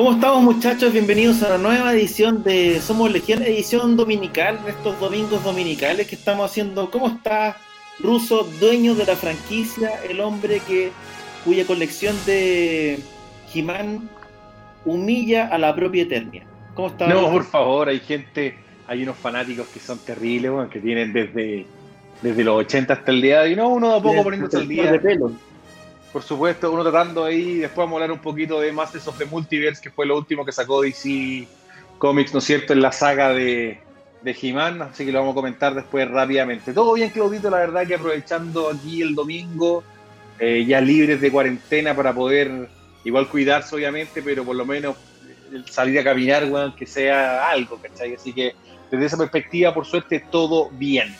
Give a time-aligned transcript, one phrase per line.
[0.00, 0.94] ¿Cómo estamos muchachos?
[0.94, 6.50] Bienvenidos a la nueva edición de Somos Legión, edición dominical, estos domingos dominicales que estamos
[6.50, 6.90] haciendo.
[6.90, 7.58] ¿Cómo está
[7.98, 10.90] Ruso, dueño de la franquicia, el hombre que
[11.44, 12.98] cuya colección de
[13.52, 14.08] He-Man
[14.86, 16.46] humilla a la propia Eternia?
[16.74, 17.06] ¿Cómo está?
[17.06, 18.54] No, por favor, hay gente,
[18.86, 21.66] hay unos fanáticos que son terribles, bueno, que tienen desde,
[22.22, 23.56] desde los 80 hasta el día de hoy.
[23.56, 24.92] No, uno a poco poniéndose al día.
[24.92, 25.30] De pelo.
[26.12, 29.26] Por supuesto, uno tratando ahí, después vamos a hablar un poquito de Masters of the
[29.26, 31.46] Multiverse, que fue lo último que sacó DC
[31.98, 33.78] Comics, ¿no es cierto?, en la saga de,
[34.22, 36.72] de He-Man, así que lo vamos a comentar después rápidamente.
[36.72, 39.84] Todo bien, Claudito, la verdad que aprovechando aquí el domingo,
[40.38, 42.68] eh, ya libres de cuarentena para poder
[43.04, 44.96] igual cuidarse, obviamente, pero por lo menos
[45.52, 48.14] eh, salir a caminar, bueno, que sea algo, ¿cachai?
[48.14, 48.54] Así que
[48.90, 51.14] desde esa perspectiva, por suerte, todo bien.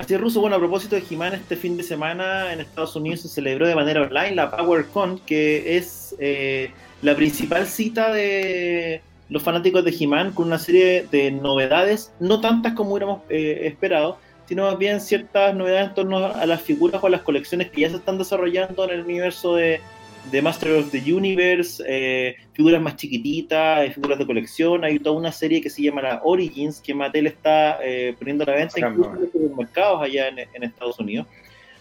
[0.00, 0.40] Así es, Ruso.
[0.40, 3.74] Bueno, a propósito de He-Man, este fin de semana en Estados Unidos se celebró de
[3.74, 6.70] manera online la PowerCon, que es eh,
[7.02, 12.72] la principal cita de los fanáticos de He-Man con una serie de novedades, no tantas
[12.72, 17.06] como hubiéramos eh, esperado, sino más bien ciertas novedades en torno a las figuras o
[17.06, 19.82] a las colecciones que ya se están desarrollando en el universo de,
[20.30, 24.84] de Master of the Universe, eh, figuras más chiquititas, eh, figuras de colección.
[24.84, 28.48] Hay toda una serie que se llama la Origins, que Mattel está eh, poniendo a
[28.48, 31.26] la venta incluso en los mercados allá en, Estados Unidos,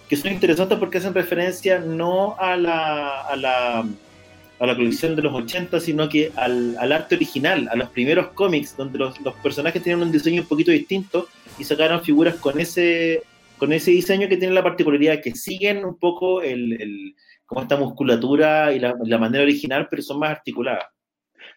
[0.07, 5.21] que son interesantes porque hacen referencia no a la, a la, a la colección de
[5.21, 9.35] los 80, sino que al, al arte original, a los primeros cómics, donde los, los
[9.35, 11.27] personajes tenían un diseño un poquito distinto
[11.59, 13.21] y sacaron figuras con ese,
[13.57, 17.13] con ese diseño que tiene la particularidad que siguen un poco el
[17.49, 20.85] como esta musculatura y la, manera original, pero son más articuladas.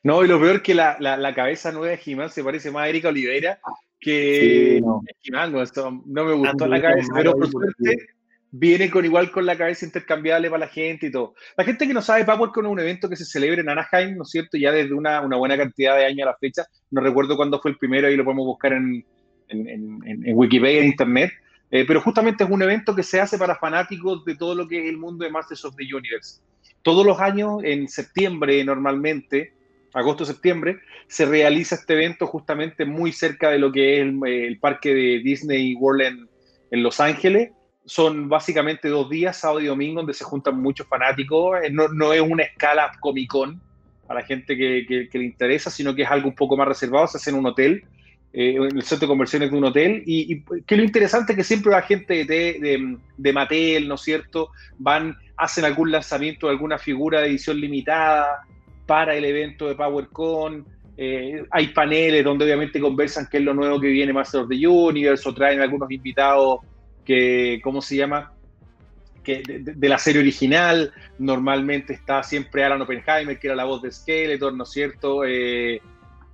[0.02, 2.88] No, y lo peor que la, la, cabeza nueva de Jimán se parece más a
[2.88, 3.60] Erika Oliveira
[4.00, 5.02] que no.
[6.06, 6.24] no.
[6.24, 7.96] me gustó la cabeza, pero por suerte
[8.50, 11.34] viene con igual con la cabeza intercambiable para la gente y todo.
[11.58, 14.22] La gente que no sabe, PowerCon es un evento que se celebra en Anaheim, ¿no
[14.22, 14.56] es cierto?
[14.56, 16.64] Ya desde una, una buena cantidad de años a la fecha.
[16.90, 19.04] No recuerdo cuándo fue el primero, ahí lo podemos buscar en,
[19.48, 21.32] en, en, en Wikipedia, en Internet.
[21.74, 24.78] Eh, pero justamente es un evento que se hace para fanáticos de todo lo que
[24.82, 26.42] es el mundo de Masters of the Universe.
[26.82, 29.54] Todos los años, en septiembre normalmente,
[29.94, 35.20] agosto-septiembre, se realiza este evento justamente muy cerca de lo que es el, parque de
[35.24, 36.28] Disney World en,
[36.72, 37.52] en, Los Ángeles.
[37.86, 41.56] Son básicamente dos días, sábado y domingo, donde se juntan muchos fanáticos.
[41.64, 43.62] Eh, no, no es una escala Comic Con
[44.06, 46.68] para la gente que, que, que, le interesa, sino que es algo un poco más
[46.68, 47.06] reservado.
[47.06, 47.82] Se hace en un hotel
[48.34, 50.02] eh, en el centro de conversiones de un hotel.
[50.06, 54.00] Y, que lo interesante es que siempre va gente de, de, de, Mattel, ¿no es
[54.00, 54.50] cierto?
[54.78, 58.42] Van, hacen algún lanzamiento de alguna figura de edición limitada
[58.86, 60.64] para el evento de PowerCon.
[60.96, 64.66] Eh, hay paneles donde obviamente conversan qué es lo nuevo que viene Master of the
[64.66, 66.60] Universe o traen algunos invitados
[67.04, 68.32] que, ¿cómo se llama?
[69.22, 70.92] Que de, la serie original.
[71.18, 75.24] Normalmente está siempre Alan Oppenheimer, que era la voz de Skeletor, ¿no es cierto?
[75.24, 75.80] Eh,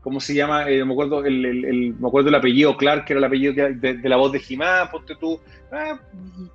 [0.09, 0.71] ¿cómo se llama?
[0.71, 4.17] Eh, me, acuerdo el, me acuerdo el apellido Clark, que era el apellido de, la
[4.17, 5.39] voz de Jimán, ponte tú.
[5.71, 6.01] Ah,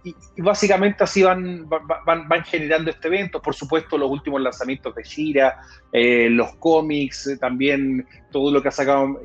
[0.03, 3.39] y, básicamente así van, van, van, generando este evento.
[3.39, 5.61] Por supuesto, los últimos lanzamientos de Shira,
[5.91, 9.19] eh, los cómics, eh, también todo lo que ha sacado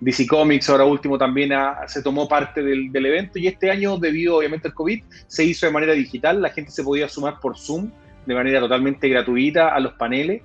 [0.00, 1.52] DC Comics, ahora último también
[1.86, 3.38] se tomó parte del, evento.
[3.38, 6.42] Y este año, debido obviamente al COVID, se hizo de manera digital.
[6.42, 7.90] La gente se podía sumar por Zoom
[8.26, 10.42] de manera totalmente gratuita a los paneles.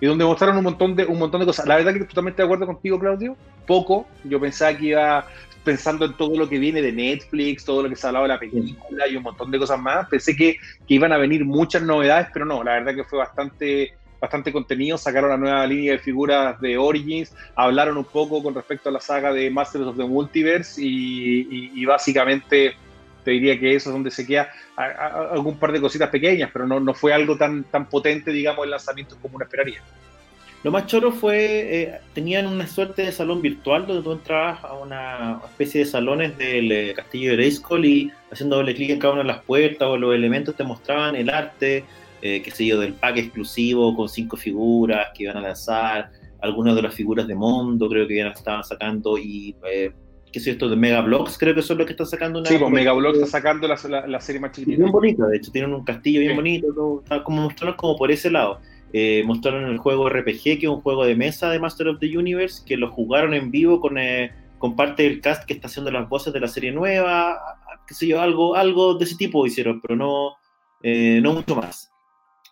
[0.00, 1.66] Y donde mostraron un montón de un montón de cosas.
[1.66, 3.36] La verdad que totalmente de acuerdo contigo, Claudio.
[3.66, 4.06] Poco.
[4.24, 5.26] Yo pensaba que iba
[5.64, 8.28] pensando en todo lo que viene de Netflix, todo lo que se ha hablado de
[8.34, 10.06] la película y un montón de cosas más.
[10.08, 13.94] Pensé que, que iban a venir muchas novedades, pero no, la verdad que fue bastante
[14.20, 18.88] bastante contenido, sacaron la nueva línea de figuras de Origins, hablaron un poco con respecto
[18.88, 22.74] a la saga de Masters of the Multiverse y, y básicamente
[23.24, 26.78] te diría que eso es donde se queda algún par de cositas pequeñas, pero no,
[26.78, 29.80] no fue algo tan, tan potente, digamos, el lanzamiento como uno esperaría.
[30.64, 34.72] Lo más choro fue, eh, tenían una suerte de salón virtual donde tú entrabas a
[34.72, 39.12] una especie de salones del eh, castillo de Grayskull y haciendo doble clic en cada
[39.12, 41.84] una de las puertas o los elementos te mostraban el arte,
[42.22, 46.10] eh, qué sé yo, del pack exclusivo con cinco figuras que iban a lanzar,
[46.40, 49.54] algunas de las figuras de Mondo creo que ya estaban sacando y
[50.34, 52.48] qué sé esto, de Megablogs, creo que son los que están sacando una...
[52.48, 53.76] Sí, pues Megablogs está sacando la,
[54.08, 54.82] la, serie más chiquitita.
[54.82, 58.32] Bien bonita, de hecho, tienen un castillo bien bonito, todo, como mostraron como por ese
[58.32, 58.58] lado.
[58.92, 62.18] Eh, mostraron el juego RPG, que es un juego de mesa de Master of the
[62.18, 65.92] Universe, que lo jugaron en vivo con, eh, con parte del cast que está haciendo
[65.92, 67.38] las voces de la serie nueva,
[67.86, 70.32] qué sé yo, algo, algo de ese tipo hicieron, pero no,
[70.82, 71.92] eh, no mucho más.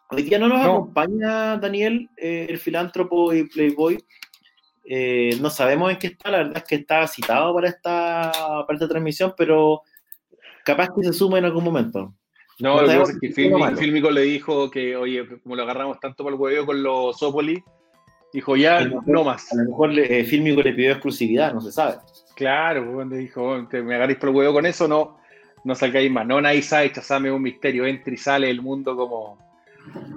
[0.08, 3.98] Hoy día no nos acompaña Daniel, eh, el filántropo y playboy.
[4.84, 8.32] Eh, no sabemos en qué está, la verdad es que está citado para esta,
[8.66, 9.82] para esta transmisión, pero
[10.64, 12.14] capaz que se sume en algún momento.
[12.58, 16.22] No, lo que pasa es que Filmico, le dijo que, oye, como lo agarramos tanto
[16.22, 17.62] para el huevo con los Zopoli,
[18.32, 19.52] dijo ya, no más.
[19.52, 21.96] A lo mejor eh, Filmico le pidió exclusividad, no se sabe.
[22.34, 25.18] Claro, pues, le dijo, me agarréis por el huevo con eso, no,
[25.64, 26.26] no salgáis más.
[26.26, 29.38] No, nadie sabe, chazame un misterio, entra y sale el mundo como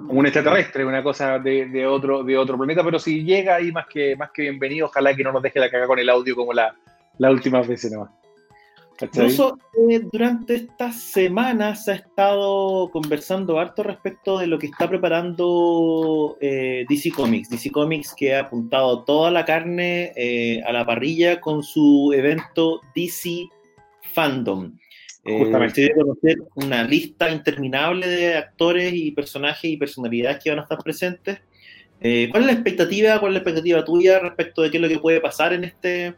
[0.08, 4.16] un extraterrestre, una cosa de, otro, de otro planeta, pero si llega ahí más que,
[4.16, 6.74] más que bienvenido, ojalá que no nos deje la caga con el audio como la,
[7.18, 8.10] las últimas veces nomás.
[9.00, 9.58] Incluso
[9.90, 16.38] eh, durante estas semanas se ha estado conversando harto respecto de lo que está preparando
[16.40, 17.50] eh, DC Comics.
[17.50, 22.80] DC Comics que ha apuntado toda la carne eh, a la parrilla con su evento
[22.94, 23.48] DC
[24.14, 24.72] Fandom.
[25.26, 25.86] Justamente.
[25.86, 30.78] Eh, conocer una lista interminable de actores y personajes y personalidades que van a estar
[30.78, 31.40] presentes.
[32.00, 34.88] Eh, ¿Cuál es la expectativa, cuál es la expectativa tuya respecto de qué es lo
[34.88, 36.14] que puede pasar en este,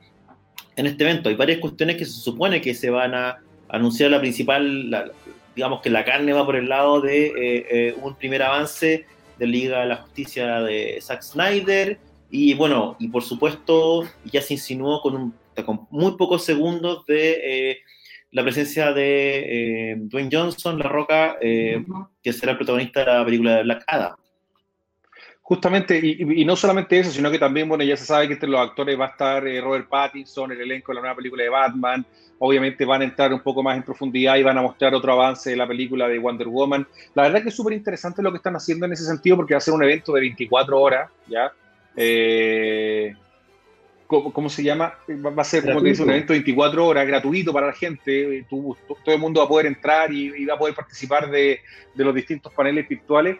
[0.77, 1.29] en este evento?
[1.29, 3.39] Hay varias cuestiones que se supone que se van a
[3.69, 5.13] anunciar la principal,
[5.55, 9.07] digamos que la carne va por el lado de eh, un primer avance
[9.39, 11.99] de Liga de la Justicia de Zack Snyder
[12.31, 15.35] y bueno, y por supuesto ya se insinuó con, un,
[15.65, 17.79] con muy pocos segundos de
[18.31, 21.85] la presencia de eh, Dwayne Johnson, La Roca, eh,
[22.23, 24.17] que será el protagonista de la película de Black Adam.
[25.41, 28.61] Justamente, y, no solamente eso, sino que también, bueno, ya se sabe que entre los
[28.61, 32.05] actores va a estar eh, Robert Pattinson, el elenco de la nueva película de Batman,
[32.39, 35.49] obviamente van a entrar un poco más en profundidad y van a mostrar otro avance
[35.49, 36.87] de la película de Wonder Woman.
[37.15, 39.59] La verdad que es súper interesante lo que están haciendo en ese sentido porque va
[39.59, 41.51] a ser un evento de 24 horas, ¿ya?
[41.97, 43.15] Eh,
[44.09, 44.95] ¿cómo, se llama?
[45.09, 48.45] Va a ser, como te dice, un evento 24 horas, gratuito para la gente.
[48.49, 51.61] todo el mundo va a poder entrar y, va a poder participar de,
[51.95, 53.37] los distintos paneles virtuales.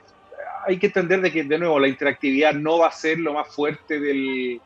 [0.67, 3.49] Hay que entender de que, de nuevo, la interactividad no va a ser lo más
[3.49, 4.61] fuerte del,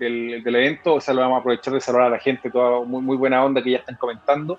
[0.00, 0.94] evento.
[0.94, 3.44] O sea, lo vamos a aprovechar de saludar a la gente, toda muy, muy buena
[3.44, 4.58] onda que ya están comentando.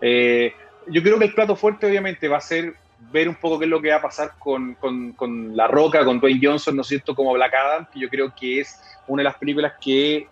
[0.00, 0.52] Eh,
[0.88, 2.74] yo creo que el plato fuerte, obviamente, va a ser
[3.10, 6.20] ver un poco qué es lo que va a pasar con, con, La Roca, con
[6.20, 9.24] Dwayne Johnson, ¿no es cierto?, como Black Adam, que yo creo que es una de
[9.24, 10.28] las películas que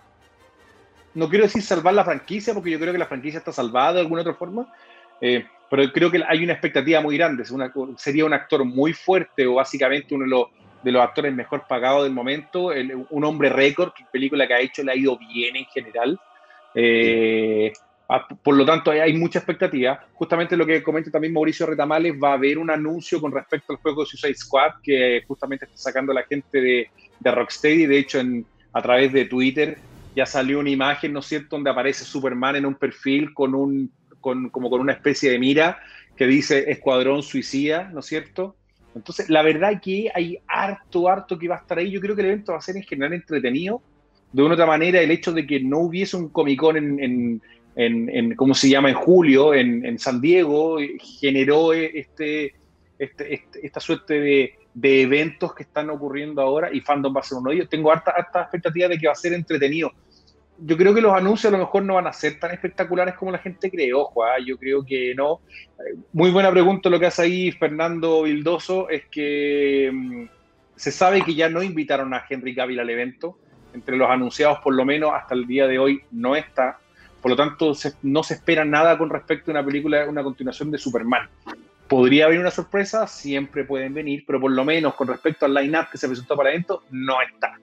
[1.14, 4.00] no quiero decir salvar la franquicia, porque yo creo que la franquicia está salvada de
[4.00, 4.72] alguna otra forma,
[5.20, 7.44] eh, pero creo que hay una expectativa muy grande.
[7.96, 10.24] sería un actor muy fuerte o básicamente uno
[10.82, 12.70] de los, actores mejor pagados del momento,
[13.10, 16.18] un hombre récord, que película que ha hecho le ha ido bien en general.
[16.74, 17.72] Eh,
[18.42, 20.04] por lo tanto, hay, mucha expectativa.
[20.14, 23.78] Justamente lo que comenta también Mauricio Retamales, va a haber un anuncio con respecto al
[23.78, 26.90] juego de Suicide Squad que justamente está sacando la gente de,
[27.20, 27.86] de Rocksteady.
[27.86, 29.78] De hecho, en, a través de Twitter
[30.14, 33.90] ya salió una imagen, ¿no es cierto?, donde aparece Superman en un perfil con un,
[34.20, 35.78] con, como con una especie de mira
[36.16, 38.56] que dice Escuadrón Suicida, ¿no es cierto?
[38.94, 41.90] Entonces, la verdad que hay harto, harto que va a estar ahí.
[41.90, 43.80] Yo creo que el evento va a ser en general entretenido.
[44.32, 47.40] De una otra manera, el hecho de que no hubiese un Comic Con en,
[47.76, 50.78] en, en, ¿cómo se llama?, en julio, en, San Diego,
[51.20, 52.54] generó este,
[52.98, 57.24] este, este esta suerte de, de eventos que están ocurriendo ahora y Fandom va a
[57.24, 57.68] ser uno de ellos.
[57.68, 59.92] Tengo harta, harta expectativa de que va a ser entretenido.
[60.62, 63.30] Yo creo que los anuncios a lo mejor no van a ser tan espectaculares como
[63.32, 64.36] la gente cree, ojo, ¿ah?
[64.44, 65.40] yo creo que no.
[66.12, 70.24] Muy buena pregunta lo que hace ahí Fernando Vildoso, es que mm,
[70.76, 73.38] se sabe que ya no invitaron a Henry Cavill al evento,
[73.72, 76.78] entre los anunciados por lo menos hasta el día de hoy no está,
[77.22, 77.72] por lo tanto
[78.02, 81.28] no se espera nada con respecto a una película, una continuación de Superman.
[81.90, 85.88] Podría haber una sorpresa, siempre pueden venir, pero por lo menos con respecto al line-up
[85.90, 87.58] que se presentó para evento, no está.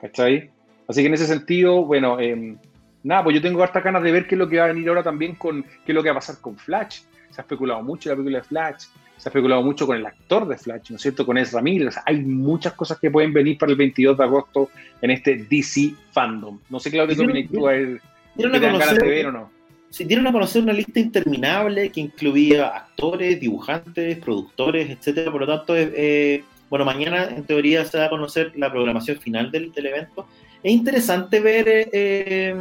[0.00, 0.48] ¿Cachai?
[0.86, 2.56] Así que en ese sentido, bueno, em,
[3.02, 4.88] nada, pues yo tengo hartas ganas de ver qué es lo que va a venir
[4.88, 7.00] ahora también con qué es lo que va a pasar con Flash.
[7.30, 8.84] Se ha especulado mucho la película de Flash,
[9.16, 11.26] se ha especulado mucho con el actor de Flash, ¿no es cierto?
[11.26, 11.92] Con Ezra Miller.
[12.06, 14.70] hay muchas cosas que pueden venir para el 22 de agosto
[15.02, 16.60] en este DC Fandom.
[16.70, 18.00] No sé, Claudio, qué opinas tú, a ver,
[18.36, 19.59] ganas de ver o no?
[19.90, 25.32] Se dieron a conocer una lista interminable que incluía actores, dibujantes, productores, etcétera.
[25.32, 29.50] Por lo tanto, eh, bueno, mañana en teoría se va a conocer la programación final
[29.50, 30.28] del, evento.
[30.62, 32.54] Es interesante ver, eh,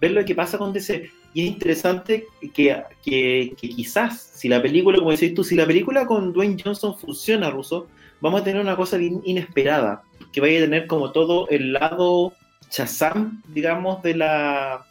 [0.00, 1.10] ver lo que pasa con DC.
[1.34, 6.06] Y es interesante que, que, quizás, si la película, como decís tú, si la película
[6.06, 7.88] con Dwayne Johnson funciona, Russo,
[8.20, 10.02] vamos a tener una cosa bien inesperada,
[10.32, 12.32] que vaya a tener como todo el lado
[12.70, 14.87] Shazam, digamos, de la,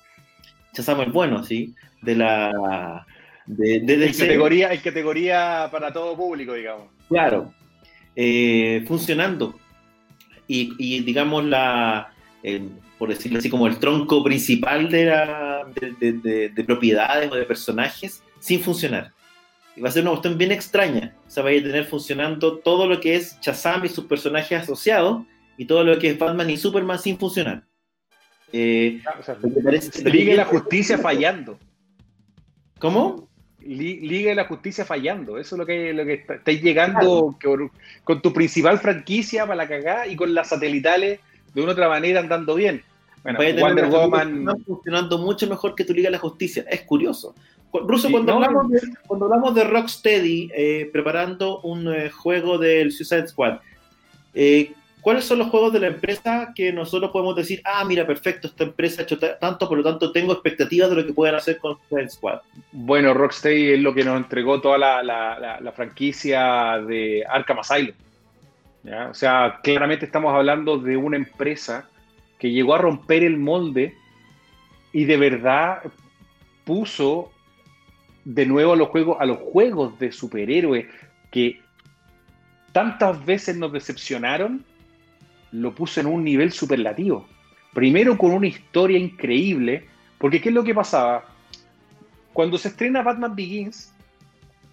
[0.77, 1.73] Chazam el bueno, ¿sí?
[2.03, 3.05] De la...
[3.47, 6.89] De, de categoría, en categoría para todo público, digamos.
[7.07, 7.51] Claro.
[8.15, 9.55] Eh, funcionando.
[10.47, 12.13] Y, digamos, la,
[12.99, 15.65] por decirlo así, como el tronco principal de, la,
[15.99, 19.11] de, propiedades o de personajes sin funcionar.
[19.75, 21.15] Y va a ser una cuestión bien extraña.
[21.27, 25.23] O sea, va a tener funcionando todo lo que es Shazam y sus personajes asociados
[25.57, 27.63] y todo lo que es Batman y Superman sin funcionar.
[28.51, 29.01] Eh,
[30.03, 31.57] Liga la justicia fallando.
[32.79, 33.27] ¿Cómo?
[33.59, 35.37] Liga de la justicia fallando.
[35.37, 37.35] Eso es lo que, lo que estáis llegando
[38.03, 41.19] con, tu principal franquicia para la cagada y con las satelitales
[41.53, 42.83] de una u otra manera andando bien.
[43.23, 46.65] Bueno, Wonder Woman funcionando mucho mejor que tu Liga de la Justicia.
[46.69, 47.35] Es curioso.
[47.73, 53.27] Ruso, cuando, hablamos de, cuando hablamos de Rocksteady eh, preparando un eh, juego del Suicide
[53.27, 53.59] Squad,
[54.33, 58.47] eh, ¿cuáles son los juegos de la empresa que nosotros podemos decir, ah, mira, perfecto,
[58.47, 61.57] esta empresa ha hecho tanto, por lo tanto tengo expectativas de lo que puedan hacer
[61.57, 62.41] con Suicide Squad?
[62.71, 67.95] Bueno, Rocksteady es lo que nos entregó toda la, franquicia de Arkham Asylum.
[69.09, 71.89] O sea, claramente estamos hablando de una empresa
[72.39, 73.95] que llegó a romper el molde
[74.93, 75.81] y de verdad
[76.63, 77.31] puso
[78.23, 80.85] de nuevo a los juegos, a los juegos de superhéroes
[81.31, 81.61] que
[82.71, 84.63] tantas veces nos decepcionaron,
[85.51, 87.27] lo puso en un nivel superlativo.
[87.73, 89.87] Primero con una historia increíble,
[90.17, 91.25] porque ¿qué es lo que pasaba?
[92.33, 93.93] Cuando se estrena Batman Begins,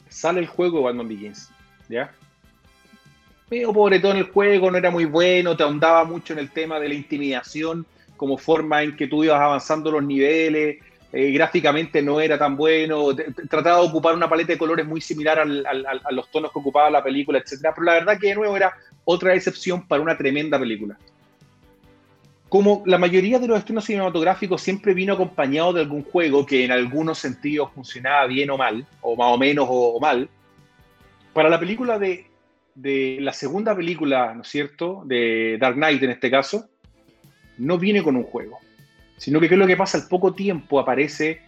[0.09, 1.51] sale el juego de Batman Begins,
[1.89, 2.13] ¿ya?
[3.51, 6.89] Medio pobretón el juego, no era muy bueno, te ahondaba mucho en el tema de
[6.89, 10.79] la intimidación como forma en que tú ibas avanzando los niveles,
[11.17, 13.15] eh, gráficamente no era tan bueno,
[13.49, 15.45] trataba de ocupar una paleta de colores muy similar a
[16.11, 17.69] los tonos que ocupaba la película, etc.
[17.73, 20.99] Pero la verdad que de nuevo era otra excepción para una tremenda película.
[22.49, 26.73] Como la mayoría de los estrenos cinematográficos siempre vino acompañado de algún juego que en
[26.73, 30.29] algunos sentidos funcionaba bien o mal, o más o menos o, mal,
[31.33, 32.27] para la película de,
[32.75, 36.69] de la segunda película, ¿no es cierto?, de Dark Knight en este caso,
[37.59, 38.59] no viene con un juego
[39.17, 41.41] sino que qué es lo que pasa, al poco tiempo aparece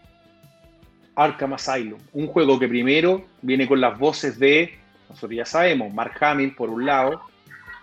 [1.15, 4.75] Arkham Asylum, un juego que primero viene con las voces de,
[5.09, 7.23] nosotros ya sabemos, Mark Hamill por un lado,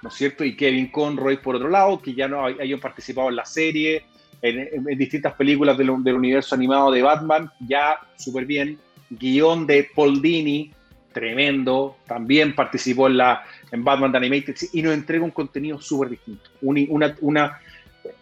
[0.02, 0.44] ¿no es cierto?
[0.44, 4.04] Y Kevin Conroy por otro lado, que ya no hayan participado en la serie,
[4.44, 8.78] en, distintas películas del, universo animado de Batman, ya súper bien.
[9.10, 10.72] Guión de Paul Dini,
[11.14, 16.50] tremendo, también participó en, la, en Batman Animated y nos entrega un contenido súper distinto.
[16.62, 17.60] una, una,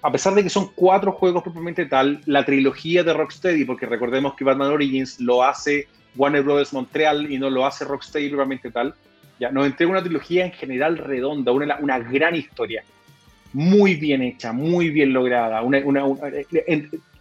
[0.01, 4.33] a pesar de que son cuatro juegos propiamente tal, la trilogía de Rocksteady, porque recordemos
[4.35, 6.73] que Batman Origins lo hace Warner Bros.
[6.73, 8.95] Montreal y no lo hace Rocksteady propiamente tal,
[9.39, 12.83] ya nos entrega una trilogía en general redonda, una, una gran historia,
[13.53, 15.81] muy bien hecha, muy bien lograda, una,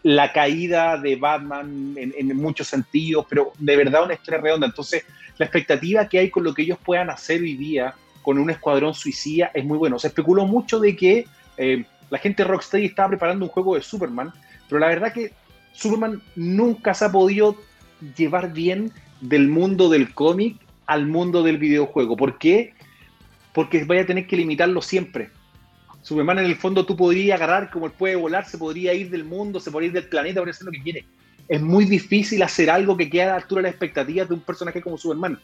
[0.02, 4.66] la caída de Batman en, en, muchos sentidos, pero de verdad una historia redonda.
[4.66, 5.04] Entonces,
[5.38, 8.94] la expectativa que hay con lo que ellos puedan hacer hoy día con un escuadrón
[8.94, 9.98] suicida es muy bueno.
[9.98, 13.82] Se especuló mucho de que eh, la gente de Rocksteady estaba preparando un juego de
[13.82, 14.32] Superman,
[14.68, 15.32] pero la verdad que
[15.72, 17.56] Superman nunca se ha podido
[18.16, 22.16] llevar bien del mundo del cómic al mundo del videojuego.
[22.16, 22.74] ¿Por qué?
[23.52, 25.30] Porque vaya a tener que limitarlo siempre.
[26.02, 29.24] Superman en el fondo tú podrías agarrar como él puede volar, se podría ir del
[29.24, 31.04] mundo, se podría ir del planeta, podría hacer lo que quiere.
[31.46, 34.40] Es muy difícil hacer algo que quede a la altura de las expectativas de un
[34.40, 35.38] personaje como Superman.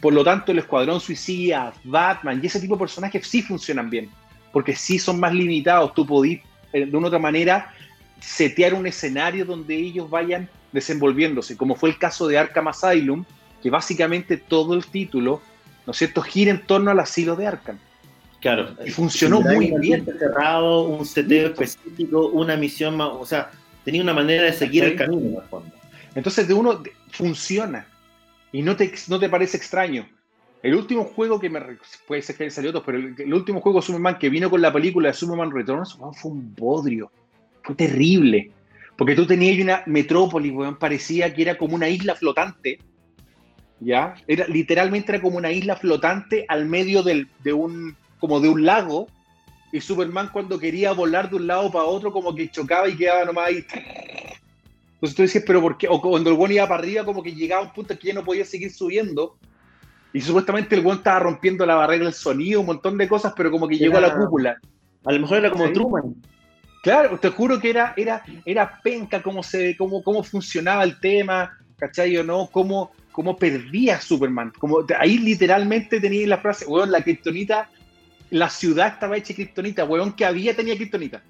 [0.00, 4.10] Por lo tanto, el Escuadrón Suicida, Batman y ese tipo de personajes sí funcionan bien
[4.54, 5.92] porque sí son más limitados.
[5.94, 6.40] Tú podís,
[6.72, 7.74] eh, de una u otra manera,
[8.20, 13.24] setear un escenario donde ellos vayan desenvolviéndose, como fue el caso de Arkham Asylum,
[13.60, 15.42] que básicamente todo el título,
[15.86, 17.78] ¿no es cierto?, gira en torno al asilo de Arkham.
[18.40, 18.76] Claro.
[18.86, 20.06] Y funcionó muy bien.
[20.18, 23.50] Cerrado, un seteo específico, una misión, o sea,
[23.84, 25.42] tenía una manera de seguir el camino,
[26.14, 26.80] Entonces, de uno
[27.10, 27.88] funciona
[28.52, 30.06] y no te, no te parece extraño.
[30.64, 31.60] El último juego que me.
[32.06, 34.62] Puede ser que haya salido otros, pero el, último juego de Superman que vino con
[34.62, 37.12] la película de Superman Returns fue un bodrio.
[37.62, 38.50] Fue terrible.
[38.96, 42.78] Porque tú tenías una metrópolis, weón, parecía que era como una isla flotante.
[43.78, 44.14] ¿Ya?
[44.26, 47.94] Era, literalmente era como una isla flotante al medio del, de un.
[48.18, 49.08] como de un lago.
[49.70, 53.26] Y Superman cuando quería volar de un lado para otro, como que chocaba y quedaba
[53.26, 53.66] nomás ahí.
[54.94, 55.88] Entonces tú decías, pero ¿por qué?
[55.90, 58.14] O cuando el buen iba para arriba, como que llegaba a un punto que ya
[58.14, 59.36] no podía seguir subiendo
[60.14, 63.50] y supuestamente el buen estaba rompiendo la barrera del sonido, un montón de cosas, pero
[63.50, 64.56] como que llegó a la cúpula.
[65.04, 66.14] A lo mejor era como Truman.
[66.84, 71.58] Claro, te juro que era, era, era penca cómo, se, cómo, cómo funcionaba el tema,
[71.76, 72.48] ¿cachai o no?
[72.52, 74.52] Cómo, cómo perdía Superman.
[74.56, 77.68] Como, ahí literalmente tenía la frase, weón, la kriptonita,
[78.30, 81.22] la ciudad estaba hecha kriptonita, weón, que había tenía kriptonita.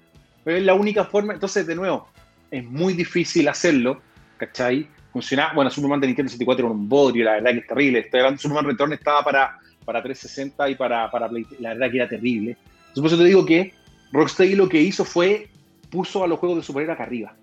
[0.45, 2.07] Es la única forma, entonces de nuevo,
[2.51, 3.99] es muy difícil hacerlo,
[4.37, 4.87] ¿cachai?
[5.15, 8.09] Funcionaba, bueno, Superman de Nintendo 64 era un bodrio, la verdad que es terrible.
[8.37, 12.57] Superman Return estaba para, para 360 y para, para Play, la verdad que era terrible.
[12.93, 13.73] Por eso te digo que
[14.11, 15.47] Rocksteady lo que hizo fue,
[15.89, 17.33] puso a los juegos de superhéroes acá arriba.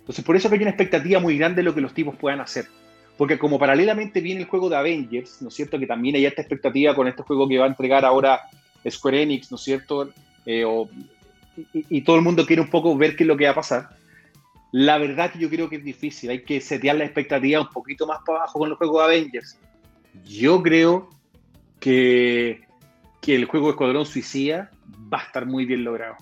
[0.00, 2.66] Entonces, por eso hay una expectativa muy grande de lo que los tipos puedan hacer.
[3.16, 5.78] Porque como paralelamente viene el juego de Avengers, ¿no es cierto?
[5.78, 8.40] Que también hay esta expectativa con este juego que va a entregar ahora
[8.90, 10.10] Square Enix, ¿no es cierto?
[10.44, 10.64] Eh,
[11.72, 13.88] y, todo el mundo quiere un poco ver qué es lo que va a pasar.
[14.72, 18.06] La verdad que yo creo que es difícil, hay que setear la expectativa un poquito
[18.06, 19.58] más para abajo con el juego de Avengers.
[20.24, 21.08] Yo creo
[21.80, 22.62] que,
[23.20, 24.70] que el juego Escuadrón Suicida
[25.12, 26.16] va a estar muy bien logrado.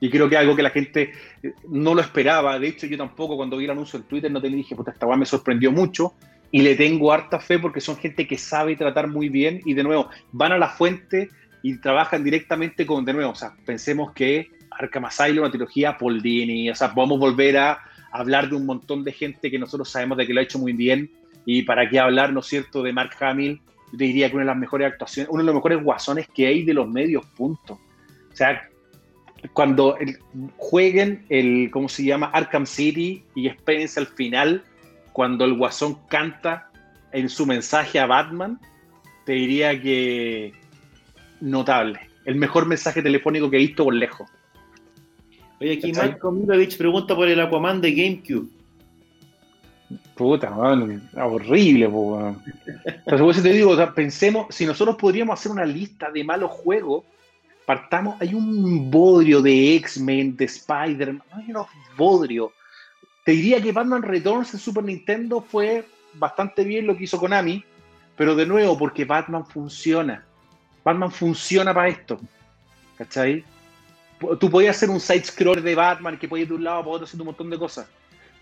[0.00, 2.58] Y creo que es algo que la gente eh, no lo esperaba.
[2.58, 5.06] De hecho, yo tampoco cuando vi el anuncio en Twitter no te dije, puta, esta
[5.06, 6.14] me sorprendió mucho.
[6.50, 9.82] Y le tengo harta fe porque son gente que sabe tratar muy bien y de
[9.82, 11.28] nuevo van a la fuente
[11.62, 16.20] y trabajan directamente con, de nuevo, o sea, pensemos que Arkham Asylum, una trilogía Paul
[16.20, 17.78] Dini, o sea, a volver a
[18.12, 20.72] hablar de un montón de gente que nosotros sabemos de que lo ha hecho muy
[20.72, 21.10] bien
[21.46, 23.60] y para qué hablar, ¿no es cierto?, de Mark Hamill,
[23.92, 26.46] yo te diría que una de las mejores actuaciones, uno de los mejores guasones que
[26.46, 27.74] hay de los medios, punto.
[28.32, 28.68] O sea,
[29.52, 29.96] cuando
[30.56, 32.30] jueguen el, ¿cómo se llama?
[32.32, 34.64] Arkham City y espérense al final,
[35.12, 36.70] cuando el guasón canta
[37.12, 38.58] en su mensaje a Batman,
[39.24, 40.52] te diría que
[41.40, 42.00] notable.
[42.24, 44.30] El mejor mensaje telefónico que he visto por lejos.
[45.64, 48.50] Oye, aquí Marco Milovich pregunta por el Aquaman de GameCube.
[50.14, 52.36] Puta, man, horrible, po,
[52.84, 57.04] Entonces, te digo, pensemos, si nosotros podríamos hacer una lista de malos juegos,
[57.64, 62.52] partamos, hay un bodrio de X-Men, de Spider-Man, hay unos bodrio.
[63.24, 67.64] Te diría que Batman Returns en Super Nintendo fue bastante bien lo que hizo Konami,
[68.18, 70.26] pero de nuevo, porque Batman funciona.
[70.84, 72.20] Batman funciona para esto.
[72.98, 73.42] ¿Cachai?
[74.38, 77.04] Tú podías hacer un side-scroller de Batman que puede ir de un lado para otro
[77.04, 77.86] haciendo un montón de cosas.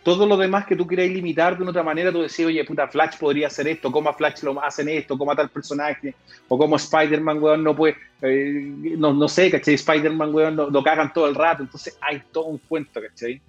[0.03, 2.89] Todo lo demás que tú quieras limitar de una otra manera, tú decías, oye, puta,
[2.89, 6.15] Flash podría hacer esto, cómo a Flash lo hacen esto, cómo a tal personaje,
[6.49, 8.65] o cómo Spider-Man, weón, no puede, eh,
[8.99, 9.75] no, no, sé, ¿cachai?
[9.75, 13.41] Spider-Man, weón, lo, cagan todo el rato, entonces hay todo un cuento, ¿cachai?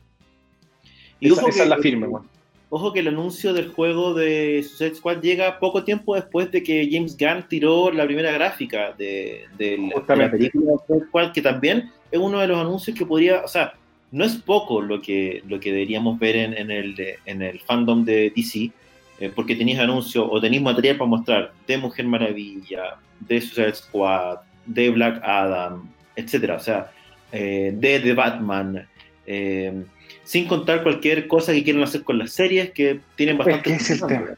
[1.20, 2.28] Y esa, esa es la firme, weón.
[2.76, 6.90] Ojo que el anuncio del juego de Suicide Squad llega poco tiempo después de que
[6.92, 12.20] James Gunn tiró la primera gráfica de, la película de Suicide Squad, que también es
[12.20, 13.76] uno de los anuncios que podría, o sea,
[14.10, 16.96] no es poco lo que, lo que deberíamos ver en, el,
[17.28, 18.72] en el fandom de DC,
[19.20, 24.40] eh, porque tenéis anuncios o tenéis material para mostrar de Mujer Maravilla, de Suicide Squad,
[24.66, 26.90] de Black Adam, etcétera, o sea,
[27.32, 28.88] eh, de The Batman.
[29.26, 29.84] Eh,
[30.24, 33.74] sin contar cualquier cosa que quieran hacer con las series que tienen bastante...
[33.74, 34.30] es el tema.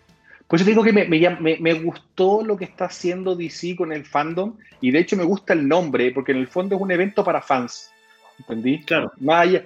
[0.48, 4.06] Pues yo digo que me, me, me, gustó lo que está haciendo DC con el
[4.06, 7.24] fandom y de hecho me gusta el nombre porque en el fondo es un evento
[7.24, 7.92] para fans.
[8.38, 8.84] ¿Entendí?
[8.84, 9.12] Claro.
[9.20, 9.66] Más allá,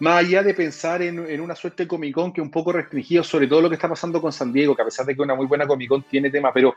[0.00, 2.72] más allá de pensar en, en, una suerte de Comic Con que es un poco
[2.72, 5.22] restringido, sobre todo lo que está pasando con San Diego, que a pesar de que
[5.22, 6.74] una muy buena Comic Con tiene tema, pero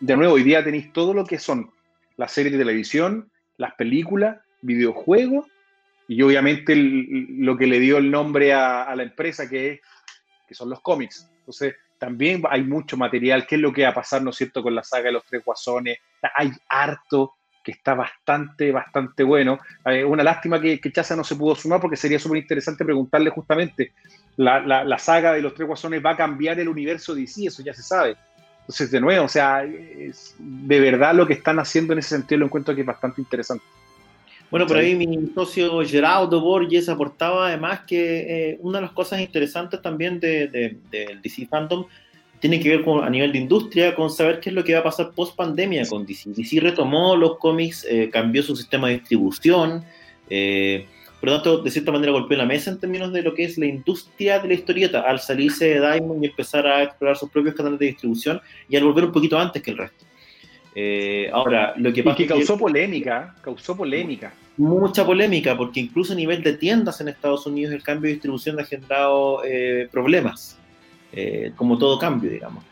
[0.00, 1.70] de nuevo, hoy día tenéis todo lo que son
[2.16, 5.46] las series de televisión, las películas, videojuegos
[6.10, 9.80] y obviamente lo que le dio el nombre a, la empresa, que,
[10.48, 11.30] que son los cómics.
[11.38, 13.46] Entonces, también hay mucho material.
[13.46, 15.24] ¿Qué es lo que va a pasar, no es cierto, con la saga de los
[15.24, 15.98] tres guasones?
[16.34, 19.60] Hay harto que está bastante, bastante bueno.
[19.84, 23.30] Eh, una lástima que, que, Chaza no se pudo sumar porque sería súper interesante preguntarle
[23.30, 23.92] justamente,
[24.36, 27.62] la, la, saga de los tres guasones va a cambiar el universo de DC, eso
[27.62, 28.16] ya se sabe.
[28.62, 32.46] Entonces, de nuevo, o sea, de verdad lo que están haciendo en ese sentido lo
[32.46, 33.64] encuentro que es bastante interesante.
[34.50, 39.20] Bueno, por ahí mi socio Geraldo Borges aportaba además que eh, una de las cosas
[39.20, 40.50] interesantes también del
[40.90, 41.86] de, DC Fandom
[42.40, 44.80] tiene que ver con, a nivel de industria con saber qué es lo que va
[44.80, 46.30] a pasar post pandemia con DC.
[46.30, 49.84] DC retomó los cómics, eh, cambió su sistema de distribución,
[50.28, 50.86] eh,
[51.20, 53.58] por lo tanto, de cierta manera golpeó la mesa en términos de lo que es
[53.58, 57.54] la industria de la historieta, al salirse de Diamond y empezar a explorar sus propios
[57.54, 60.06] canales de distribución y al volver un poquito antes que el resto.
[60.74, 64.32] Eh, ahora, lo que pasa y que causó polémica, causó polémica.
[64.56, 68.60] Mucha polémica, porque incluso a nivel de tiendas en Estados Unidos el cambio de distribución
[68.60, 70.58] ha generado eh, problemas,
[71.12, 72.64] eh, como todo cambio, digamos.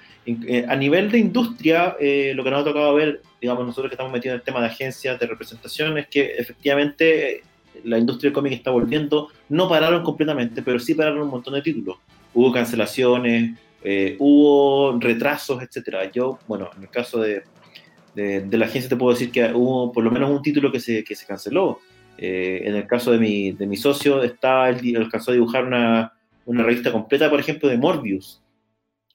[0.69, 1.97] a nivel de industria,
[2.35, 4.67] lo que nos ha tocado ver, digamos, nosotros que estamos metidos en el tema de
[4.67, 7.43] agencias de representación, es que efectivamente
[7.85, 11.63] la industria del cómic está volviendo, no pararon completamente, pero sí pararon un montón de
[11.63, 11.97] títulos.
[12.35, 13.59] Hubo cancelaciones,
[14.19, 16.11] hubo retrasos, etcétera.
[16.13, 17.45] Yo, bueno, en el caso de,
[18.19, 21.05] de, la agencia te puedo decir que hubo por lo menos un título que se,
[21.05, 21.81] que se canceló.
[22.17, 26.13] Eh, en el caso de mi, de mi socio, está, él alcanzó a dibujar una,
[26.47, 28.43] una, revista completa, por ejemplo, de Morbius,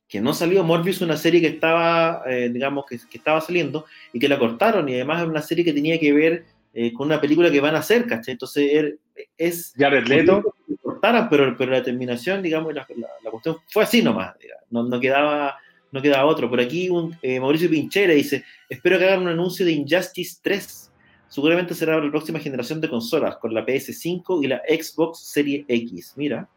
[0.07, 0.63] que no salió.
[0.63, 4.87] Morbius una serie que estaba, eh, digamos, que, que, estaba saliendo y que la cortaron,
[4.87, 7.75] y además es una serie que tenía que ver eh, con una película que van
[7.75, 8.33] a hacer, ¿cachai?
[8.33, 8.97] Entonces, er,
[9.37, 9.73] es...
[9.77, 10.55] Jared Leto.
[10.81, 12.87] cortaran, pero, pero la terminación, digamos, la,
[13.21, 14.33] la, cuestión fue así nomás,
[14.69, 15.57] no, no, quedaba,
[15.93, 16.49] no quedaba otro.
[16.49, 20.91] Por aquí un, eh, Mauricio Pinchera dice, espero que hagan un anuncio de Injustice 3.
[21.27, 26.13] Seguramente será la próxima generación de consolas, con la PS5 y la Xbox Serie X.
[26.17, 26.49] Mira.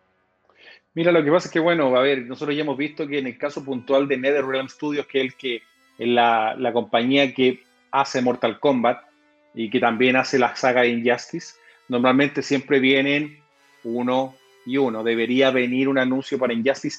[0.95, 3.27] Mira, lo que pasa es que, bueno, a ver, nosotros ya hemos visto que en
[3.27, 5.63] el caso puntual de NetherRealm Studios, que es el que
[5.99, 9.03] la, la compañía que hace Mortal Kombat
[9.55, 11.57] y que también hace la saga Injustice,
[11.89, 13.39] normalmente siempre vienen
[13.85, 14.35] uno
[14.67, 15.05] y.
[15.05, 16.99] Debería venir un anuncio para Injustice.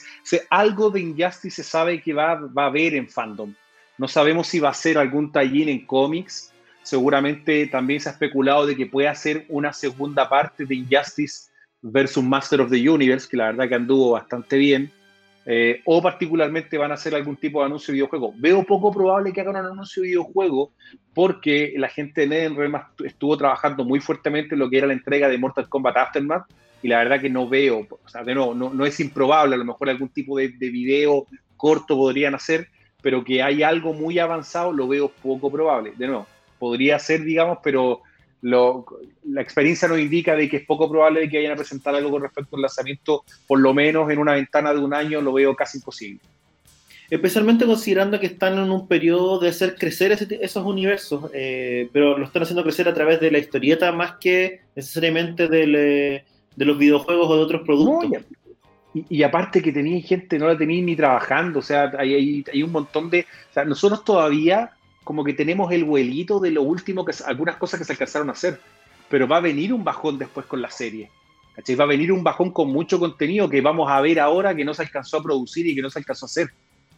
[0.49, 3.53] algo de Injustice se sabe que va, va a haber en fandom.
[3.97, 6.53] No sabemos si va a ser algún tallín en cómics.
[6.84, 11.49] Seguramente también se ha especulado de que pueda ser una segunda parte de Injustice
[11.82, 14.91] versus Master of the Universe, que la verdad que anduvo bastante bien.
[15.49, 18.34] Eh, o particularmente van a hacer algún tipo de anuncio de videojuego.
[18.36, 20.73] Veo poco probable que hagan un anuncio de videojuego
[21.13, 22.75] porque la gente de NetherRealm
[23.06, 26.47] estuvo trabajando muy fuertemente en lo que era la entrega de Mortal Kombat Aftermath
[26.82, 29.58] y la verdad que no veo, o sea, de nuevo, no, no es improbable, a
[29.58, 32.68] lo mejor algún tipo de, de video corto podrían hacer,
[33.02, 35.94] pero que hay algo muy avanzado lo veo poco probable.
[35.98, 36.28] De nuevo,
[36.60, 38.02] podría ser, digamos, pero
[38.42, 42.12] la experiencia nos indica de que es poco probable de que vayan a presentar algo
[42.12, 45.56] con respecto al lanzamiento, por lo menos en una ventana de un año, lo veo
[45.56, 46.20] casi imposible.
[47.10, 50.12] Especialmente considerando que están en un periodo de hacer crecer
[50.42, 54.62] esos universos, eh, pero lo están haciendo crecer a través de la historieta más que
[54.76, 56.26] necesariamente eh,
[56.58, 58.24] de los videojuegos o de otros productos.
[58.93, 62.72] y, aparte que tenía gente, no la tenían ni trabajando, o sea, hay, hay, un
[62.74, 63.22] montón de...
[63.22, 64.72] O sea, nosotros todavía
[65.06, 68.34] como que tenemos el vuelito de lo último, que algunas cosas que se alcanzaron a
[68.34, 68.60] hacer,
[69.08, 71.10] pero va a venir un bajón después con la serie.
[71.58, 74.74] Va a venir un bajón con mucho contenido que vamos a ver ahora que no
[74.74, 76.50] se alcanzó a producir y que no se alcanzó a hacer.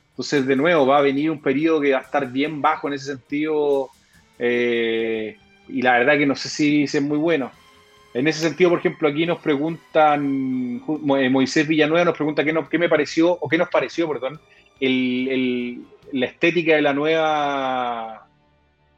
[0.09, 2.95] Entonces, de nuevo, va a venir un periodo que va a estar bien bajo en
[2.95, 3.89] ese sentido.
[4.37, 5.37] Eh,
[5.69, 7.51] y la verdad que no sé si, es muy bueno.
[8.13, 10.81] En ese sentido, por ejemplo, aquí nos preguntan,
[11.19, 14.39] eh, Moisés Villanueva nos pregunta qué, qué me pareció, o qué nos pareció, perdón,
[14.79, 18.27] el, la estética de la nueva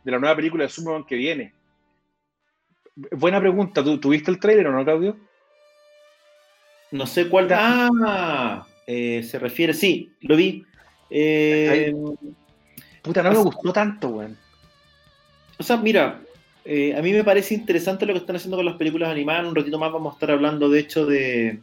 [0.04, 1.54] de la nueva película de Superman que viene.
[2.96, 5.18] Buena pregunta, ¿tú tuviste el trailer o no, Claudio?
[6.92, 7.48] No sé cuál.
[7.52, 10.66] Ah, eh, se refiere, sí, lo vi.
[11.10, 11.94] Eh,
[13.02, 14.38] Puta, no me gustó tanto, weón.
[15.58, 16.22] O sea, mira,
[16.64, 19.48] eh, a mí me parece interesante lo que están haciendo con las películas animadas.
[19.48, 21.60] Un ratito más vamos a estar hablando, de hecho, de,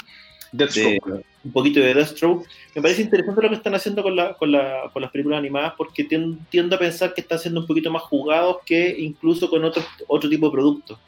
[1.44, 2.46] un poquito de Deathstroke.
[2.74, 5.74] Me parece interesante lo que están haciendo con, la, con, la, con las películas animadas
[5.76, 9.82] porque tiendo a pensar que están siendo un poquito más jugados que incluso con otro,
[10.08, 10.98] otro tipo de productos.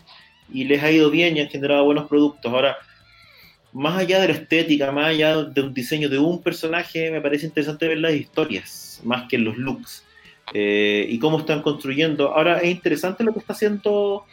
[0.53, 2.53] Y les ha ido bien y han generado buenos productos.
[2.53, 2.77] Ahora,
[3.73, 7.47] más allá de la estética, más allá de un diseño de un personaje, me parece
[7.47, 10.05] interesante ver las historias, más que los looks.
[10.53, 12.35] Eh, y cómo están construyendo.
[12.35, 14.25] Ahora, es interesante lo que está haciendo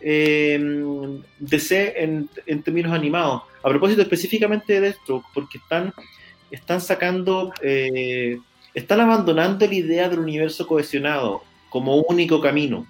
[0.00, 0.60] eh,
[1.38, 3.42] DC en, términos animados.
[3.62, 5.92] A propósito específicamente de Deathstroke, porque están,
[6.50, 8.38] están sacando, eh,
[8.74, 12.86] están abandonando la idea del universo cohesionado como único camino.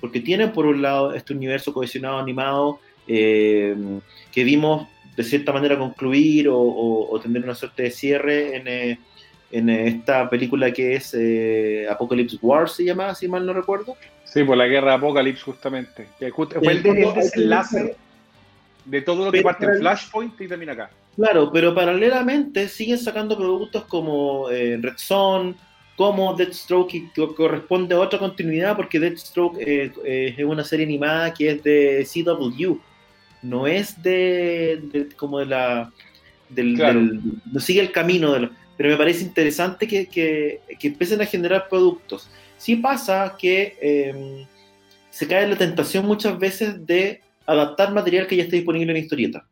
[0.00, 3.74] Porque tienen por un lado este universo cohesionado animado eh,
[4.32, 8.98] que vimos de cierta manera concluir o, tener una suerte de cierre en,
[9.50, 11.16] en esta película que es
[11.90, 13.96] Apocalypse War, se llama, si mal no recuerdo.
[14.24, 16.08] Sí, por la guerra de Apocalypse, justamente.
[16.34, 17.96] fue el, desenlace
[18.84, 20.90] de todo lo que parte en Flashpoint y termina acá.
[21.16, 25.56] Claro, pero paralelamente siguen sacando productos como eh, Red Son,
[25.96, 31.32] como Deathstroke, que corresponde a otra continuidad, porque Deathstroke eh, eh, es una serie animada
[31.32, 32.74] que es de CW,
[33.42, 35.92] no es de, como de la.
[36.48, 41.26] Del, no sigue el camino, de pero me parece interesante que, que, que empiecen a
[41.26, 42.28] generar productos
[42.64, 44.46] Sí pasa que em,
[45.10, 49.04] se cae en la tentación muchas veces de adaptar material que ya está disponible en
[49.04, 49.46] historieta.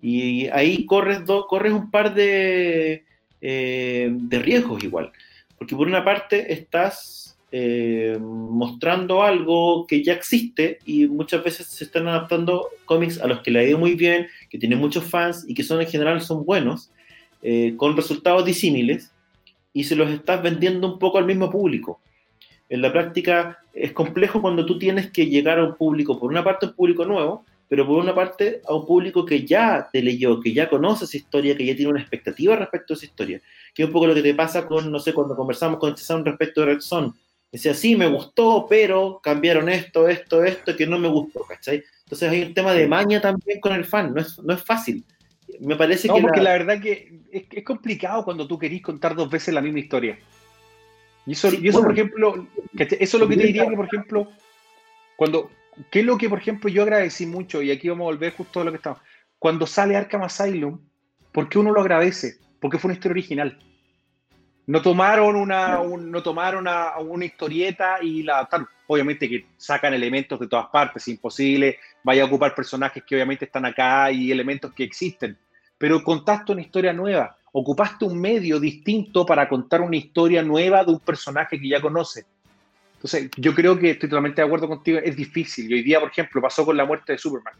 [0.00, 3.04] Y ahí corres, corres un par de,
[3.40, 5.10] em, de riesgos igual.
[5.58, 11.84] Porque por una parte estás em, mostrando algo que ya existe y muchas veces se
[11.84, 15.44] están adaptando cómics a los que le ha ido muy bien, que tienen muchos fans
[15.48, 16.92] y que son en general son buenos,
[17.42, 19.12] eh, con resultados disímiles,
[19.72, 22.00] y se los estás vendiendo un poco al mismo público
[22.68, 26.44] en la práctica es complejo cuando tú tienes que llegar a un público, por una
[26.44, 30.40] parte un público nuevo, pero por una parte a un público que ya te leyó,
[30.40, 33.40] que ya conoce esa historia, que ya tiene una expectativa respecto a esa historia.
[33.74, 36.22] Que es un poco lo que te pasa con, no sé, cuando conversamos con César
[36.24, 37.14] respecto de Red Son.
[37.52, 41.82] Decía, sí, me gustó, pero cambiaron esto, esto, esto, que no me gustó, ¿cachai?
[42.04, 45.04] Entonces hay un tema de maña también con el fan, no es, no es fácil.
[45.60, 46.20] Me parece que.
[46.20, 46.52] porque la...
[46.52, 50.18] verdad que es, es complicado cuando tú querís contar dos veces la misma historia.
[51.28, 52.46] Y eso, y eso por ejemplo,
[52.78, 54.32] eso es lo que te diría que, por ejemplo,
[55.14, 55.50] cuando,
[55.90, 57.60] ¿qué es lo que, por ejemplo, yo agradecí mucho?
[57.60, 58.98] Y aquí vamos a volver justo a lo que estamos.
[59.38, 60.80] cuando sale Arkham Asylum,
[61.30, 62.38] ¿por qué uno lo agradece?
[62.60, 63.58] Porque fue una historia original.
[64.66, 68.66] No tomaron una, no tomaron una, una, historieta y la adaptaron.
[68.86, 71.78] Obviamente que sacan elementos de todas partes, es imposible.
[72.02, 75.36] Vaya a ocupar personajes que obviamente están acá y elementos que existen.
[75.78, 77.36] Pero contaste una historia nueva.
[77.52, 82.26] Ocupaste un medio distinto para contar una historia nueva de un personaje que ya conoce.
[82.94, 84.98] Entonces, yo creo que estoy totalmente de acuerdo contigo.
[85.02, 85.70] Es difícil.
[85.70, 87.54] Y hoy día, por ejemplo, pasó con la muerte de Superman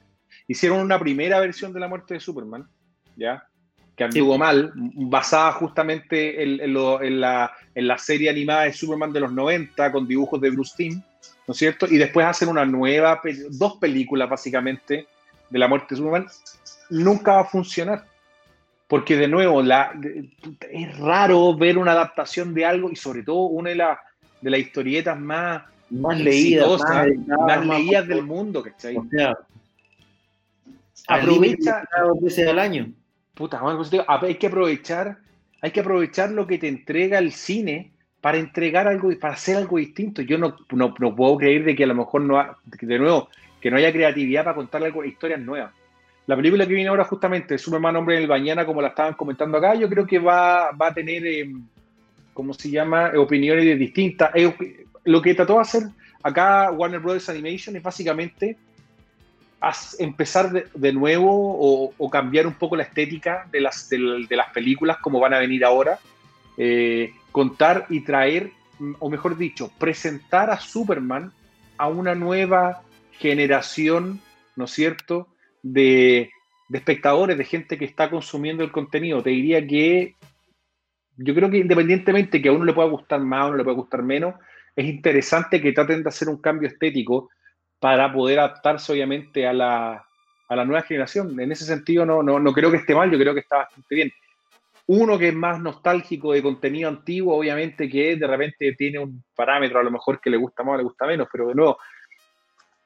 [0.49, 2.67] hicieron una primera versión de la muerte de Superman,
[3.15, 3.47] ¿ya?
[3.95, 6.75] Que anduvo mal, basada justamente en,
[7.21, 7.53] la,
[7.99, 11.03] serie animada de Superman de los 90, con dibujos de Bruce Timm,
[11.47, 11.87] ¿no es cierto?
[11.87, 15.07] Y después hacen una nueva, dos películas básicamente
[15.51, 16.27] de la muerte de Superman.
[16.91, 18.05] Nunca va a funcionar.
[18.87, 19.93] Porque de nuevo, la,
[20.71, 23.77] es raro ver una adaptación de algo y sobre todo una de,
[24.41, 26.81] de las historietas más, más leídas,
[27.47, 28.97] más, leídas del mundo, ¿cachai?
[28.97, 29.07] O
[31.07, 32.93] aprovecha dos veces al año.
[33.35, 33.61] Puta,
[34.21, 35.19] hay que aprovechar,
[35.61, 39.79] hay que aprovechar lo que te entrega el cine para entregar algo, para hacer algo
[39.79, 40.23] distinto.
[40.23, 43.29] Yo no, no, puedo creer de que a lo mejor no, de nuevo,
[43.61, 45.73] que no haya creatividad para contar algo, historias nuevas.
[46.29, 49.57] La película que viene ahora justamente, Superman Hombre en el Mañana, como la estaban comentando
[49.57, 51.51] acá, yo creo que va, va a tener, eh,
[52.35, 54.31] ¿cómo se llama?, opiniones distintas.
[55.05, 55.83] lo que trató de hacer
[56.23, 58.59] acá Warner Brothers Animation es básicamente
[59.99, 65.21] empezar de, nuevo o, cambiar un poco la estética de las, de, las películas como
[65.21, 65.99] van a venir ahora,
[66.59, 68.51] eh, contar y traer,
[68.99, 71.33] o mejor dicho, presentar a Superman
[71.79, 74.21] a una nueva generación,
[74.57, 75.27] ¿no es cierto?,
[75.63, 76.31] de,
[76.73, 79.23] espectadores, de gente que está consumiendo el contenido.
[79.23, 80.15] Te diría que
[81.17, 83.77] yo creo que independientemente que a uno le pueda gustar más o uno le pueda
[83.77, 84.35] gustar menos,
[84.77, 87.31] es interesante que traten de hacer un cambio estético
[87.81, 90.05] para poder adaptarse obviamente a la,
[90.49, 91.39] a la nueva generación.
[91.41, 93.95] En ese sentido no, no, no, creo que esté mal, yo creo que está bastante
[93.95, 94.13] bien.
[94.87, 99.81] Uno que es más nostálgico de contenido antiguo, obviamente que de repente tiene un parámetro
[99.81, 101.79] a lo mejor que le gusta más o le gusta menos, pero de nuevo,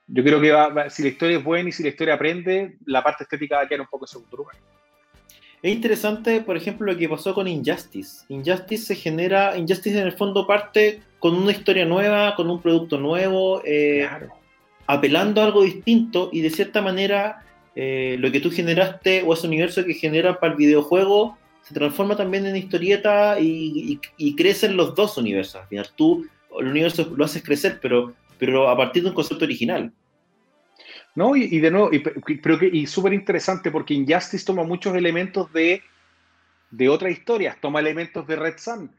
[0.07, 3.03] yo creo que va, si la historia es buena y si la historia aprende, la
[3.03, 4.57] parte estética va a quedar un poco en segundo lugar.
[5.63, 8.25] Es interesante, por ejemplo, lo que pasó con Injustice.
[8.29, 12.99] Injustice se genera, Injustice en el fondo parte con una historia nueva, con un producto
[12.99, 13.63] nuevo.
[13.65, 14.43] Eh, claro
[14.87, 19.47] apelando a algo distinto y de cierta manera eh, lo que tú generaste o ese
[19.47, 23.99] universo que genera para el videojuego se transforma también en historieta y,
[24.37, 25.63] crecen los dos universos.
[25.63, 26.27] Al final tú
[26.59, 28.13] el universo lo haces crecer, pero,
[28.43, 29.93] pero a partir de un concepto original.
[31.15, 35.81] No, y, de nuevo, y, que, y súper interesante porque Injustice toma muchos elementos de,
[36.69, 38.91] de otras historias, toma elementos de Red Sun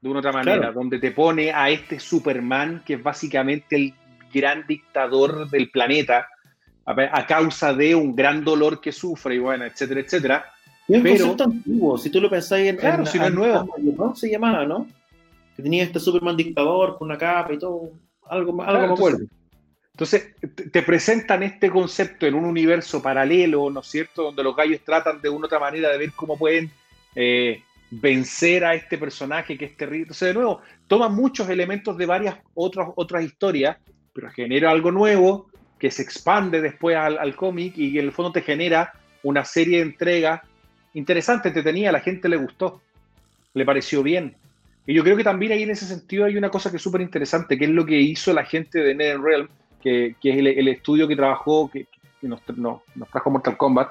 [0.00, 3.94] de una otra manera, donde te pone a este Superman que es básicamente el
[4.32, 6.28] gran dictador del planeta
[6.84, 10.46] a, causa de un gran dolor que sufre y bueno, etcétera, etcétera.
[10.86, 12.76] Es un pero, antiguo, si tú lo pensáis en...
[12.76, 13.74] Claro, si no es nuevo.
[13.78, 14.14] ¿no?
[14.14, 14.86] Se llamaba, ¿no?
[15.56, 17.90] Que tenía este Superman dictador con una capa y todo,
[18.28, 19.26] algo, algo me acuerdo.
[19.92, 20.34] Entonces,
[20.72, 24.22] te presentan este concepto en un universo paralelo, ¿no es cierto?
[24.22, 26.70] Donde los gallos tratan de una otra manera de ver cómo pueden
[27.14, 30.04] eh, vencer a este personaje que es terrible.
[30.04, 33.76] Entonces, de nuevo, toma muchos elementos de varias otras, otras historias
[34.12, 38.42] pero genera algo nuevo que se expande después al, cómic y en el fondo te
[38.42, 40.42] genera una serie de entregas
[40.94, 42.82] interesante, entretenida, a la gente le gustó,
[43.54, 44.36] le pareció bien.
[44.86, 47.00] Y yo creo que también ahí en ese sentido hay una cosa que es súper
[47.00, 49.48] interesante, que es lo que hizo la gente de NetherRealm,
[49.80, 51.86] que, que es el, estudio que trabajó, que,
[52.22, 53.90] nos, nos trajo Mortal Kombat.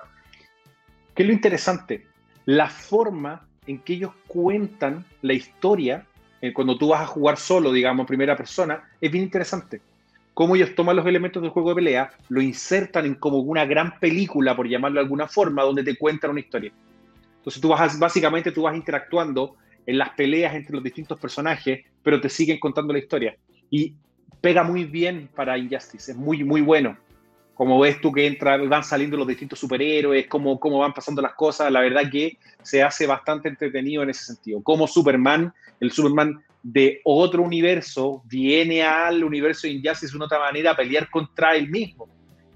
[1.15, 2.05] ¿Qué es lo interesante?
[2.45, 6.05] La forma en que ellos cuentan la historia,
[6.41, 9.81] eh, cuando tú vas a jugar solo, digamos, primera persona, es bien interesante
[10.33, 13.99] cómo ellos toman los elementos del juego de pelea, lo insertan en como una gran
[13.99, 16.71] película, por llamarlo de alguna forma, donde te cuentan una historia.
[17.37, 22.19] Entonces tú vas, básicamente tú vas interactuando en las peleas entre los distintos personajes, pero
[22.21, 23.35] te siguen contando la historia.
[23.69, 23.95] Y
[24.41, 26.97] pega muy bien para Injustice, es muy, muy bueno.
[27.53, 31.33] Como ves tú que entra, van saliendo los distintos superhéroes, cómo, cómo van pasando las
[31.33, 34.63] cosas, la verdad que se hace bastante entretenido en ese sentido.
[34.63, 40.39] Como Superman, el Superman de otro universo viene al universo de Injustice de una otra
[40.39, 42.07] manera a pelear contra él mismo,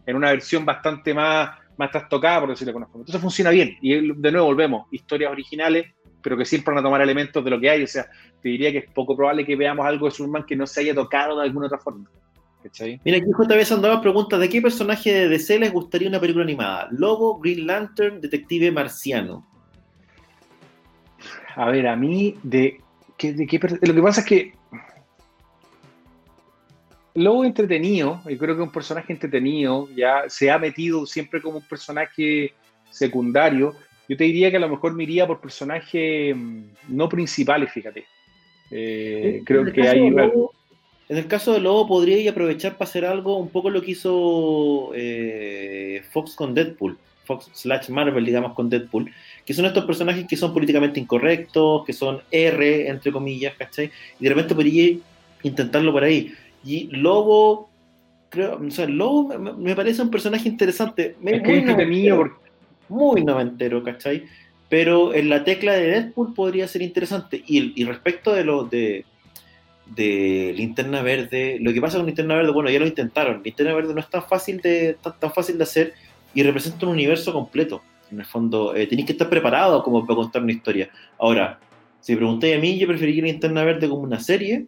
[0.06, 3.02] en una versión bastante más, más trastocada, por decirlo de alguna forma.
[3.02, 3.78] Entonces funciona bien.
[3.82, 5.88] Y de nuevo volvemos, historias originales,
[6.26, 7.84] pero que siempre van a tomar elementos de lo que hay.
[7.84, 8.10] O sea,
[8.42, 10.96] te diría que es poco probable que veamos algo de Superman que no se haya
[10.96, 12.10] tocado de alguna otra forma.
[13.04, 16.88] Mira, aquí JB andaba pregunta, ¿de qué personaje de DC les gustaría una película animada?
[16.90, 19.48] Lobo, Green Lantern, Detective Marciano.
[21.56, 22.80] A ver, a mí de
[23.22, 24.54] lo que pasa es que
[27.14, 31.68] Lobo entretenido, yo creo que un personaje entretenido, ya se ha metido siempre como un
[31.68, 32.56] personaje
[32.90, 33.76] secundario,
[34.08, 38.06] yo te diría que a lo mejor me iría por personajes mm, no principales, fíjate.
[38.72, 40.08] Eh, creo que hay...
[40.08, 44.92] en el caso de Lobo podría aprovechar para hacer algo un poco lo que hizo
[44.96, 49.12] eh, Fox con Deadpool, Fox slash Marvel, digamos, con Deadpool,
[49.46, 53.92] que son estos personajes que son políticamente incorrectos, que son R, entre comillas, ¿cachai?
[54.20, 54.98] Y de repente podría
[55.44, 56.34] intentarlo por ahí.
[56.64, 57.70] Y Lobo,
[58.30, 61.16] creo, o sea, Lobo me, parece un personaje interesante.
[61.24, 62.45] Es muy, noventero, porque...
[62.90, 64.26] muy noventero, ¿cachai?
[64.70, 67.44] Pero en la tecla de Deadpool podría ser interesante.
[67.46, 69.06] Y, respecto de lo de,
[69.96, 73.42] de Linterna Verde, lo que pasa con Linterna Verde, bueno, ya lo intentaron.
[73.44, 75.94] Linterna Verde no es tan fácil de, tan, fácil de hacer
[76.34, 77.82] y representa un universo completo.
[78.12, 80.90] En el fondo, eh, tenéis que estar preparado como para contar una historia.
[81.18, 81.60] Ahora,
[82.00, 84.68] si preguntáis a mí, yo preferiría Linterna Verde como una serie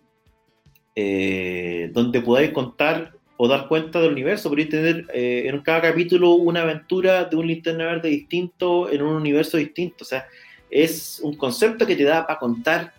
[0.96, 6.32] eh, donde podáis contar o dar cuenta del universo, podéis tener eh, en cada capítulo
[6.32, 10.04] una aventura de un linterna verde distinto en un universo distinto.
[10.04, 10.28] O sea,
[10.70, 12.94] es un concepto que te da para contar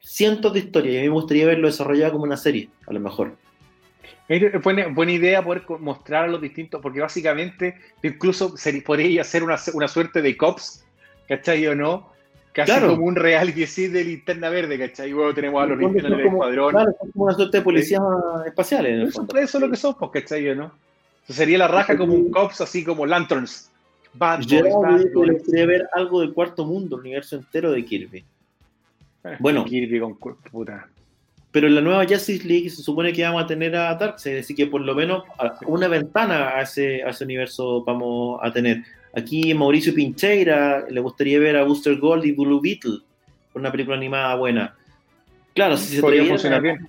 [0.00, 3.00] cientos de historias y a mí me gustaría verlo desarrollado como una serie, a lo
[3.00, 3.36] mejor.
[4.28, 9.56] Es buena, buena idea poder mostrar a los distintos, porque básicamente incluso podría ser una,
[9.74, 10.84] una suerte de cops,
[11.28, 12.12] ¿cachai o no?
[12.56, 15.10] Casi como un reality así de linterna verde, ¿cachai?
[15.10, 16.70] Y luego tenemos a los linternas del escuadrón.
[16.70, 18.00] Claro, es como una suerte de policías
[18.46, 18.92] espaciales.
[18.92, 20.54] En eso, es lo que somos, ¿cachai?
[20.56, 20.72] ¿no?
[21.28, 23.70] sería la raja como un cops, así como lanterns.
[24.14, 24.62] Bad Yo
[25.44, 28.24] quería ver algo del cuarto mundo, el universo entero de Kirby.
[29.24, 30.88] Eh, bueno, Kirby con puta.
[31.50, 34.54] Pero en la nueva Justice League se supone que vamos a tener a Darkseid, así
[34.54, 35.24] que por lo menos
[35.66, 38.82] una ventana a ese, a ese universo vamos a tener.
[39.16, 42.98] Aquí Mauricio Pincheira le gustaría ver a Booster Gold y Blue Beetle,
[43.54, 44.76] una película animada buena.
[45.54, 46.86] Claro, si se podría funcionar bien.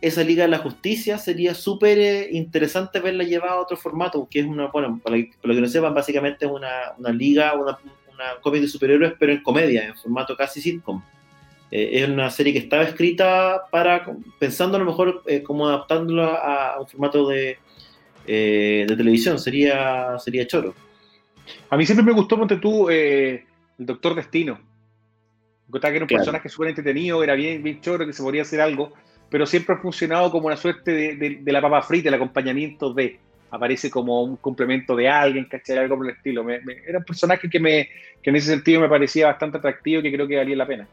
[0.00, 4.40] Esa Liga de la Justicia sería súper eh, interesante verla llevada a otro formato, que
[4.40, 7.78] es una, bueno, para, lo que no sepan, básicamente es una, una liga, una,
[8.10, 11.02] una cómic de superhéroes, pero en comedia, en formato casi sitcom.
[11.70, 14.06] Eh, es una serie que estaba escrita para,
[14.38, 17.58] pensando a lo mejor eh, como adaptándola a, un formato de,
[18.26, 20.74] de televisión, sería, sería choro.
[21.70, 23.44] A mí siempre me gustó, ponte tú, eh,
[23.78, 24.58] el Doctor Destino.
[25.70, 28.92] que era un personaje súper entretenido, era bien, bien choro, que se podía hacer algo,
[29.28, 33.18] pero siempre ha funcionado como una suerte de, la papa frita, el acompañamiento de.
[33.50, 35.78] Aparece como un complemento de alguien, ¿cachai?
[35.78, 36.44] Algo por el estilo.
[36.50, 37.88] era un personaje que, me,
[38.20, 40.88] que en ese sentido me parecía bastante atractivo y que creo que valía la pena.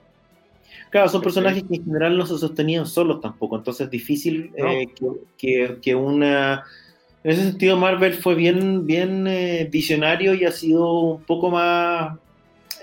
[0.91, 4.87] Claro, son personajes que en general no se sostenían solos tampoco, entonces es difícil eh,
[5.37, 6.65] que, que, una
[7.23, 12.17] en ese sentido, Marvel fue bien, bien eh, visionario y ha sido un poco más,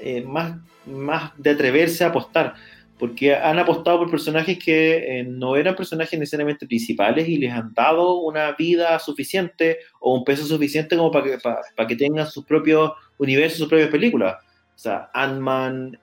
[0.01, 2.55] eh, más, más de atreverse a apostar,
[3.01, 7.75] porque han apostado por personajes que eh, no eran personajes necesariamente principales y les han
[7.75, 12.45] dado una vida suficiente o un peso suficiente como para que, para, que tengan sus
[12.45, 14.37] propios universos, sus propias películas.
[14.77, 15.99] O sea, Ant-Man,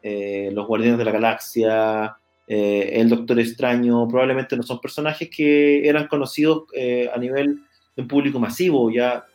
[0.51, 6.63] los Guardianes de la Galaxia, el Doctor Extraño, probablemente no son personajes que eran conocidos
[7.13, 7.61] a nivel
[7.97, 9.25] un público masivo, ya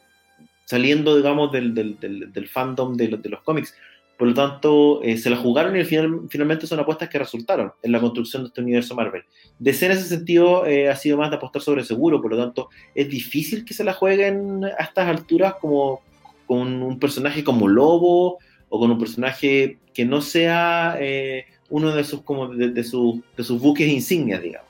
[0.65, 3.75] saliendo, digamos, del, del, del, fandom de, de, los cómics.
[4.17, 7.91] Por lo tanto, eh, se la jugaron y final, finalmente son apuestas que resultaron en
[7.91, 9.25] la construcción de este universo Marvel.
[9.65, 12.69] Ser en ese sentido eh, ha sido más de apostar sobre seguro, por lo tanto,
[12.95, 16.03] es difícil que se la jueguen a estas alturas como
[16.47, 22.05] con un personaje como Lobo o con un personaje que no sea eh, uno de
[22.05, 24.69] sus, como de, sus, de sus buques insignias, digamos.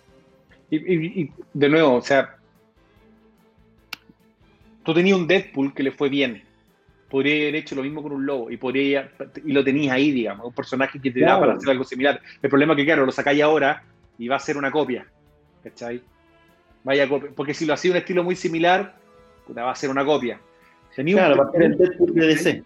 [0.70, 2.36] Y, de nuevo, o sea,
[4.84, 6.42] tú tenías un Deadpool que le fue bien.
[7.08, 9.10] Podría haber hecho lo mismo con un lobo y podría
[9.44, 12.20] y lo tenías ahí, digamos, un personaje que te da para hacer algo similar.
[12.40, 13.82] El problema es que, claro, lo sacáis ahora
[14.18, 15.06] y va a ser una copia.
[15.64, 16.00] ¿Cachai?
[16.84, 17.30] Vaya copia.
[17.34, 18.94] Porque si lo hacía un estilo muy similar,
[19.56, 20.40] va a ser una copia.
[20.94, 22.62] claro, va a ser el Deadpool de DC.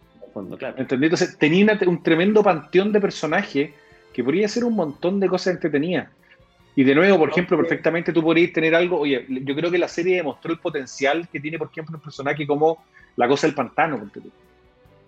[0.58, 0.74] claro.
[0.78, 3.70] Entonces tenía un tremendo panteón de personajes
[4.12, 6.08] que podría ser un montón de cosas entretenidas.
[6.76, 9.88] Y de nuevo, por ejemplo, perfectamente tú podrías tener algo, oye, yo creo que la
[9.88, 12.84] serie demostró el potencial que tiene, por ejemplo, un personaje como
[13.16, 14.10] La Cosa del Pantano,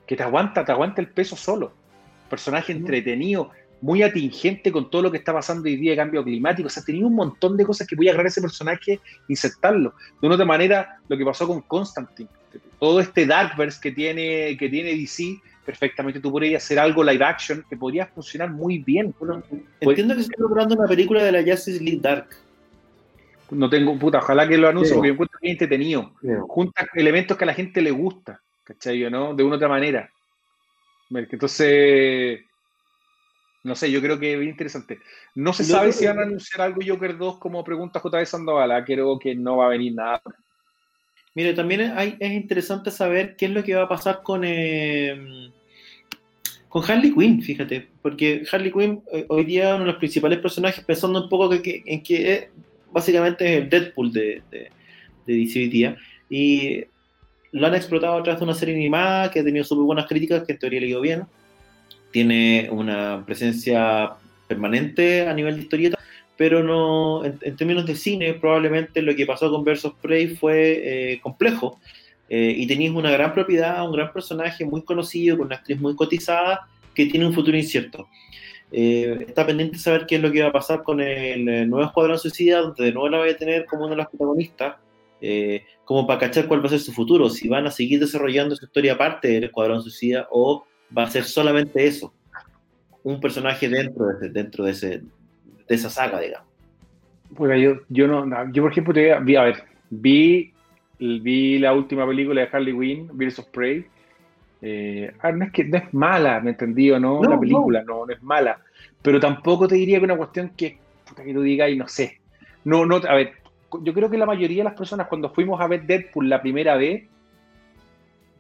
[0.06, 1.72] que te aguanta, te aguanta el peso solo.
[2.30, 3.50] Personaje entretenido,
[3.80, 6.68] muy atingente con todo lo que está pasando hoy día de cambio climático.
[6.68, 9.94] O sea, tenía un montón de cosas que voy a agarrar ese personaje insertarlo.
[10.20, 12.28] De una otra manera, lo que pasó con Constantine.
[12.78, 17.64] Todo este Darkverse que tiene, que tiene DC perfectamente tú podrías hacer algo live action
[17.68, 19.12] que podría funcionar muy bien.
[19.80, 22.28] entiendo que se está logrando una película de la Justice League Dark.
[23.50, 26.12] No tengo, puta, ojalá que lo anuncie porque encuentro bien entretenido.
[26.48, 29.10] Junta elementos que a la gente le gusta, ¿cachai?
[29.10, 29.34] ¿no?
[29.34, 30.10] De una u otra manera.
[31.10, 32.40] Entonces,
[33.62, 35.00] no sé, yo creo que es bien interesante.
[35.34, 38.70] No se sabe si van a anunciar algo Joker 2 como pregunta JB Sandoval.
[38.70, 40.22] Ah, creo que no va a venir nada.
[41.36, 45.50] Mire, también es interesante saber qué es lo que va a pasar con, eh,
[46.70, 50.82] con Harley Quinn, fíjate, porque Harley Quinn eh, hoy día uno de los principales personajes,
[50.82, 52.48] pensando un poco que, en que
[52.90, 54.70] básicamente es el Deadpool de, de,
[55.26, 55.96] de DC hoy día,
[56.30, 56.84] y
[57.52, 60.42] lo han explotado a través de una serie animada que ha tenido súper buenas críticas,
[60.44, 61.24] que en teoría le ido bien,
[62.12, 64.14] tiene una presencia
[64.48, 65.98] permanente a nivel de historieta,
[66.36, 71.20] pero no, en, términos de cine, probablemente lo que pasó con Versus Prey fue eh,
[71.20, 71.80] complejo.
[72.28, 75.94] Eh, y tenías una gran propiedad, un gran personaje muy conocido, con una actriz muy
[75.94, 78.08] cotizada, que tiene un futuro incierto.
[78.72, 82.18] Eh, está pendiente saber qué es lo que va a pasar con el, nuevo Escuadrón
[82.18, 84.76] Suicida, donde de nuevo la va a tener como uno de los protagonistas,
[85.84, 88.66] como para cachar cuál va a ser su futuro, si van a seguir desarrollando su
[88.66, 90.66] historia aparte del Escuadrón Suicida o
[90.96, 92.12] va a ser solamente eso,
[93.02, 95.02] un personaje dentro de, dentro de, ese,
[95.68, 96.48] de esa saga, digamos.
[97.30, 100.52] Bueno, yo, yo no, yo por ejemplo, te, vi, a ver, vi,
[100.98, 103.84] vi la última película de Harley Quinn, Birds of Prey.
[104.62, 108.06] Eh, ah, no es que no es mala, me entendí o no, la película, no.
[108.06, 108.12] no.
[108.12, 108.60] es mala.
[109.02, 112.20] Pero tampoco te diría que una cuestión que, puta, que tú digas y no sé.
[112.64, 113.32] No, no, a ver,
[113.82, 116.76] yo creo que la mayoría de las personas cuando fuimos a ver Deadpool la primera
[116.76, 117.04] vez,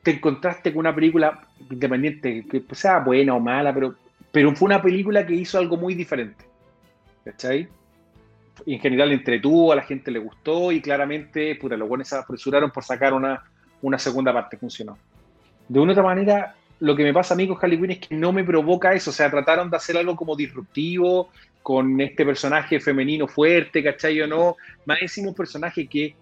[0.02, 3.94] te encontraste con una película independiente, que sea buena o mala, pero,
[4.30, 6.44] pero fue una película que hizo algo muy diferente.
[7.26, 7.68] ¿Cachai?
[8.64, 12.70] en general entretuvo, a la gente le gustó y claramente, puta, los buenos se apresuraron
[12.70, 13.44] por sacar una,
[13.82, 14.96] una segunda parte, funcionó.
[15.68, 18.14] De una u otra manera, lo que me pasa a mí Harley Quinn es que
[18.14, 21.28] no me provoca eso, o sea, trataron de hacer algo como disruptivo,
[21.62, 24.56] con este personaje femenino fuerte, ¿cachai o no?
[24.84, 26.14] Más un personaje que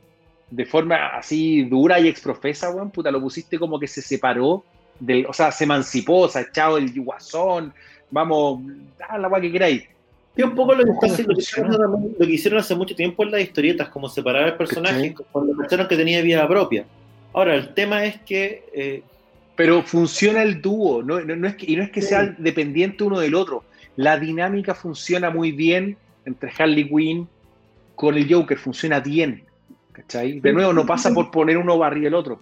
[0.50, 4.64] de forma así dura y exprofesa, weón, puta, lo pusiste como que se separó
[4.98, 7.74] del, o sea, se emancipó, o sea, echado el guasón,
[8.11, 8.62] vamos,
[9.07, 9.93] a la weá que queráis.
[10.37, 14.09] Es un poco lo que, lo, que hicieron hace mucho tiempo en las historietas, como
[14.09, 16.85] separar el personaje cuando pensaron que tenía vida propia.
[17.32, 18.64] Ahora, el tema es que...
[18.72, 19.03] Eh,
[19.57, 23.37] pero funciona el dúo, no, es que, y no es que sea dependiente uno del
[23.37, 23.62] otro.
[23.95, 27.28] La dinámica funciona muy bien entre Harley Quinn
[27.95, 29.45] con el Joker, funciona bien.
[29.93, 30.41] ¿cachai?
[30.41, 32.41] De nuevo, no pasa por poner uno barrio el otro.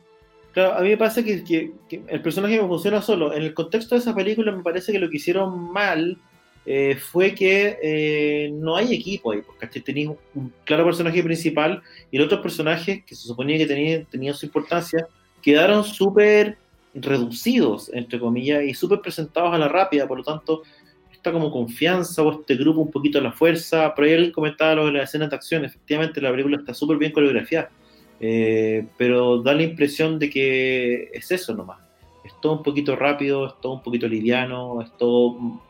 [0.52, 1.72] Claro, a mí me pasa que, que,
[2.08, 3.32] el personaje me funciona solo.
[3.32, 6.18] En el contexto de esa película me parece que lo que hicieron mal
[6.64, 12.18] eh, fue que eh, no hay equipo ahí, porque tenéis un claro personaje principal y
[12.18, 15.06] los otros personajes que se suponía que tenían, tenían su importancia
[15.42, 16.56] quedaron súper
[16.94, 20.62] reducidos, entre comillas, y súper presentados a la rápida, por lo tanto,
[21.12, 23.92] está como confianza o este grupo un poquito a la fuerza.
[23.94, 27.12] Pero alguien comentaba lo de las escenas de acción, efectivamente la película está súper bien
[27.12, 27.70] coreografiada,
[28.20, 31.80] eh, pero da la impresión de que es eso nomás.
[32.24, 35.60] Es todo un poquito rápido, es todo un poquito liviano, es todo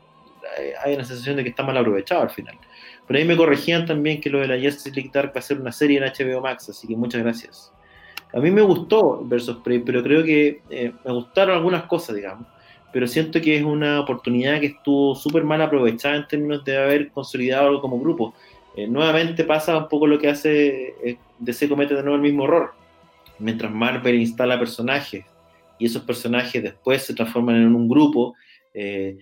[0.84, 2.58] hay una sensación de que está mal aprovechado al final.
[3.06, 5.60] Pero ahí me corregían también que lo de la Justice League Dark va a ser
[5.60, 7.72] una serie en HBO Max, así que muchas gracias.
[8.32, 12.46] A mí me gustó Versus Prey, pero creo que eh, me gustaron algunas cosas, digamos.
[12.92, 17.10] Pero siento que es una oportunidad que estuvo súper mal aprovechada en términos de haber
[17.10, 18.34] consolidado algo como grupo.
[18.76, 22.44] Eh, nuevamente pasa un poco lo que hace eh, DC comete de nuevo el mismo
[22.44, 22.74] error.
[23.38, 25.24] Mientras Marvel instala personajes
[25.78, 28.34] y esos personajes después se transforman en un grupo,
[28.72, 29.18] eh,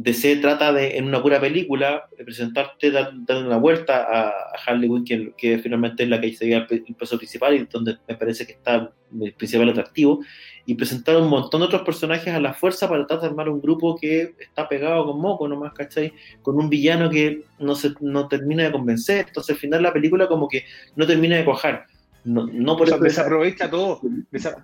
[0.00, 4.32] DC trata de, en una pura película, presentarte, dando una vuelta a,
[4.64, 8.14] Harley Quinn, que, finalmente es la que se el, el peso principal y donde me
[8.14, 10.20] parece que está el principal atractivo,
[10.66, 13.60] y presentar un montón de otros personajes a la fuerza para tratar de armar un
[13.60, 16.12] grupo que está pegado con moco nomás, ¿cachai?
[16.42, 20.28] Con un villano que no, se, no termina de convencer, entonces al final la película
[20.28, 20.62] como que
[20.94, 21.86] no termina de cuajar.
[22.22, 24.00] No, no por eso desaprovecha todo.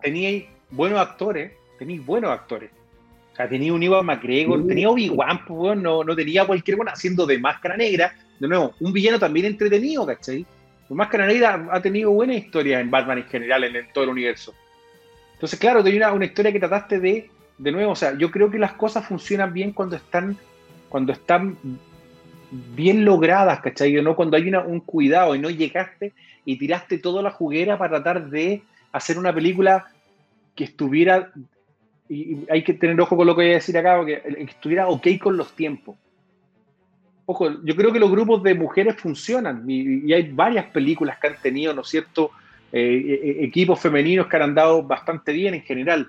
[0.01, 2.70] Teníais buenos actores, tenéis buenos actores
[3.35, 7.26] o sea, tenía un Iwan McGregor, tenía Obi-Wan, pues, no, no tenía cualquier bueno haciendo
[7.26, 8.14] de Máscara Negra.
[8.39, 10.47] De nuevo, un villano también entretenido, ¿cachai?
[10.87, 14.55] Pues Máscara Negra ha tenido buena historia en Batman en general, en, todo el universo.
[15.32, 17.28] Entonces, claro, tenía una, historia que trataste de,
[17.59, 20.37] de nuevo, o sea, yo creo que las cosas funcionan bien cuando están,
[20.89, 21.57] cuando están
[22.53, 23.95] bien logradas, ¿cachai?
[23.95, 24.14] ¿no?
[24.14, 26.12] Cuando hay un cuidado y no llegaste
[26.45, 28.62] y tiraste toda la juguera para tratar de
[28.93, 29.89] hacer una película
[30.55, 31.32] que estuviera
[32.09, 35.07] y hay que tener ojo con lo que voy a decir acá, porque estuviera ok
[35.20, 35.96] con los tiempos.
[37.26, 41.36] Ojo, yo creo que los grupos de mujeres funcionan y, hay varias películas que han
[41.40, 42.30] tenido, ¿no es cierto?,
[42.70, 46.09] eh, e, e, equipos femeninos que han andado bastante bien en general.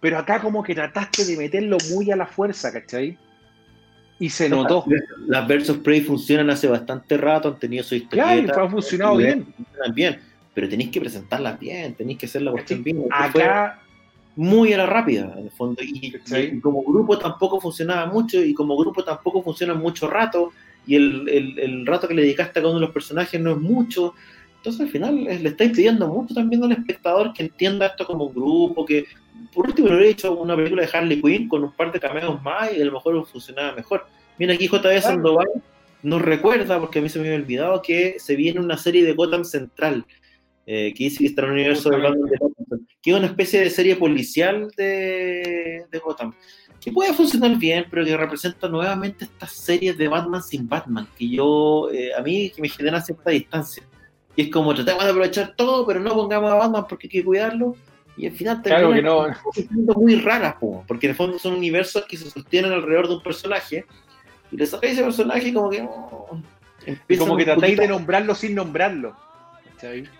[0.00, 3.16] Pero acá como que trataste de meterlo muy a la fuerza, ¿cachai?
[4.18, 4.84] Y se notó.
[5.26, 8.42] Las Versus Prey funcionan hace bastante rato, han tenido su historia.
[8.42, 9.46] Claro, han funcionado bien.
[9.94, 10.20] bien.
[10.54, 13.04] Pero tenéis que presentarlas bien, tenéis que hacer la cuestión bien.
[13.10, 13.82] Acá,
[14.36, 15.82] muy a la rápida, en el fondo.
[15.82, 20.52] Y, como grupo tampoco funcionaba mucho, y como grupo tampoco funciona mucho rato,
[20.86, 23.58] y el, el, rato que le dedicaste a cada uno de los personajes no es
[23.58, 24.14] mucho.
[24.56, 28.34] Entonces al final le está impidiendo mucho también al espectador que entienda esto como un
[28.34, 29.06] grupo, que
[29.52, 32.40] por último le hubiera hecho una película de Harley Quinn con un par de cameos
[32.42, 34.06] más y a lo mejor funcionaba mejor.
[34.38, 35.48] Mira aquí JB Sandoval
[36.02, 39.12] nos recuerda, porque a mí se me había olvidado, que se viene una serie de
[39.12, 40.04] Gotham Central,
[40.66, 42.52] eh, que dice que está en el universo de Gotham,
[43.06, 46.34] que es una especie de serie policial de, de Gotham
[46.80, 51.28] que puede funcionar bien, pero que representa nuevamente estas series de Batman sin Batman, que
[51.28, 53.84] yo, eh, a mí, que me genera cierta distancia.
[54.34, 57.24] Y es como tratamos de aprovechar todo, pero no pongamos a Batman porque hay que
[57.24, 57.76] cuidarlo.
[58.16, 59.28] Y al final claro que no.
[59.94, 60.56] muy raras,
[60.88, 63.84] porque en el fondo son universos que se sostienen alrededor de un personaje.
[64.50, 65.82] Y le sacáis ese personaje como que.
[65.82, 66.40] Oh,
[67.18, 69.16] como que tratáis de nombrarlo sin nombrarlo.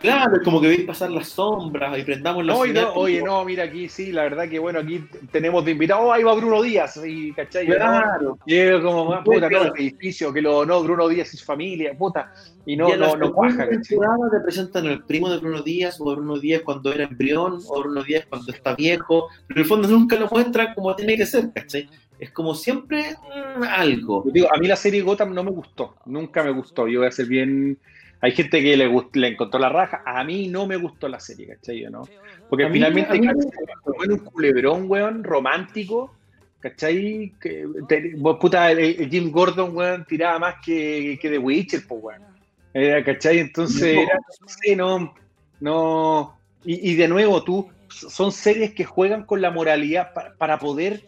[0.01, 3.45] Claro, es como que veis pasar las sombras y prendamos la no, no, Oye, no,
[3.45, 6.63] mira aquí sí, la verdad que bueno, aquí tenemos de invitado, oh, ahí va Bruno
[6.63, 7.67] Díaz, y, ¿cachai?
[7.67, 8.39] Claro.
[8.47, 11.45] Y es como, más puta, no, el edificio, que lo, no, Bruno Díaz y su
[11.45, 12.33] familia, puta,
[12.67, 16.39] y no, y no, no cuaja, te presentan el primo de Bruno Díaz, o Bruno
[16.39, 20.17] Díaz cuando era embrión, o Bruno Díaz cuando está viejo, pero en el fondo nunca
[20.17, 21.89] lo muestran como tiene que ser, ¿cachai?
[22.19, 23.15] Es como siempre
[23.59, 24.25] mm, algo.
[24.33, 27.13] digo, a mí la serie Gotham no me gustó, nunca me gustó, yo voy a
[27.13, 27.79] ser bien
[28.27, 30.03] hay gente que le, le encontró la raja.
[30.05, 31.87] A mí no me gustó la serie, ¿cachai?
[31.89, 32.09] ¿no?
[32.51, 33.29] Porque finalmente mí,
[33.85, 36.12] como en un culebrón, weón, romántico,
[36.59, 37.33] ¿cachai?
[37.41, 37.68] Que,
[38.41, 42.22] puta, el, Jim Gordon, weón, tiraba más que, que The Witcher, pues, weón.
[42.74, 43.39] Era, ¿cachai?
[43.39, 43.97] Entonces,
[44.77, 44.99] no.
[44.99, 45.14] no,
[45.61, 46.39] no.
[46.64, 51.07] Y, de nuevo, tú, son series que juegan con la moralidad para, para poder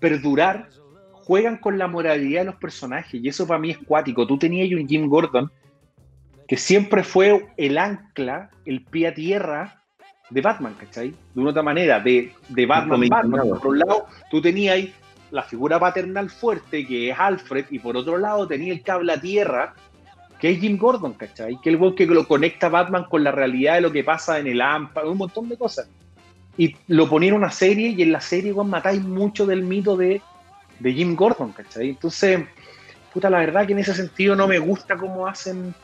[0.00, 0.68] perdurar,
[1.12, 3.24] juegan con la moralidad de los personajes.
[3.24, 4.26] Y eso para mí es cuático.
[4.26, 5.50] Tú tenías un Jim Gordon
[6.48, 9.82] que siempre fue el ancla, el pie a tierra
[10.30, 11.10] de Batman, ¿cachai?
[11.34, 13.48] De una otra manera, de, de Batman, Batman.
[13.48, 14.88] Por un lado, tú tenías
[15.30, 19.20] la figura paternal fuerte, que es Alfred, y por otro lado tenías el cable a
[19.20, 19.74] tierra,
[20.40, 21.58] que es Jim Gordon, ¿cachai?
[21.62, 24.46] Que es el que lo conecta Batman con la realidad de lo que pasa en
[24.46, 25.88] el AMPA, un montón de cosas.
[26.56, 29.96] Y lo ponía en una serie, y en la serie, igual matáis mucho del mito
[29.96, 30.20] de,
[30.78, 31.90] de Jim Gordon, ¿cachai?
[31.90, 32.44] Entonces,
[33.12, 35.74] puta, la verdad que en ese sentido no me gusta cómo hacen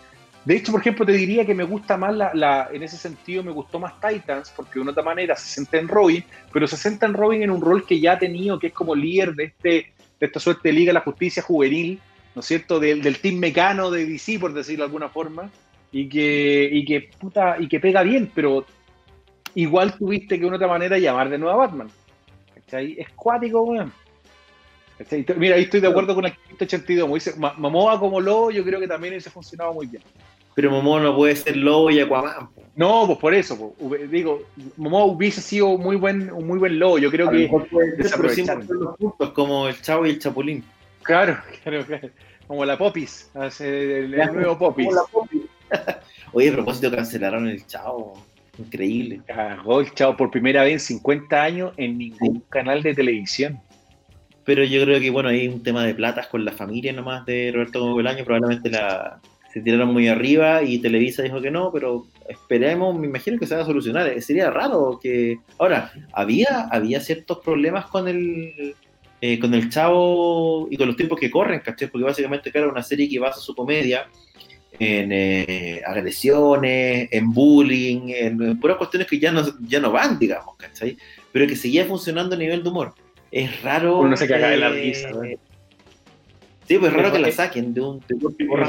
[0.45, 3.53] de hecho, por ejemplo, te diría que me gusta más la, en ese sentido me
[3.53, 7.07] gustó más Titans, porque de una otra manera se sienta en Robin, pero se sienta
[7.07, 9.69] en Robin en un rol que ya ha tenido, que es como líder de este,
[9.69, 12.01] de esta suerte de Liga de la Justicia juvenil,
[12.35, 12.81] ¿no es cierto?
[12.81, 15.49] Del, del team mecano de DC, por decirlo de alguna forma,
[15.93, 18.67] y que, y que puta, y que pega bien, pero
[19.55, 21.89] igual tuviste que de una otra manera llamar de nuevo a Batman.
[22.55, 22.97] ¿Cachai?
[22.99, 23.93] Es cuático, weón.
[25.37, 27.03] Mira, ahí estoy de acuerdo con el 82.
[27.03, 30.03] Como dice, Momoa como lobo, yo creo que también ese funcionaba muy bien.
[30.55, 32.49] Pero Momoa no puede ser lobo y Aquaman.
[32.77, 33.75] No, pues por eso.
[34.11, 34.43] Digo,
[34.77, 36.99] Momoa hubiese sido muy buen, un muy buen lobo.
[36.99, 37.51] Yo creo que
[37.97, 38.67] desaprovecharon.
[38.69, 40.65] los puntos, como el Chavo y el Chapulín.
[41.03, 42.11] Claro, claro, claro.
[42.47, 43.31] Como la Popis,
[43.61, 44.89] el, nuevo Popis.
[46.33, 48.15] Oye, a propósito, cancelaron el Chavo.
[48.59, 49.23] Increíble.
[49.27, 53.61] Cagó el Chavo por primera vez en 50 años en ningún canal de televisión
[54.45, 57.53] pero yo creo que bueno, hay un tema de platas con la familia nomás de
[57.55, 59.21] Roberto Bolaño, probablemente la,
[59.53, 63.55] se tiraron muy arriba y Televisa dijo que no, pero esperemos, me imagino que se
[63.55, 64.09] va a solucionar.
[64.09, 65.39] Eh, sería raro que...
[65.59, 68.75] Ahora, había, había ciertos problemas con el,
[69.21, 71.89] eh, con el chavo y con los tiempos que corren, ¿cachai?
[71.89, 74.07] Porque básicamente, claro, una serie que basa su comedia
[74.79, 80.57] en eh, agresiones, en bullying, en, puras cuestiones que ya no, ya no van, digamos,
[80.57, 80.97] ¿cachai?
[81.31, 82.95] Pero que seguía funcionando a nivel de humor
[83.33, 83.99] es raro.
[83.99, 85.11] Uno se caga de la risa,
[86.73, 88.01] Sí, pues es raro que la saquen de un.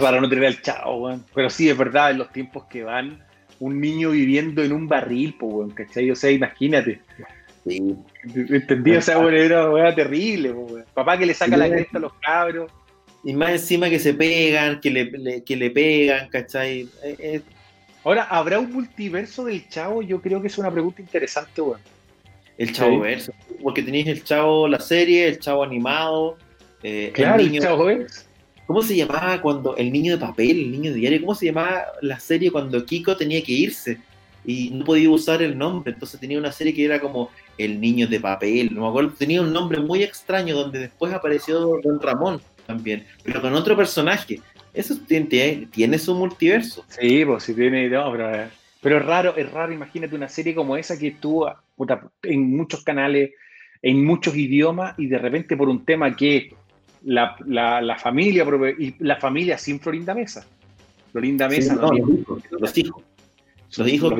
[0.01, 1.23] Raro no tener al chao, weón.
[1.33, 3.23] Pero sí, es verdad, en los tiempos que van,
[3.61, 6.11] un niño viviendo en un barril, pues, weón, ¿cachai?
[6.11, 6.99] O sea, imagínate.
[7.65, 7.95] Sí.
[8.35, 8.91] ¿Entendí?
[8.97, 10.83] O sea, bueno, era terrible, weón.
[10.93, 12.69] Papá que le saca la cresta a los cabros.
[13.23, 16.89] Y más encima que se pegan, que le, que le pegan, ¿cachai?
[18.03, 20.01] Ahora, ¿habrá un multiverso del chavo?
[20.01, 21.79] Yo creo que es una pregunta interesante, weón.
[22.57, 23.33] El Chavo Verso.
[23.63, 26.37] Porque tenéis el Chavo, la serie, el Chavo animado.
[26.83, 27.39] Eh, claro,
[27.89, 28.07] el.
[28.65, 31.21] ¿Cómo se llamaba cuando el niño de papel, el niño de diario?
[31.21, 33.99] ¿Cómo se llamaba la serie cuando Kiko tenía que irse
[34.45, 35.93] y no podía usar el nombre?
[35.93, 38.73] Entonces tenía una serie que era como El niño de papel.
[38.73, 43.41] No me acuerdo, tenía un nombre muy extraño donde después apareció Don Ramón también, pero
[43.41, 44.39] con otro personaje.
[44.73, 46.83] Eso tiene, tiene su multiverso.
[46.87, 48.49] Sí, pues sí tiene, no, pero,
[48.81, 51.53] pero es raro, es raro, imagínate una serie como esa que estuvo
[52.23, 53.31] en muchos canales,
[53.81, 56.53] en muchos idiomas, y de repente por un tema que
[57.03, 58.45] la, la, familia,
[58.77, 60.45] y la familia sin Florinda Mesa.
[61.11, 61.75] Florinda Mesa.
[61.75, 63.03] no, los, hijos, los hijos.
[63.77, 64.13] Los hijos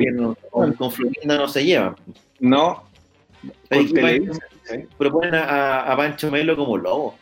[0.50, 1.94] con, Florinda no se llevan.
[2.40, 2.84] No.
[4.98, 7.16] Proponen a, a, Pancho Melo como lobo.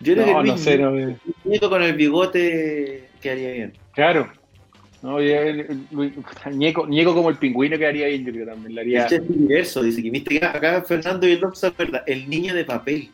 [0.00, 3.72] Yo creo que no sé, no, con el bigote quedaría bien.
[3.92, 4.32] Claro.
[5.04, 5.20] No,
[6.50, 8.74] Ñeco, Ñeco, como el pingüino quedaría bien, yo creo también.
[8.74, 9.04] Le haría...
[9.04, 11.40] Este universo, dice que viste acá Fernando y el
[11.76, 13.10] verdad, el niño de papel.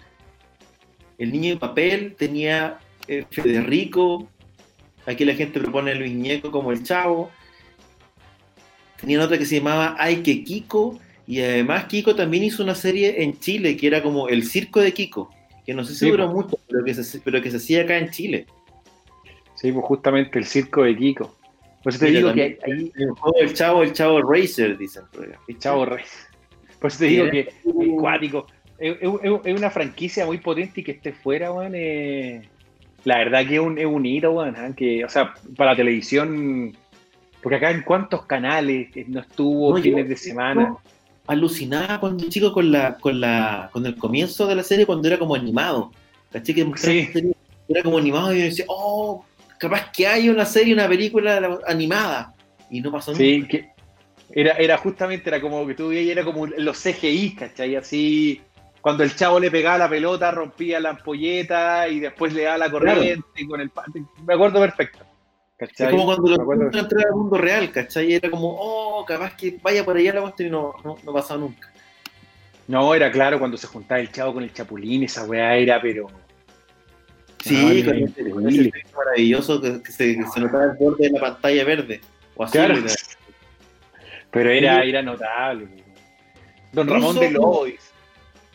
[1.18, 2.78] El niño de papel tenía
[3.08, 4.28] eh, Federico,
[5.04, 7.28] aquí la gente propone a Luis Ñeco como el chavo.
[9.00, 13.24] Tenían otra que se llamaba Ay que Kiko, y además Kiko también hizo una serie
[13.24, 15.28] en Chile que era como El Circo de Kiko
[15.66, 18.10] que no sé si duró mucho, pero que, se, pero que se hacía acá en
[18.10, 18.46] Chile.
[19.54, 21.36] Sí, pues justamente el circo de Kiko.
[21.82, 22.92] Pues te digo que ahí...
[23.40, 25.04] El, chavo, el chavo Racer, dicen.
[25.48, 26.30] El chavo Racer.
[26.80, 27.54] Pues te digo que es
[27.98, 28.46] cuático.
[28.78, 31.72] Es, una franquicia muy potente y que esté fuera, weón.
[33.04, 34.56] la verdad que es un, es un hito, weón.
[34.56, 34.72] ¿eh?
[34.74, 36.74] Que, o sea, para la televisión.
[37.42, 40.74] Porque acá en cuántos canales no estuvo fines de semana
[41.30, 45.18] alucinaba cuando chico con la, con la, con el comienzo de la serie cuando era
[45.18, 45.92] como animado.
[46.32, 46.54] ¿Caché?
[46.54, 47.32] Que
[47.68, 49.24] era como animado y yo decía, oh,
[49.60, 52.34] capaz que hay una serie, una película animada.
[52.70, 53.14] Y no pasó.
[53.14, 53.70] Sí, que
[54.32, 57.76] era, era justamente, era como que tú veías, era como los CGI, ¿cachai?
[57.76, 58.40] Así,
[58.80, 62.70] cuando el chavo le pegaba la pelota, rompía la ampolleta y después le daba la
[62.70, 63.70] corriente y con el...
[64.24, 65.04] Me acuerdo perfecto.
[65.58, 68.14] Es como cuando los entrar al mundo real, ¿cachai?
[68.14, 71.40] Era como, oh, capaz que vaya por allá la cuestión y no, no, no pasaba
[71.40, 71.70] nunca.
[72.66, 76.06] No, era claro cuando se juntaba el chavo con el chapulín, esa weá era, pero.
[77.42, 77.84] Sí,
[78.32, 82.00] con ese, maravilloso que, se, notaba el borde de la pantalla verde.
[82.36, 82.86] O azul.
[84.30, 85.68] Pero era, era notable.
[86.72, 87.90] Don Ramón de Lois.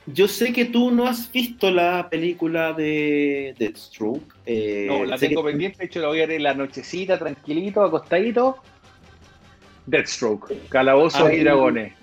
[0.08, 4.36] Yo sé que tú no has visto la película de Deathstroke.
[4.46, 7.84] Eh, no, la tengo pendiente, de hecho la voy a ver en la nochecita, tranquilito,
[7.84, 8.58] acostadito.
[9.88, 11.94] Deathstroke, Calabozos y Dragones.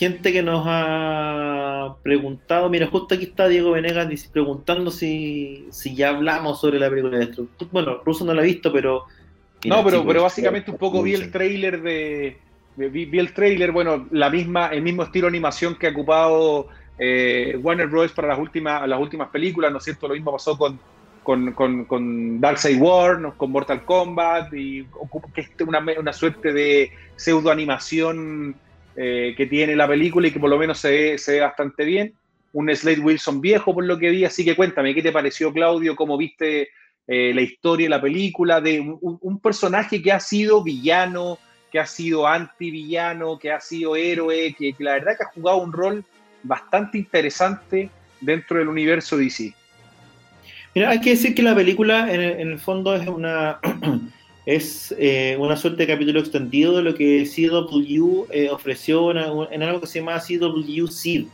[0.00, 6.08] Gente que nos ha preguntado, mira, justo aquí está Diego Venegas preguntando si, si ya
[6.08, 7.70] hablamos sobre la película de Deathstroke.
[7.70, 9.04] Bueno, Russo no la ha visto, pero...
[9.66, 12.38] no, pero, pero básicamente un poco vi el trailer de...
[12.76, 17.58] Vi, el trailer, bueno, la misma, el mismo estilo de animación que ha ocupado eh,
[17.62, 18.12] Warner Bros.
[18.12, 20.08] para las últimas, las últimas películas, ¿no es cierto?
[20.08, 20.80] Lo mismo pasó con,
[21.22, 24.86] con, con, con Darkseid War, con Mortal Kombat, y
[25.34, 28.56] que es una, una suerte de pseudo animación
[29.02, 32.12] eh, que tiene la película y que por lo menos se ve, bastante bien.
[32.52, 35.96] Un Slade Wilson viejo, por lo que vi, así que cuéntame, ¿qué te pareció, Claudio?
[35.96, 36.68] ¿Cómo viste
[37.06, 38.60] eh, la historia la película?
[38.60, 41.38] De un, personaje que ha sido villano,
[41.72, 45.72] que ha sido anti-villano, que ha sido héroe, que la verdad que ha jugado un
[45.72, 46.04] rol
[46.42, 47.88] bastante interesante
[48.20, 49.54] dentro del universo DC.
[50.74, 53.60] Mira, hay que decir que la película en el, fondo es una
[54.50, 59.80] es eh, una suerte de capítulo extendido de lo que CW eh, ofreció en, algo
[59.80, 61.26] que se llama CW Seed,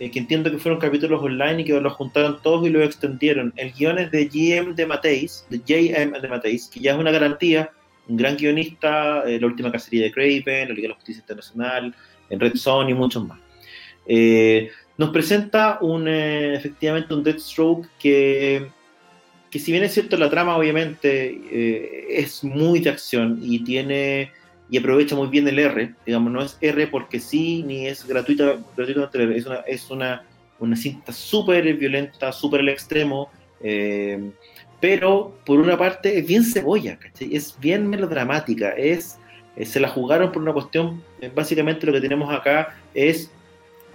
[0.00, 3.52] eh, que entiendo que fueron capítulos online y que los juntaron todos y lo extendieron.
[3.56, 7.12] El guion es de GM de Mateis, de JM de Mateis, que ya es una
[7.12, 7.70] garantía,
[8.08, 11.94] un gran guionista, la última cacería de Craven, la Liga de la Justicia Internacional,
[12.30, 13.38] en Red Zone y muchos más.
[14.98, 18.66] Nos presenta un, efectivamente un Deathstroke que,
[19.50, 24.32] que si bien es cierto la trama obviamente eh, es muy de acción y tiene
[24.68, 28.56] y aprovecha muy bien el R, digamos, no es R porque sí, ni es gratuita,
[28.76, 30.24] es una, es una,
[30.58, 33.30] una cinta súper violenta, súper al extremo,
[34.80, 39.20] pero por una parte es bien cebolla, es bien melodramática, es,
[39.62, 41.00] se la jugaron por una cuestión,
[41.32, 43.30] básicamente lo que tenemos acá es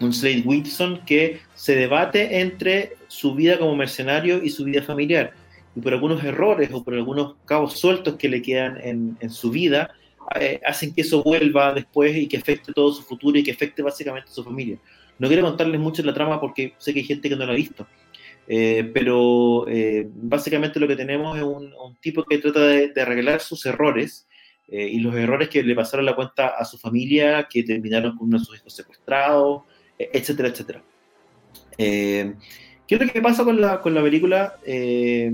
[0.02, 5.34] un Slade Wilson que se debate entre su vida como mercenario y su vida familiar.
[5.76, 9.93] Y por algunos errores o por algunos cabos sueltos que le quedan en, su vida,
[10.39, 13.82] eh, hacen que eso vuelva después y que afecte todo su futuro y que afecte
[13.82, 14.78] básicamente a su familia.
[15.17, 17.55] No quiero contarles mucho la trama porque sé que hay gente que no la ha
[17.55, 17.88] visto.
[18.47, 23.65] Eh, pero eh, básicamente lo que tenemos es un, tipo que trata de, arreglar sus
[23.65, 24.28] errores
[24.74, 28.39] y los errores que le pasaron la cuenta a su familia, que terminaron con uno
[28.39, 29.63] de sus hijos secuestrados,
[29.97, 30.82] etcétera, etcétera.
[32.91, 34.55] Eh, ¿Qué es lo que pasa con la, con la película?
[34.65, 35.31] Eh,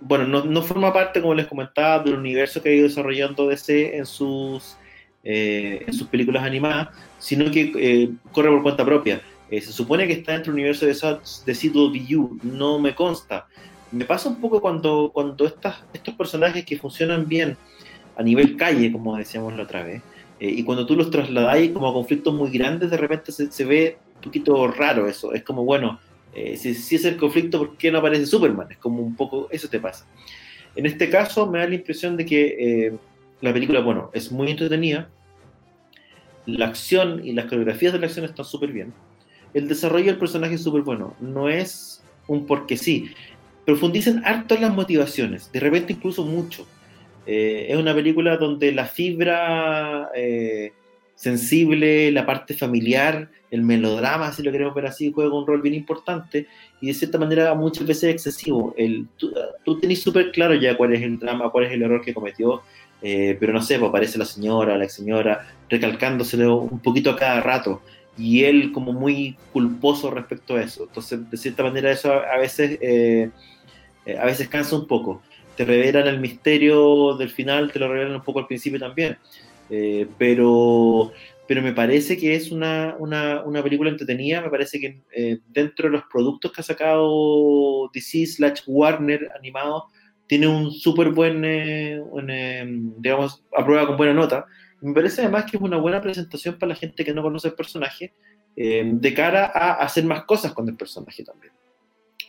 [0.00, 4.06] bueno, no, forma parte, como les comentaba, del universo que ha ido desarrollando DC en
[4.06, 4.76] sus,
[5.24, 9.20] eh, en sus películas animadas, sino que corre por cuenta propia.
[9.50, 13.46] se supone que está dentro del universo de, de CW, no me consta.
[13.90, 17.56] Me pasa un poco cuando, cuando estas, estos personajes que funcionan bien
[18.16, 20.02] a nivel calle, como decíamos la otra vez,
[20.40, 23.98] eh, y cuando tú los trasladáis como a conflictos muy grandes, de repente se, ve
[24.16, 25.32] un poquito raro eso.
[25.32, 25.98] Es como, bueno,
[26.34, 28.70] eh, si, si, es el conflicto, ¿por qué no aparece Superman?
[28.70, 30.06] Es como un poco, eso te pasa.
[30.76, 32.56] En este caso me da la impresión de que
[32.86, 32.92] eh,
[33.40, 35.08] la película, bueno, es muy entretenida,
[36.46, 38.92] la acción y las coreografías de la acción están súper bien,
[39.54, 43.10] el desarrollo del personaje es súper bueno, no es un porque sí.
[43.64, 46.66] Profundicen harto en las motivaciones, de repente incluso mucho.
[47.26, 50.72] Eh, es una película donde la fibra eh,
[51.18, 55.74] sensible, la parte familiar, el melodrama, si lo queremos ver así, juega un rol bien
[55.74, 56.46] importante
[56.80, 58.72] y de cierta manera muchas veces excesivo.
[58.78, 62.02] El, tú, tú tenés súper claro ya cuál es el drama, cuál es el error
[62.02, 62.62] que cometió,
[63.02, 67.16] eh, pero no sé, pues aparece la señora, la ex señora, recalcándoselo un poquito a
[67.16, 67.82] cada rato
[68.16, 70.84] y él como muy culposo respecto a eso.
[70.84, 73.30] Entonces, de cierta manera eso a, veces eh,
[74.06, 75.20] eh, a veces cansa un poco.
[75.56, 79.18] Te revelan el misterio del final, te lo revelan un poco al principio también.
[80.18, 81.12] Pero
[81.48, 85.88] pero me parece que es una, una, una película entretenida, me parece que eh, dentro
[85.88, 89.86] de los productos que ha sacado DC slash Warner animado,
[90.26, 92.66] tiene un súper buen, eh, eh,
[92.98, 94.44] digamos, aprueba con buena nota.
[94.82, 97.54] Me parece además que es una buena presentación para la gente que no conoce el
[97.54, 98.12] personaje,
[98.54, 101.52] de cara a hacer más cosas con el personaje también.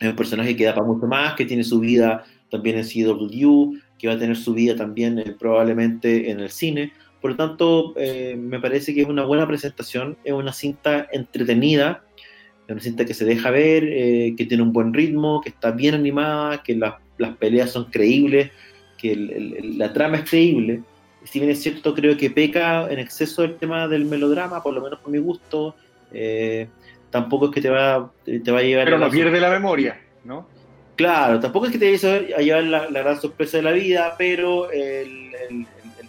[0.00, 3.76] Es un personaje que da para mucho más, que tiene su vida también en CW,
[3.98, 6.92] que va a tener su vida también probablemente en el cine.
[7.20, 12.02] Por lo tanto, eh, me parece que es una buena presentación, es una cinta entretenida,
[12.66, 15.70] es una cinta que se deja ver, eh, que tiene un buen ritmo, que está
[15.70, 18.50] bien animada, que las peleas son creíbles,
[18.96, 19.14] que
[19.76, 20.82] la trama es creíble.
[21.24, 24.80] Si bien es cierto, creo que peca en exceso el tema del melodrama, por lo
[24.80, 25.74] menos por mi gusto.
[26.12, 26.68] Eh,
[27.10, 28.86] tampoco es que te va, te va a llevar...
[28.86, 30.48] Pero no pierde la memoria, ¿no?
[30.96, 34.70] Claro, tampoco es que te vaya a llevar la, gran sorpresa de la vida, pero
[34.70, 35.66] el, el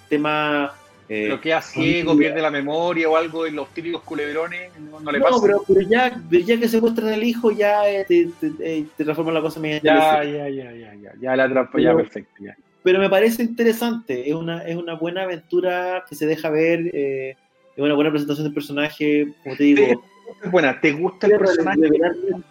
[0.09, 0.73] tema
[1.11, 5.19] pero eh, queda ciego, pierde la memoria o algo en los típicos culebrones, no, le
[5.19, 5.35] pasa.
[5.35, 8.85] No, pero, pero ya, ya que se muestra el hijo, ya eh, te, te, eh,
[8.95, 9.81] te, transforma la cosa media.
[9.83, 12.31] Ya, ya, ya, ya, ya, ya la trampa, ya perfecto.
[12.39, 12.55] Ya.
[12.81, 17.35] Pero me parece interesante, es una, es una buena aventura que se deja ver, eh,
[17.75, 20.03] es una buena presentación del personaje, como te digo.
[20.41, 21.81] Es buena, ¿te gusta el personaje?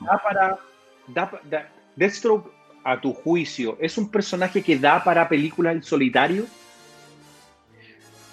[0.01, 0.59] Da para.
[1.07, 2.53] Da, da, Deathstroke,
[2.85, 6.45] a tu juicio, ¿es un personaje que da para película en solitario?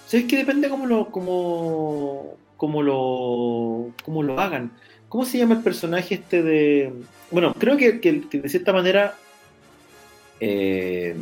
[0.07, 4.71] ¿Sabes que depende cómo lo, cómo, cómo lo, cómo lo hagan?
[5.09, 6.93] ¿Cómo se llama el personaje este de...?
[7.29, 9.15] Bueno, creo que, de cierta manera
[10.39, 11.13] eh,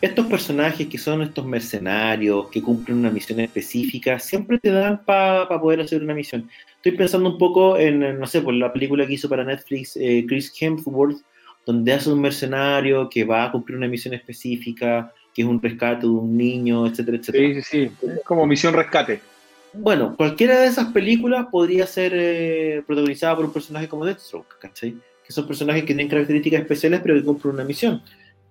[0.00, 5.60] estos personajes que son estos mercenarios, que cumplen una misión específica, siempre te dan para
[5.60, 6.48] poder hacer una misión.
[6.76, 10.24] Estoy pensando un poco en, no sé, por la película que hizo para Netflix eh,
[10.26, 11.18] Chris Hemsworth,
[11.66, 16.02] donde hace un mercenario que va a cumplir una misión específica, que es un rescate
[16.02, 17.54] de un niño, etcétera, etcétera.
[17.54, 19.20] Sí, sí, sí, es como misión rescate.
[19.72, 24.96] Bueno, cualquiera de esas películas podría ser eh, protagonizada por un personaje como Deathstroke, ¿cachai?
[25.24, 28.02] Que son personajes que tienen características especiales pero que cumplen una misión.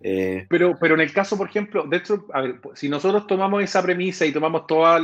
[0.01, 3.83] Eh, pero, pero en el caso, por ejemplo, Deathstroke, a ver, si nosotros tomamos esa
[3.83, 5.03] premisa y tomamos todas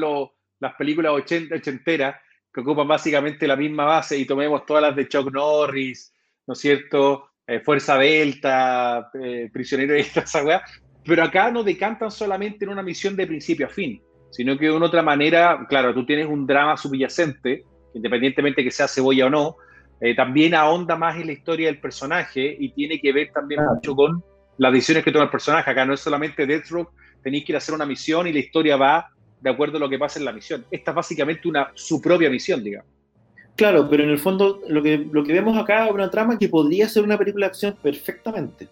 [0.60, 2.16] las películas 80, ochenteras
[2.52, 6.14] que ocupan básicamente la misma base y tomemos todas las de Chuck Norris,
[6.48, 7.30] ¿no es cierto?
[7.46, 9.12] Eh, Fuerza Delta,
[9.52, 10.64] Prisionero y esa weá,
[11.06, 14.02] pero acá no decantan solamente en una misión de principio a fin,
[14.32, 18.88] sino que de una otra manera, claro, tú tienes un drama subyacente, independientemente que sea
[18.88, 19.56] cebolla o no,
[20.02, 23.96] eh, también ahonda más en la historia del personaje y tiene que ver también mucho
[23.96, 24.24] con
[24.58, 25.70] las decisiones que toma el personaje.
[25.70, 26.92] Acá no es solamente Deathstroke,
[27.24, 29.90] tenéis que ir a hacer una misión y la historia va de acuerdo a lo
[29.90, 30.66] que pasa en la misión.
[30.72, 32.90] Esta es básicamente una, su propia misión, digamos.
[33.56, 36.50] Claro, pero en el fondo lo que, lo que vemos acá es una trama que
[36.50, 38.68] podría ser una película de acción perfectamente.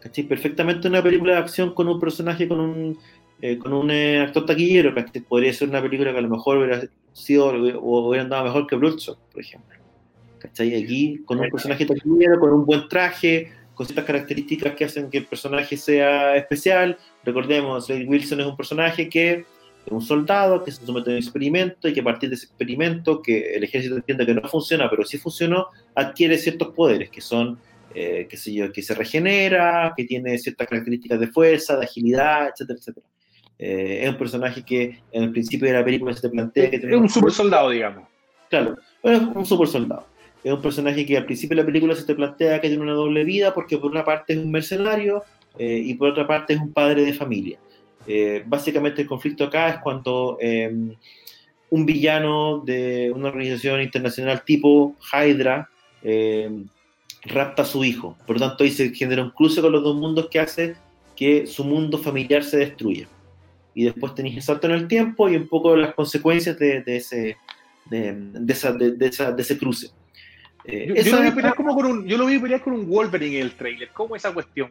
[0.00, 0.24] ¿Cachai?
[0.24, 2.98] Perfectamente una película de acción con un personaje, con un,
[3.40, 6.58] eh, con un eh, actor taquillero, que podría ser una película que a lo mejor
[6.58, 6.82] hubiera
[7.12, 9.76] sido o hubiera andado mejor que Bloodshot, por ejemplo.
[10.38, 10.82] ¿Cachai?
[10.82, 15.18] Aquí, con un personaje taquillero, con un buen traje, con ciertas características que hacen que
[15.18, 16.98] el personaje sea especial.
[17.24, 21.88] Recordemos, Wilson es un personaje que es un soldado que se somete a un experimento
[21.88, 25.04] y que a partir de ese experimento, que el ejército entiende que no funciona, pero
[25.04, 27.58] sí funcionó, adquiere ciertos poderes que son
[27.94, 33.06] eh, yo, que se regenera, que tiene ciertas características de fuerza, de agilidad, etcétera, etcétera.
[33.58, 36.76] Eh, es un personaje que en el principio de la película se te plantea que...
[36.76, 38.06] Es un super soldado, digamos.
[38.50, 40.06] Claro, es un super soldado.
[40.44, 42.92] Es un personaje que al principio de la película se te plantea que tiene una
[42.92, 45.24] doble vida porque por una parte es un mercenario
[45.58, 47.58] eh, y por otra parte es un padre de familia.
[48.46, 50.94] básicamente el conflicto acá es cuando em,
[51.70, 55.68] un villano de una organización internacional tipo Hydra
[56.02, 56.66] em,
[57.24, 58.16] rapta a su hijo.
[58.26, 60.76] Por lo tanto, ahí se genera un cruce con los dos mundos que hace
[61.16, 63.08] que su mundo familiar se destruya.
[63.74, 67.36] Y después tenéis el salto en el tiempo y un poco las consecuencias de, ese,
[67.86, 68.16] de,
[68.48, 69.90] esa, de, ese cruce.
[70.64, 73.38] Eh, yo, lo vi pelear como con un, yo lo vi pelear con un Wolverine
[73.38, 73.88] en el trailer.
[73.92, 74.70] ¿Cómo esa cuestión,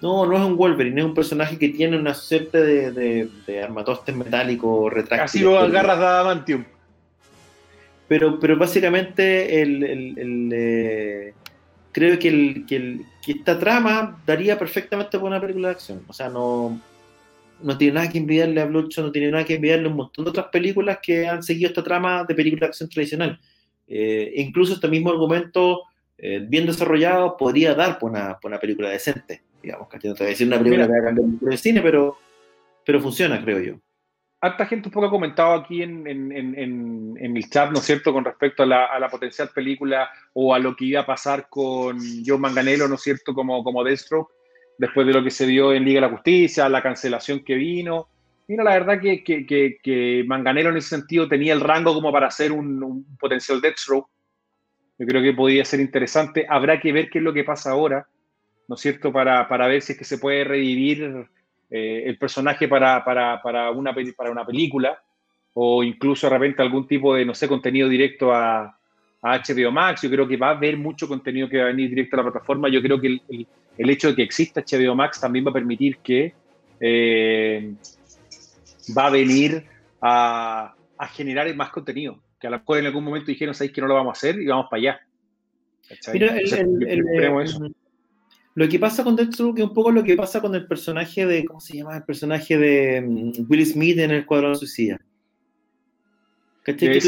[0.00, 4.12] No, no es un Wolverine, es un personaje que tiene una suerte de, de, armatoste
[4.12, 5.24] metálico retráctil.
[5.24, 6.64] Así lo agarras de Adamantium.
[8.10, 11.32] Pero, pero básicamente el, el, el, eh,
[11.92, 16.02] creo que, el, que, esta trama daría perfectamente para una película de acción.
[16.08, 16.80] O sea, no,
[17.62, 20.24] no tiene nada que envidiarle a Bloodshot, no tiene nada que envidiarle a un montón
[20.24, 23.38] de otras películas que han seguido esta trama de película de acción tradicional.
[23.86, 25.82] Eh, incluso este mismo argumento,
[26.18, 29.42] eh, bien desarrollado, podría dar por una, por una película decente.
[29.62, 31.80] Digamos, que no te voy a decir una película que va a cambiar el cine,
[31.80, 32.18] pero,
[32.84, 33.80] pero funciona, creo yo
[34.40, 38.62] harta gente un poco ha comentado aquí en, el chat, ¿no es cierto?, con respecto
[38.62, 42.94] a la, potencial película o a lo que iba a pasar con Joe Manganello, ¿no
[42.94, 44.32] es cierto?, como, como Deathstroke,
[44.78, 48.08] después de lo que se vio en Liga de la Justicia, la cancelación que vino.
[48.48, 52.50] Mira, la verdad que, que, Manganello en ese sentido tenía el rango como para ser
[52.50, 54.08] un, un potencial Deathstroke.
[54.98, 56.46] Yo creo que podría ser interesante.
[56.48, 58.06] Habrá que ver qué es lo que pasa ahora,
[58.68, 61.28] ¿no es cierto?, para, para ver si es que se puede revivir
[61.70, 65.00] eh, el personaje para, para, para, una, para una película
[65.54, 68.76] o incluso de repente algún tipo de, no sé, contenido directo a,
[69.22, 70.02] a HBO Max.
[70.02, 72.30] Yo creo que va a haber mucho contenido que va a venir directo a la
[72.30, 72.68] plataforma.
[72.68, 73.46] Yo creo que el,
[73.78, 76.34] el, hecho de que exista HBO Max también va a permitir que
[76.80, 77.74] eh,
[78.96, 79.64] va a venir
[80.00, 82.20] a, a, generar más contenido.
[82.40, 84.40] Que a lo mejor en algún momento dijeron, ¿sabéis que no lo vamos a hacer?
[84.40, 85.00] Y vamos para allá.
[86.12, 87.04] Mira, el,
[88.60, 91.46] lo que pasa con Deathstroke es un poco lo que pasa con el personaje de,
[91.46, 91.96] ¿cómo se llama?
[91.96, 95.00] El personaje de mm, Will Smith en el Cuadrón Suicida.
[96.62, 96.90] ¿Cachai?
[96.90, 96.98] Que,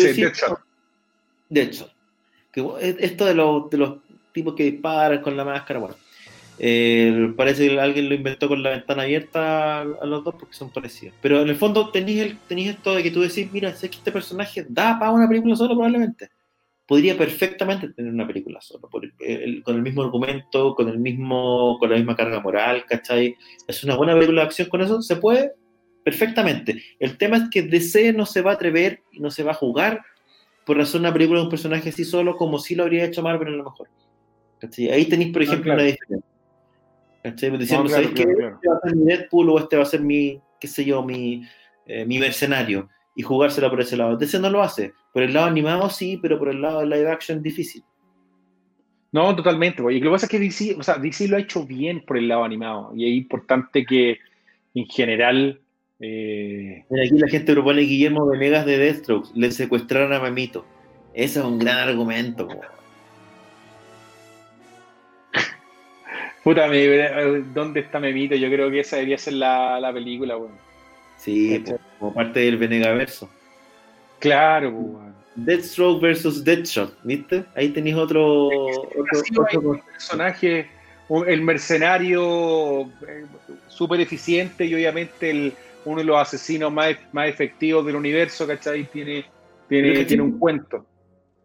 [3.00, 3.98] esto de los, de los
[4.32, 5.94] tipos que disparan con la máscara, bueno.
[6.58, 10.70] Eh, parece que alguien lo inventó con la ventana abierta a los dos porque son
[10.70, 11.14] parecidos.
[11.20, 14.64] Pero en el fondo tenéis, esto de que tú decís, mira, sé que este personaje
[14.70, 16.30] da para una película solo probablemente
[16.92, 19.02] podría perfectamente tener una película solo, con
[19.76, 23.34] el mismo argumento, con, el mismo, con la misma carga moral, ¿cachai?
[23.66, 25.54] Es una buena película de acción con eso, se puede
[26.04, 26.82] perfectamente.
[27.00, 29.54] El tema es que DC no se va a atrever y no se va a
[29.54, 30.02] jugar
[30.66, 33.54] por hacer una película de un personaje así solo como si lo habría hecho Marvel
[33.54, 33.88] a lo mejor.
[34.60, 34.90] ¿cachai?
[34.90, 36.30] Ahí tenéis, por ejemplo, una diferencia.
[37.22, 37.56] ¿cachai?
[37.56, 40.38] Diciendo, ¿sabéis que este va a ser mi Deadpool o este va a ser mi,
[40.60, 41.42] qué sé yo, mi,
[41.86, 42.90] eh, mi mercenario?
[43.14, 44.16] y jugársela por ese lado.
[44.16, 44.92] DC no lo hace.
[45.12, 47.84] Por el lado animado sí, pero por el lado de live action difícil.
[49.12, 49.82] No, totalmente.
[49.92, 52.16] Y lo que pasa es que DC, o sea, DC lo ha hecho bien por
[52.16, 52.92] el lado animado.
[52.96, 54.18] Y es importante que
[54.74, 55.60] en general.
[56.00, 56.86] Eh...
[56.90, 59.28] aquí la gente propone Guillermo Venegas de Deathstroke.
[59.34, 60.64] Le secuestraron a Memito.
[61.12, 62.48] Ese es un gran argumento.
[66.42, 66.66] Puta,
[67.52, 68.34] ¿dónde está Memito?
[68.34, 70.56] Yo creo que esa debería ser la, la película, bueno.
[71.18, 71.62] Sí,
[71.98, 73.28] como parte del Venegaverso.
[74.22, 77.44] Claro, pues, Deathstroke versus Deadshot, ¿viste?
[77.56, 80.68] Ahí tenéis otro, otro, personaje,
[81.26, 83.26] el mercenario eh,
[83.66, 85.52] súper eficiente y obviamente el,
[85.84, 88.84] uno de los asesinos más, más efectivos del universo, ¿cachai?
[88.92, 89.24] Tiene,
[89.68, 90.86] tiene, tiene un cuento.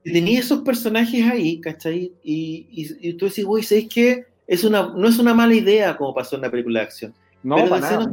[0.04, 2.12] Tenía esos personajes ahí, ¿cachai?
[2.24, 4.26] Y, y, y tú decís, güey, ¿sabes qué?
[4.46, 7.14] Es una, no es una mala idea como pasó en la película de acción.
[7.44, 8.12] No, Pero para nada.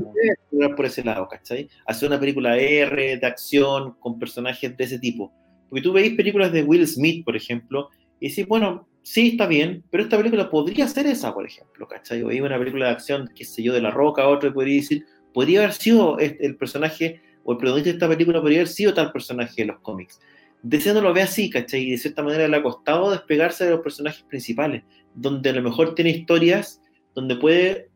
[0.51, 1.69] No por ese lado, ¿cachai?
[1.87, 5.33] Hacer una película R, de acción, con personajes de ese tipo.
[5.69, 9.83] Porque tú veis películas de Will Smith, por ejemplo, y decís, bueno, sí, está bien,
[9.91, 12.23] pero esta película podría ser esa, por ejemplo, ¿cachai?
[12.23, 15.61] O una película de acción, qué sé yo, de La Roca, otro podría decir, podría
[15.61, 19.63] haber sido el personaje o el protagonista de esta película podría haber sido tal personaje
[19.63, 20.21] de los cómics.
[20.63, 21.83] DC no lo ve así, ¿cachai?
[21.83, 24.83] Y de cierta manera le ha costado despegarse de los personajes principales,
[25.15, 26.81] donde a lo mejor tiene historias
[27.15, 27.91] donde puede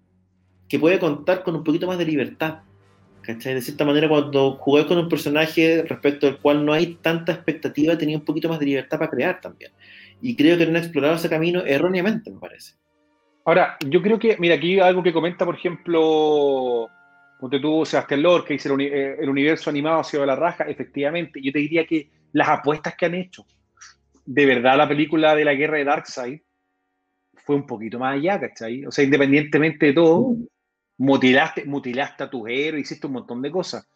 [0.68, 2.60] que puede contar con un poquito más de libertad.
[3.22, 3.54] ¿Cachai?
[3.54, 7.98] De cierta manera, cuando jugué con un personaje respecto al cual no hay tanta expectativa,
[7.98, 9.72] tenía un poquito más de libertad para crear también.
[10.22, 12.74] Y creo que no han explorado ese camino erróneamente, me parece.
[13.44, 16.88] Ahora, yo creo que, mira, aquí algo que comenta, por ejemplo,
[17.40, 20.64] porque tú, Sebastián Lor, que dice eh, el, universo animado ha sido de la raja,
[20.64, 23.46] efectivamente, yo te diría que las apuestas que han hecho,
[24.26, 26.40] de verdad la película de la guerra de Darkseid
[27.36, 28.84] fue un poquito más allá, ¿cachai?
[28.84, 30.36] O sea, independientemente de todo,
[30.98, 33.88] mutilaste, mutilaste a tu héroe, hiciste un montón de cosas.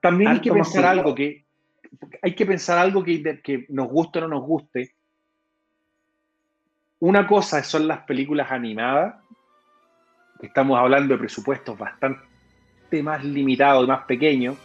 [0.00, 1.44] También hay que pensar algo que
[2.22, 4.94] hay que pensar algo que, que nos guste o no nos guste.
[7.00, 9.16] Una cosa son las películas animadas,
[10.40, 12.22] que estamos hablando de presupuestos bastante
[13.02, 14.56] más limitados y más pequeños,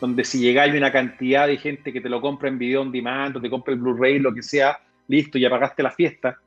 [0.00, 3.36] donde si llegáis una cantidad de gente que te lo compra en video on demand
[3.36, 4.78] o te compra el Blu-ray, lo que sea,
[5.08, 6.38] listo, ya pagaste la fiesta.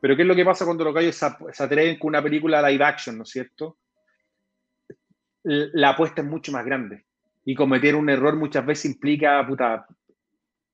[0.00, 2.84] Pero ¿qué es lo que pasa cuando los gallos se atreven con una película live
[2.84, 3.76] action, ¿no es cierto?
[5.48, 7.04] La apuesta es mucho más grande.
[7.44, 9.86] Y cometer un error muchas veces implica, puta,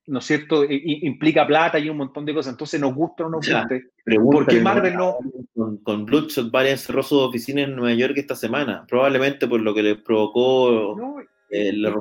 [0.07, 0.65] ¿no es cierto?
[0.69, 2.53] implica plata y un montón de cosas.
[2.53, 3.91] Entonces, nos gusta o no nos guste.
[4.05, 5.17] ¿Por qué Marvel no?
[5.55, 8.85] Con, con Bloodshot, varias cerró sus oficinas en Nueva York esta semana.
[8.89, 10.97] Probablemente por lo que le provocó
[11.51, 11.95] el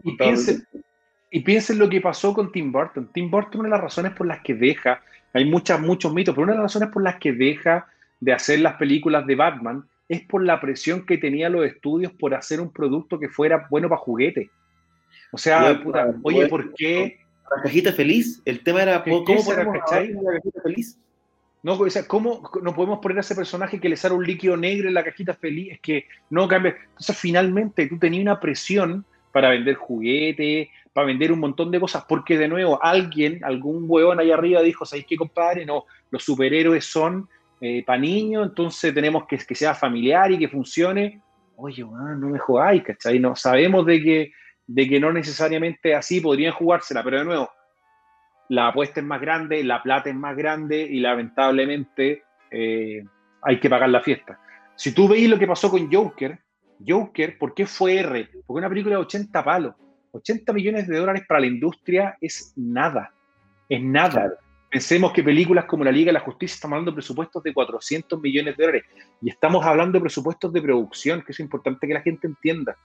[1.32, 3.09] y, piensen, lo que pasó con Tim Burton.
[3.13, 5.01] Tim Burton, una de las razones por las que deja,
[5.34, 7.88] hay muchas, muchos mitos, pero una de las razones por las que deja
[8.19, 9.84] de hacer las películas de Batman
[10.14, 13.89] es por la presión que tenían los estudios por hacer un producto que fuera bueno
[13.89, 14.49] para juguete.
[15.32, 17.20] O sea, puta, oye, ¿por qué?
[17.55, 20.97] La cajita feliz, el tema era ¿cómo podemos la cajita feliz?
[21.64, 24.57] No, o sea, ¿cómo no podemos poner a ese personaje que le sale un líquido
[24.57, 25.74] negro en la cajita feliz?
[25.74, 26.76] Es que no cambia.
[26.89, 32.03] Entonces, finalmente, tú tenías una presión para vender juguetes, para vender un montón de cosas,
[32.07, 35.66] porque de nuevo, alguien, algún huevón allá arriba dijo, ¿sabéis qué, compadre?
[35.66, 37.28] No, los superhéroes son
[37.66, 41.22] eh, para niños, entonces tenemos que que sea familiar y que funcione.
[41.55, 43.20] Oye, no me jodáis, ¿cachai?
[43.20, 44.32] No, sabemos de que,
[44.68, 47.49] de que no necesariamente así podrían jugársela, pero de nuevo,
[48.49, 53.05] la apuesta es más grande, la plata es más grande y lamentablemente eh,
[53.41, 54.38] hay que pagar la fiesta.
[54.76, 56.38] Si tú veis lo que pasó con Joker,
[56.86, 58.30] Joker, ¿por qué fue R?
[58.45, 59.74] Porque una película de 80 palos.
[60.11, 63.14] 80 millones de dólares para la industria es nada.
[63.70, 64.34] Es nada.
[64.74, 68.19] Pensemos que películas como La Liga de la Justicia estamos hablando de presupuestos de 400
[68.19, 68.86] millones de dólares.
[69.21, 72.76] Y estamos hablando de presupuestos de producción, que es importante que la gente entienda.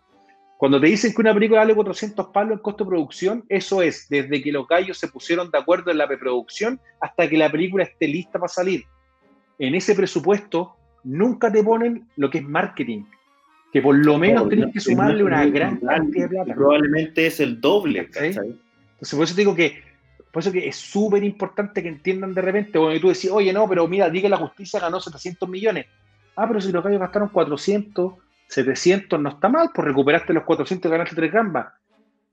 [0.58, 4.06] Cuando te dicen que una película vale 400 palos en costo de producción, eso es
[4.10, 7.84] desde que los gallos se pusieron de acuerdo en la preproducción hasta que la película
[7.84, 8.84] esté lista para salir.
[9.58, 13.04] En ese presupuesto nunca te ponen lo que es marketing,
[13.72, 16.54] que por lo menos tienes que sumarle una gran cantidad de plata.
[16.54, 18.00] Probablemente es el doble.
[18.00, 19.87] Entonces, por eso te digo que,
[20.32, 23.68] por eso que es súper importante que entiendan de repente, cuando tú decís, oye, no,
[23.68, 25.86] pero mira, di que la justicia ganó 700 millones.
[26.36, 28.14] Ah, pero si los gallos gastaron 400,
[28.48, 31.72] 700 no está mal, pues recuperaste los 400 y ganaste tres gambas.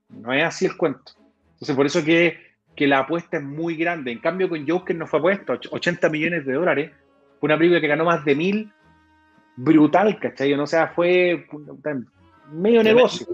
[0.08, 1.12] No es así el cuento.
[1.54, 2.38] Entonces, por eso que,
[2.76, 4.12] que la apuesta es muy grande.
[4.12, 6.92] En cambio, con Joker no fue apuesta, 80 millones de dólares.
[7.40, 8.72] Fue una película que ganó más de mil.
[9.56, 10.52] Brutal, ¿cachai?
[10.52, 11.46] O sea, fue
[12.52, 13.26] medio negocio.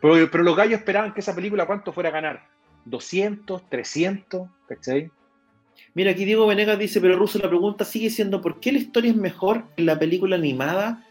[0.00, 2.57] Pero, pero los gallos esperaban que esa película, ¿cuánto fuera a ganar?
[2.88, 5.10] 200, 300, ¿cachai?
[5.94, 9.10] Mira, aquí Diego Venegas dice, pero Russo, la pregunta sigue siendo, ¿por qué la historia
[9.10, 11.04] es mejor en la película animada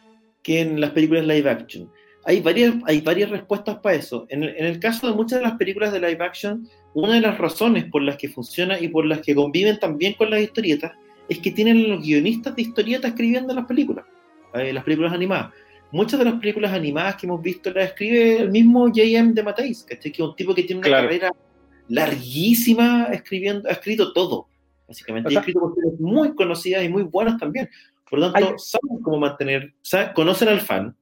[0.47, 1.91] que en las películas live action.
[2.23, 4.25] Hay varias, hay varias respuestas para eso.
[4.29, 7.83] En el, caso de muchas de las películas de live action, una de las razones
[7.91, 10.93] por las que funciona y por las que conviven también con las historietas
[11.27, 14.05] es que tienen los guionistas de historietas escribiendo las películas,
[14.53, 15.51] eh, las películas animadas.
[15.91, 19.33] Muchas de las películas animadas que hemos visto las escribe el mismo J.M.
[19.33, 21.33] de Mateis, que es un tipo que tiene una carrera
[21.89, 24.47] larguísima escribiendo, ha escrito todo,
[24.87, 25.35] básicamente.
[25.35, 27.69] ha escrito cuestiones muy conocidas y muy buenas también.
[28.09, 29.73] Por lo tanto, saben cómo mantener,
[30.15, 30.95] conocen al fan,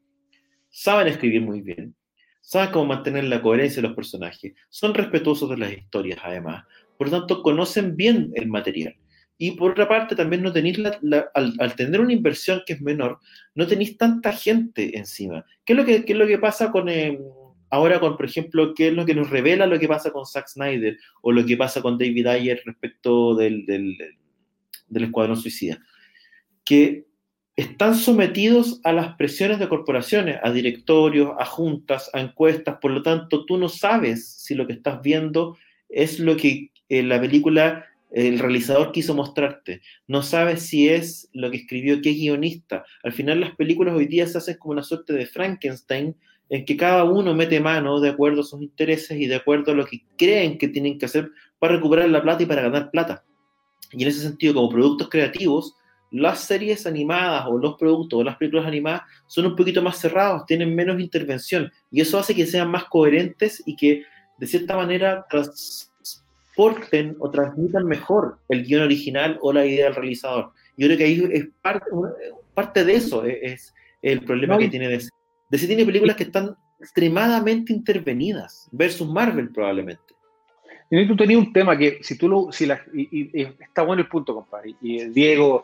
[0.70, 1.96] saben escribir muy bien,
[2.42, 6.66] saben cómo mantener la coherencia de los personajes, son respetuosos de las historias además,
[6.98, 8.96] por lo tanto, conocen bien el material.
[9.38, 10.80] Y por otra parte, también no tenéis,
[11.34, 13.20] al, tener una inversión que es menor,
[13.54, 15.46] no tenéis tanta gente encima.
[15.66, 17.18] ¿Qué es lo que, es lo que pasa con, em,
[17.70, 20.48] ahora con, por ejemplo, qué es lo que nos revela lo que pasa con Zack
[20.48, 23.98] Snyder o lo que pasa con David Ayer respecto del, del,
[24.88, 25.80] del Escuadrón Suicida?
[26.66, 27.06] que
[27.56, 33.02] están sometidos a las presiones de corporaciones, a directorios, a juntas, a encuestas, por lo
[33.02, 35.56] tanto tú no sabes si lo que estás viendo
[35.88, 41.50] es lo que en la película el realizador quiso mostrarte, no sabes si es lo
[41.52, 42.86] que escribió, qué guionista.
[43.04, 46.16] Al final las películas hoy día se hacen como una suerte de Frankenstein
[46.50, 49.76] en que cada uno mete mano de acuerdo a sus intereses y de acuerdo a
[49.76, 53.24] lo que creen que tienen que hacer para recuperar la plata y para ganar plata.
[53.92, 55.76] Y en ese sentido, como productos creativos,
[56.12, 60.46] las series animadas o los productos o las películas animadas son un poquito más cerrados,
[60.46, 64.04] tienen menos intervención y eso hace que sean más coherentes y que
[64.38, 70.52] de cierta manera transporten o transmitan mejor el guion original o la idea del realizador.
[70.78, 71.86] Yo creo que ahí es parte,
[72.54, 75.10] parte de eso, es, el problema que tiene DC.
[75.50, 80.16] DC tiene películas que están extremadamente intervenidas versus Marvel probablemente.
[80.90, 84.08] Y tú tenías un tema que, si tú lo, si la, y, está bueno el
[84.08, 85.64] punto, compadre, y Diego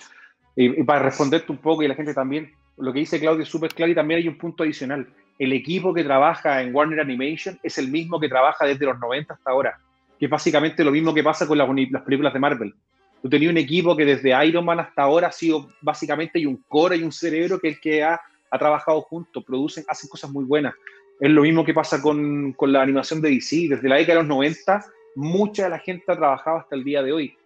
[0.56, 3.74] y, para responderte un poco y la gente también, lo que dice Claudio es súper
[3.74, 5.08] claro y también hay un punto adicional.
[5.38, 9.34] El equipo que trabaja en Warner Animation es el mismo que trabaja desde los 90
[9.34, 9.80] hasta ahora,
[10.20, 12.74] que es básicamente lo mismo que pasa con las, las películas de Marvel.
[13.22, 16.58] Tú tenías un equipo que desde Iron Man hasta ahora ha sido básicamente hay un
[16.68, 18.20] core y un cerebro que es el que ha,
[18.52, 20.76] ha trabajado juntos, producen, hacen cosas muy buenas.
[21.20, 23.68] Es lo mismo que pasa con, con la animación de DC.
[23.70, 24.86] Desde la década de los 90,
[25.16, 27.38] mucha de la gente ha trabajado hasta el día de hoy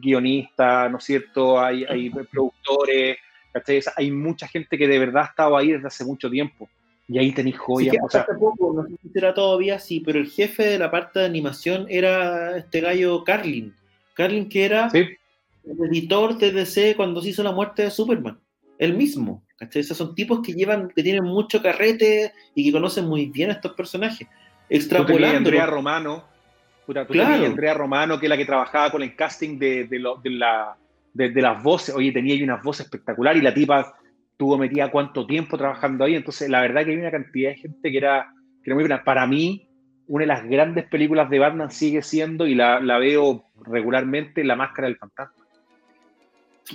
[0.00, 1.60] guionistas, ¿no es cierto?
[1.60, 3.18] Hay, hay productores,
[3.96, 6.68] Hay mucha gente que de verdad ha estado ahí desde hace mucho tiempo.
[7.08, 7.96] Y ahí tenéis joyas.
[8.38, 11.86] poco, no sé si será todavía así, pero el jefe de la parte de animación
[11.88, 13.74] era este gallo Carlin.
[14.14, 15.18] Carlin que era el
[15.64, 18.38] editor de DC cuando se hizo la muerte de Superman.
[18.78, 19.42] El mismo.
[19.60, 23.54] Esos son tipos que llevan, que tienen mucho carrete y que conocen muy bien a
[23.54, 24.26] estos personajes.
[24.68, 25.38] Extrapolando.
[25.38, 26.24] Andrea Romano,
[27.08, 27.44] claro.
[27.44, 29.98] Andrea Romano, que es la que trabajaba con el casting de, de,
[30.30, 30.76] la,
[31.12, 33.94] desde las voces, oye, tenía ahí unas voces espectaculares y la tipa
[34.36, 37.90] tuvo metida cuánto tiempo trabajando ahí, entonces la verdad que hay una cantidad de gente
[37.90, 38.32] que era,
[38.62, 39.04] que era muy buena.
[39.04, 39.68] Para mí,
[40.06, 44.56] una de las grandes películas de Batman sigue siendo, y la, la veo regularmente, La
[44.56, 45.39] Máscara del Fantasma.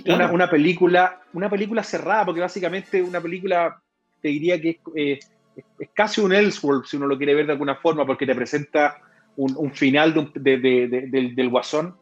[0.04, 3.80] Una, una, película, una película cerrada, porque básicamente una película,
[4.20, 5.18] te diría que es, eh,
[5.56, 8.98] es, casi un Elseworld, si uno lo quiere ver de alguna forma, porque te presenta
[9.36, 11.96] un, un final de de, de, del, del Guasón.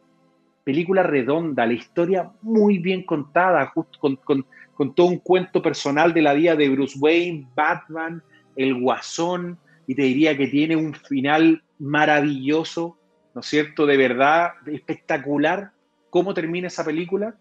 [0.63, 6.13] Película redonda, la historia muy bien contada, justo con, con, con, todo un cuento personal
[6.13, 8.23] de la vida de Bruce Wayne, Batman,
[8.55, 12.97] el Guasón, y te diría que tiene un final maravilloso,
[13.35, 13.85] ¿no es cierto?
[13.85, 15.71] De verdad, espectacular
[16.09, 17.35] cómo termina esa película,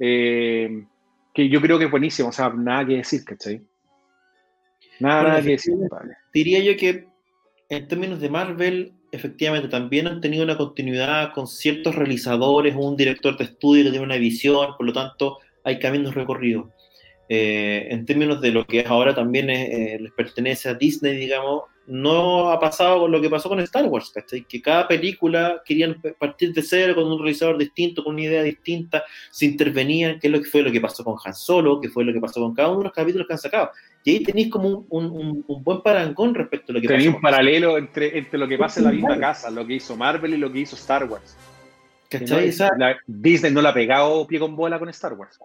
[0.00, 0.84] eh,
[1.32, 3.62] que yo creo que es buenísimo, o sea, nada que decir, ¿cachai?
[4.98, 5.74] Nada, nada que decir.
[6.32, 7.06] Diría yo que
[7.68, 13.36] en términos de Marvel, efectivamente también han tenido una continuidad con ciertos realizadores, un director
[13.36, 16.68] de estudio que tiene una visión, por lo tanto hay caminos recorridos.
[17.28, 21.62] Eh, en términos de lo que es ahora también eh, les pertenece a Disney, digamos,
[21.90, 24.44] no ha pasado con lo que pasó con Star Wars, ¿cachai?
[24.44, 29.02] Que cada película querían partir de cero con un realizador distinto, con una idea distinta,
[29.32, 32.04] se intervenían, que es lo que fue lo que pasó con Han Solo, que fue
[32.04, 33.70] lo que pasó con cada uno de los capítulos que han sacado.
[34.04, 37.76] Y ahí tenéis como un, un, buen parangón respecto a lo que Tenéis un paralelo
[37.76, 40.52] entre, entre lo que pasa en la misma casa, lo que hizo Marvel y lo
[40.52, 41.36] que hizo Star Wars.
[42.08, 42.52] ¿Cachai?
[43.04, 45.38] Disney no la ha pegado pie con bola con Star Wars.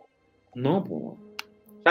[0.53, 1.24] No, pues.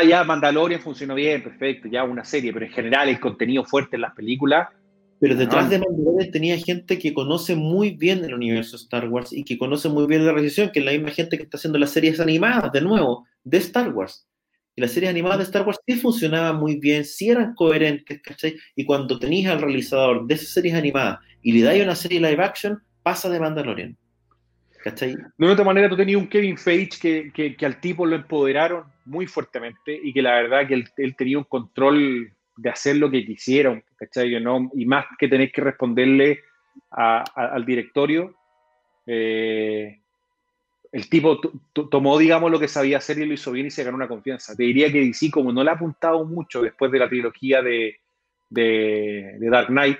[0.03, 4.03] Ya Mandalorian funcionó bien, perfecto, ya una serie, pero en general el contenido fuerte en
[4.03, 4.69] las películas.
[5.21, 9.45] Pero detrás de Mandalorian tenía gente que conoce muy bien el universo Star Wars y
[9.45, 11.91] que conoce muy bien la realización, que es la misma gente que está haciendo las
[11.91, 14.27] series animadas, de nuevo, de Star Wars.
[14.77, 18.57] Y las series animadas de Star Wars sí funcionaban muy bien, sí eran coherentes, ¿cachai?
[18.75, 22.43] Y cuando tenías al realizador de esas series animadas y le dais una serie live
[22.43, 23.97] action, pasa de Mandalorian.
[24.85, 25.17] ¿Cachai?
[25.39, 29.27] De otra manera, tú tenías un Kevin Feige que, que, al tipo lo empoderaron muy
[29.27, 33.83] fuertemente y que la verdad que él, tenía un control de hacer lo que quisieron,
[33.97, 34.37] ¿cachai?
[34.75, 36.41] Y más que tener que responderle
[36.91, 38.35] al directorio,
[39.07, 40.01] eh,
[40.93, 41.41] el tipo
[41.91, 44.55] tomó, digamos, lo que sabía hacer y lo hizo bien y se ganó una confianza.
[44.55, 48.01] Te diría que DC, como no le ha apuntado mucho después de la trilogía de,
[48.51, 49.99] de, Dark Knight,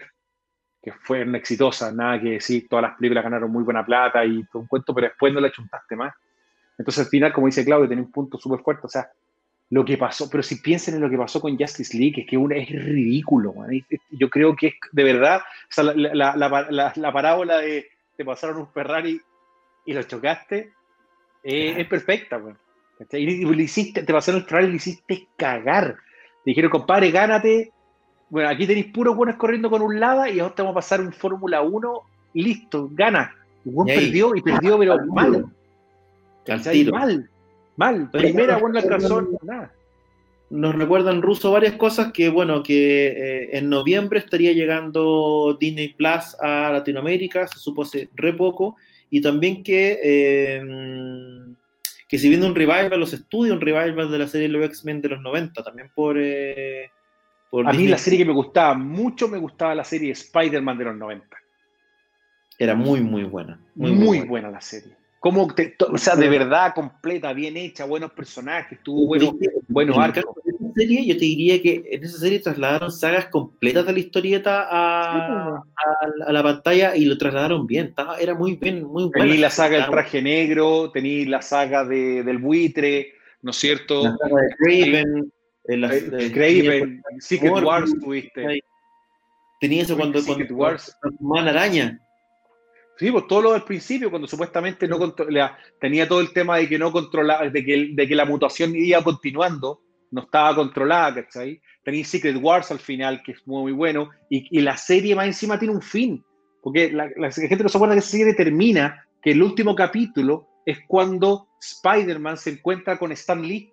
[0.85, 4.45] que fue una exitosa, nada que decir, todas las películas ganaron muy buena plata y
[4.45, 6.15] todo un cuento, pero después no le chuntaste más.
[6.77, 9.09] Entonces al final, como dice Claudio, tenía un punto súper fuerte, o sea,
[9.71, 12.37] lo que pasó, pero si piensen en lo que pasó con Justice League, es que
[12.37, 13.55] una, es ridículo,
[14.11, 18.59] yo creo que es de verdad, o sea, la, la, la, parábola de te pasaron
[18.59, 19.21] un Ferrari
[19.87, 20.71] y lo chocaste,
[21.43, 22.59] es perfecta, weón.
[23.13, 25.97] Y, le hiciste, te pasaron el trial y le hiciste cagar.
[26.45, 27.73] Te dijeron, compadre, gánate.
[28.31, 31.01] Bueno, aquí tenéis puros buenos corriendo con un lava y ahora te vamos a pasar
[31.01, 32.01] un Fórmula 1.
[32.35, 33.35] Listo, gana.
[33.87, 35.47] Perdió y perdió, pero mal.
[36.93, 37.31] Mal,
[37.77, 38.11] mal.
[38.11, 39.73] Primera buena razón, nada.
[40.51, 46.37] Nos recuerdan ruso varias cosas que, bueno, que eh, en noviembre estaría llegando Disney Plus
[46.41, 48.77] a Latinoamérica, se supo hace re poco
[49.11, 50.63] y también que, eh,
[52.07, 55.09] que si viene un revival, los estudios, un revival de la serie Los X-Men de
[55.09, 56.17] los 90, también por...
[56.19, 56.91] Eh,
[57.65, 60.97] a mí la serie que me gustaba mucho, me gustaba la serie Spider-Man de los
[60.97, 61.37] 90.
[62.59, 63.61] Era muy, muy buena.
[63.75, 64.51] Muy, muy, buena.
[64.51, 64.93] la serie.
[65.21, 65.49] Como
[65.89, 69.35] o sea, de verdad, completa, bien hecha, buenos personajes, tuvo buenos,
[69.69, 70.25] buenos arcos
[70.75, 75.63] serie, yo te diría que en esa serie trasladaron sagas completas de la historieta a,
[76.27, 77.87] a, la pantalla y lo trasladaron bien.
[77.87, 79.25] Estaba, era muy bien, muy bueno.
[79.25, 84.05] Tení la saga del traje negro, tení la saga de, del buitre, ¿no es cierto?
[84.05, 85.05] La saga de
[85.65, 86.21] Craven.
[86.21, 88.61] Eh, Craven, Secret Wars tuviste.
[89.61, 90.97] Tenía eso cuando, Secret cuando, Wars.
[91.01, 91.99] cuando araña.
[92.97, 95.15] Sí, pues todo lo del principio, cuando supuestamente no
[95.81, 99.03] tenía todo el tema de que no controlaba, de que, de que la mutación iba
[99.03, 99.83] continuando,
[100.13, 101.61] no estaba controlada, ¿cachai?
[101.83, 105.75] Tenéis Secret Wars al final, que es muy, bueno, y, la serie más encima tiene
[105.75, 106.25] un fin,
[106.63, 110.79] porque la, gente no se acuerda que esa serie termina, que el último capítulo es
[110.87, 113.73] cuando Spider-Man se encuentra con Stan Lee,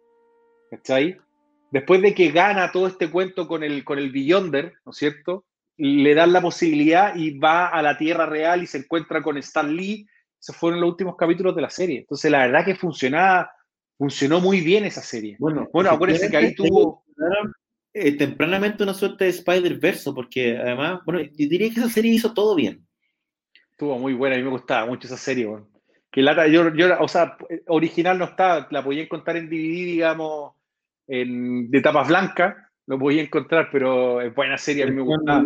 [0.71, 1.17] ¿cachai?
[1.71, 5.45] Después de que gana todo este cuento con el, con el Beyonder, ¿no es cierto?
[5.77, 9.73] Le dan la posibilidad y va a la Tierra Real y se encuentra con Stan
[9.73, 10.05] Lee.
[10.39, 11.99] Esos fueron los últimos capítulos de la serie.
[11.99, 13.51] Entonces, la verdad que funcionaba
[14.01, 15.35] funcionó muy bien esa serie.
[15.37, 17.05] Bueno, bueno acuérdense que ahí tuvo
[17.93, 22.33] eh, tempranamente una suerte de Spider-Verse, porque además, bueno, yo diría que esa serie hizo
[22.33, 22.83] todo bien.
[23.69, 25.69] Estuvo muy buena, a mí me gustaba mucho esa serie, bueno.
[26.09, 27.37] Que lata, yo, yo, o sea,
[27.67, 30.53] original no está, la podía encontrar en DVD, digamos,
[31.11, 32.55] en, de tapas blancas,
[32.87, 35.45] lo podía encontrar, pero es buena serie, a mí me gustaba.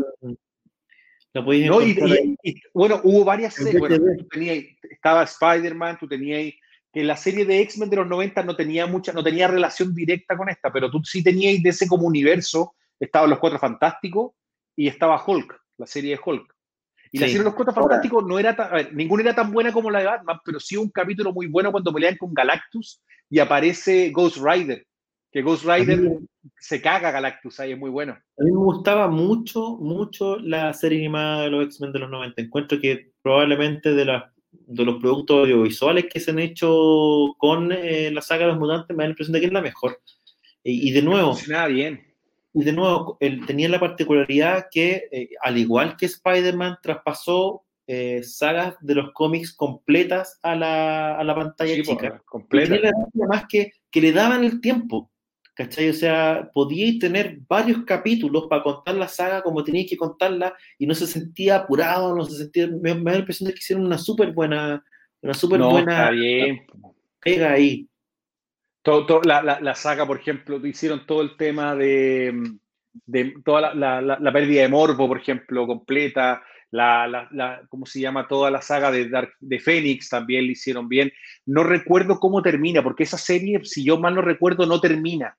[1.33, 3.79] La podías no, y, bueno, hubo varias series.
[3.79, 6.53] Bueno, tú tenías, estaba Spider-Man, tú tenías
[6.93, 10.37] que la serie de X-Men de los 90 no tenía mucha, no tenía relación directa
[10.37, 14.33] con esta, pero tú sí tenías de ese como universo, estaban los Cuatro Fantásticos
[14.75, 16.55] y estaba Hulk, la serie de Hulk.
[17.11, 19.51] Y la serie de los Cuatro Fantásticos no era tan, a ver, ninguna era tan
[19.51, 23.01] buena como la de Batman, pero sí un capítulo muy bueno cuando pelean con Galactus
[23.29, 24.85] y aparece Ghost Rider,
[25.35, 26.19] que Ghost Rider
[26.57, 28.13] se caga Galactus, ahí es muy bueno.
[28.13, 32.41] A mí me gustaba mucho, mucho la serie animada de los X-Men de los 90.
[32.41, 38.21] Encuentro que probablemente de, de los productos audiovisuales que se han hecho con eh, la
[38.21, 39.99] saga de los mutantes, me da la impresión de que es la mejor.
[40.63, 41.33] Y, de nuevo...
[41.33, 42.01] Funcionaba bien.
[42.53, 48.23] Y de nuevo, él tenía la particularidad que, eh, al igual que Spider-Man, traspasó eh,
[48.23, 52.21] sagas de los cómics completas a la, a la pantalla chica.
[52.23, 52.89] Completa.
[53.27, 55.11] más que, que le daban el tiempo.
[55.55, 55.89] ¿Cachai?
[55.89, 60.85] O sea, podíais tener varios capítulos para contar la saga como teníais que contarla y
[60.85, 62.67] no se sentía apurado, no se sentía.
[62.67, 64.83] Me, da la impresión de que hicieron una súper buena.
[65.21, 66.11] Una súper buena.
[67.21, 67.87] Pega ahí.
[68.81, 72.33] Todo, la, la, saga, por ejemplo, hicieron todo el tema de,
[73.05, 76.43] de toda la, la, pérdida de morbo, por ejemplo, completa.
[76.69, 78.27] La, la, ¿cómo se llama?
[78.27, 79.09] Toda la saga de,
[79.39, 81.13] de Fénix también lo hicieron bien.
[81.45, 85.35] No recuerdo cómo termina, porque esa serie, si yo mal no recuerdo, no termina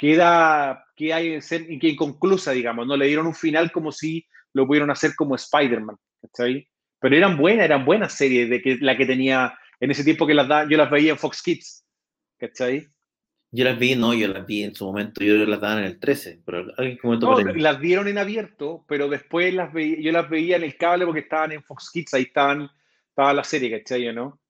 [0.00, 1.38] queda, que hay
[1.78, 5.96] que inconclusa, digamos, no le dieron un final como si lo pudieron hacer como Spider-Man,
[6.22, 6.66] ¿cachai?
[6.98, 10.32] Pero eran buenas, eran buenas series de que la que tenía en ese tiempo que
[10.32, 11.84] las da, yo las veía en Fox Kids,
[12.38, 12.88] ¿cachai?
[13.50, 16.00] Yo las vi, no, yo las vi en su momento, yo las daban en el
[16.00, 20.30] 13, pero alguien comentó no, las dieron en abierto, pero después las veía, yo las
[20.30, 22.70] veía en el cable porque estaban en Fox Kids, ahí estaban,
[23.10, 24.14] estaba la serie, ¿cachai?
[24.14, 24.40] ¿no?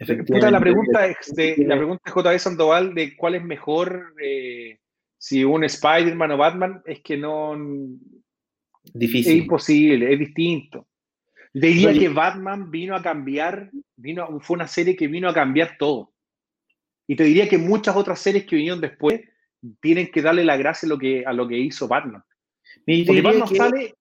[0.00, 2.38] la pregunta es de, la pregunta de J.B.
[2.38, 4.78] Sandoval de cuál es mejor eh,
[5.18, 7.56] si un Spider-Man o Batman, es que no.
[8.94, 9.32] Difícil.
[9.32, 10.86] Es imposible, es distinto.
[11.52, 16.12] Diría que Batman vino a cambiar, vino, fue una serie que vino a cambiar todo.
[17.06, 19.22] Y te diría que muchas otras series que vinieron después
[19.80, 22.22] tienen que darle la gracia a lo que, a lo que hizo Batman.
[22.84, 23.94] Porque Batman sale.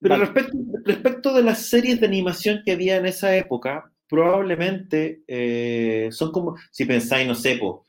[0.00, 6.08] Pero respecto, respecto de las series de animación que había en esa época, probablemente eh,
[6.12, 7.84] son como, si pensáis, no sé, po,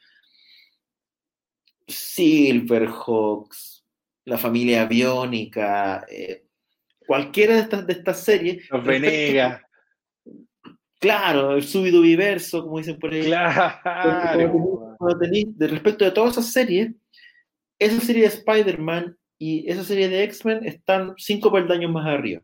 [1.90, 3.86] Silverhawks,
[4.26, 6.46] la familia Biónica, eh,
[7.06, 8.70] cualquiera de estas, de estas series.
[8.70, 9.62] Los Venegas.
[11.02, 13.24] Claro, el súbito viverso, como dicen por ahí.
[13.24, 14.98] Claro.
[15.00, 16.92] de respecto de todas esas series,
[17.80, 22.42] esa serie de Spider-Man y esa serie de X-Men están cinco peldaños más arriba.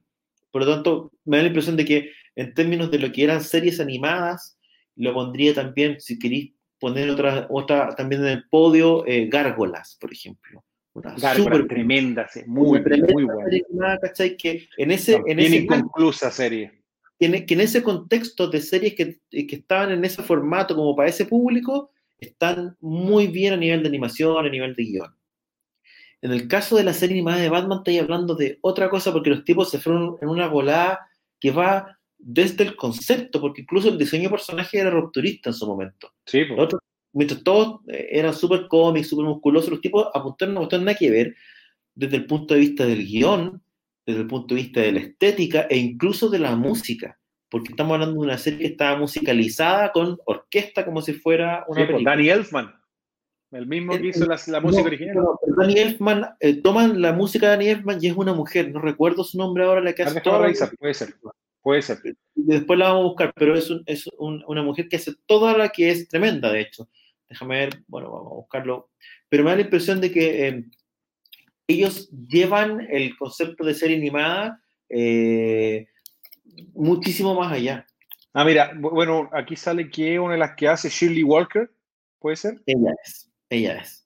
[0.52, 3.44] Por lo tanto, me da la impresión de que en términos de lo que eran
[3.44, 4.58] series animadas,
[4.96, 10.12] lo pondría también, si queréis poner otra, otra también en el podio, eh, Gárgolas, por
[10.12, 10.64] ejemplo.
[10.94, 14.00] Gárgolas, tremenda, muy, muy buena.
[14.38, 16.72] Que en ese, en ese inconclusa serie.
[17.20, 20.96] Que en, que en, ese contexto de series que, que, estaban en ese formato como
[20.96, 25.16] para ese público, están muy bien a nivel de animación, a nivel de guion.
[26.22, 29.30] En el caso de la serie animada de Batman, estoy hablando de otra cosa porque
[29.30, 31.08] los tipos se fueron en una volada
[31.40, 35.68] que va desde el concepto, porque incluso el diseño de personaje era rupturista en su
[35.68, 36.12] momento.
[36.26, 36.44] Sí,
[37.14, 41.36] mientras todos eh, eran súper cómics, súper musculosos, los tipos apuntaron no nada que ver
[41.94, 43.62] desde el punto de vista del guion,
[44.08, 47.94] desde el punto de vista de la estética e incluso de la música, porque estamos
[47.94, 52.30] hablando de una serie que estaba musicalizada con orquesta como si fuera una sí, Danny
[52.30, 52.74] Elfman,
[53.52, 55.24] el mismo que hizo la, música original.
[55.58, 59.24] Danny Elfman, eh, toman la música de Danny Elfman y es una mujer, no recuerdo
[59.24, 60.44] su nombre ahora, la que hace todo.
[60.80, 61.14] Puede ser.
[61.66, 61.98] Puede ser.
[62.36, 65.90] Después la vamos a buscar, pero es, es una mujer que hace toda la que
[65.90, 66.88] es tremenda, de hecho.
[67.28, 68.92] Déjame ver, bueno, vamos a buscarlo.
[69.30, 70.66] Pero me da la impresión de que eh,
[71.68, 75.88] ellos llevan el concepto de serie animada eh,
[76.76, 77.88] muchísimo más allá.
[78.32, 81.72] Ah, mira, bueno, aquí sale que una de las que hace Shirley Walker,
[82.20, 82.62] ¿puede ser?
[82.68, 84.05] Ella es, ella es.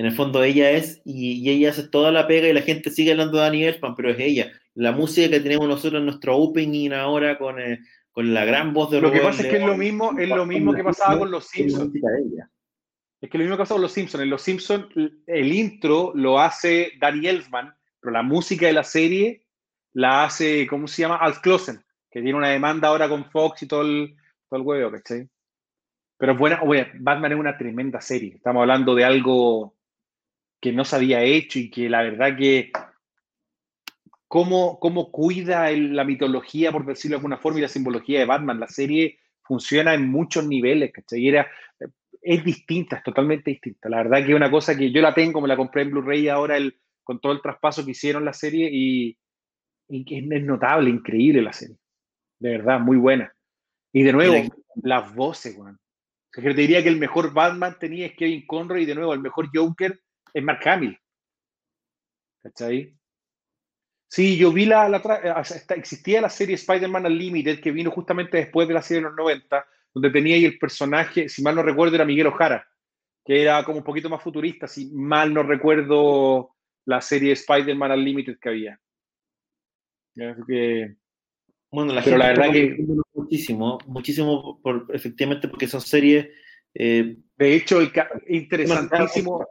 [0.00, 3.10] En el fondo ella es, y, ella hace toda la pega y la gente sigue
[3.10, 6.92] hablando de Daniel Elfman, pero es ella la música que tenemos nosotros en nuestro opening
[6.92, 7.80] ahora con, eh,
[8.12, 10.46] con la gran voz de Lo que pasa es que es lo mismo, es lo
[10.46, 11.92] mismo que pasaba con los Simpsons.
[13.20, 14.22] Es que lo mismo que pasaba con los Simpsons.
[14.22, 14.86] En los Simpsons
[15.26, 19.44] el intro lo hace Danny Elfman, pero la música de la serie
[19.92, 21.16] la hace, ¿cómo se llama?
[21.16, 24.16] Al Closen, que tiene una demanda ahora con Fox y todo el,
[24.48, 25.28] todo el huevo, ¿cachai?
[26.16, 26.58] Pero bueno,
[27.00, 28.36] Batman es una tremenda serie.
[28.36, 29.74] Estamos hablando de algo
[30.60, 32.70] que no se había hecho y que la verdad que
[34.28, 38.60] cómo, cómo cuida la mitología, por decirlo de alguna forma, y la simbología de Batman.
[38.60, 41.26] La serie funciona en muchos niveles, ¿cachai?
[41.26, 41.50] Era,
[42.22, 43.88] es distinta, es totalmente distinta.
[43.88, 46.28] La verdad que es una cosa que yo la tengo, me la compré en Blu-ray
[46.28, 49.18] ahora el, con todo el traspaso que hicieron la serie y,
[49.88, 51.76] y es, notable, increíble la serie.
[52.38, 53.32] De verdad, muy buena.
[53.92, 54.36] Y de nuevo,
[54.82, 55.78] las voces, weón.
[56.36, 59.12] O sea, te diría que el mejor Batman tenía es Kevin Conroy y de nuevo
[59.12, 60.00] el mejor Joker
[60.32, 60.98] es Mark Hamill.
[62.42, 62.96] ¿Cachai?
[64.08, 65.00] Sí, yo vi la, la
[65.76, 69.64] existía la serie Spider-Man Unlimited que vino justamente después de la serie de los 90,
[69.94, 72.66] donde tenía ahí el personaje, si mal no recuerdo, era Miguel Ojara,
[73.24, 78.38] que era como un poquito más futurista, si mal no recuerdo la serie Spider-Man Unlimited
[78.40, 78.80] que había.
[80.46, 80.96] Que,
[81.70, 82.84] bueno, la Pero la verdad que
[83.14, 86.28] muchísimo, muchísimo por, efectivamente porque son series.
[86.74, 87.80] Eh, de hecho,
[88.26, 89.46] interesantísimo.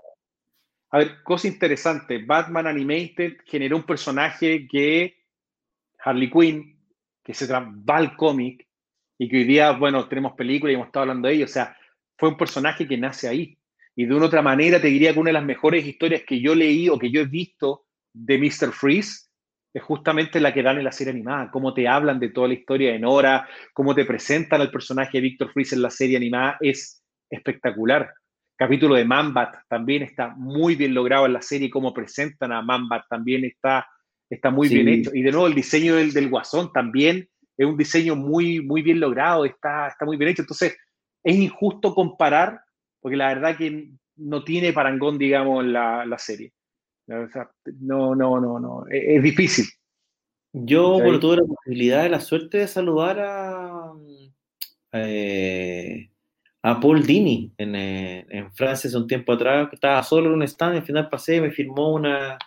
[0.91, 2.18] A ver, cosa interesante.
[2.20, 5.18] Batman Animated generó un personaje que
[6.03, 6.80] Harley Quinn,
[7.24, 8.68] que se va al cómic
[9.18, 11.45] y que hoy día, bueno, tenemos películas y hemos estado hablando de ello.
[11.45, 11.76] O sea,
[12.18, 13.57] fue un personaje que nace ahí.
[13.95, 16.56] Y de una otra manera te diría que una de las mejores historias que yo
[16.56, 18.72] leí o que yo he visto de Mr.
[18.72, 19.30] Freeze
[19.74, 22.56] es justamente la que dan en la serie animada, cómo te hablan de toda la
[22.56, 26.57] historia de Nora, cómo te presentan al personaje de Victor Freeze en la serie animada,
[26.60, 28.11] es espectacular.
[28.60, 33.06] Capítulo de Mambat también está muy bien logrado en la serie, cómo presentan a Mambat
[33.10, 33.88] también está,
[34.30, 35.11] está muy bien hecho.
[35.14, 38.99] Y de nuevo, el diseño del, del, guasón también es un diseño muy, muy bien
[38.99, 40.41] logrado, está, está muy bien hecho.
[40.41, 40.76] Entonces,
[41.23, 42.60] es injusto comparar,
[42.99, 46.52] porque la verdad que no tiene parangón, digamos, la, la serie.
[47.07, 48.86] No, no, no, no.
[48.91, 49.68] E-, es, difícil.
[50.52, 53.94] Yo, por tuve la posibilidad de la suerte de saludar a,
[54.91, 56.10] eh,
[56.61, 60.36] a Paul Dini en, eh, en, Francia hace un tiempo atrás, que estaba solo en
[60.36, 62.38] un stand, al final pasé y me firmó una,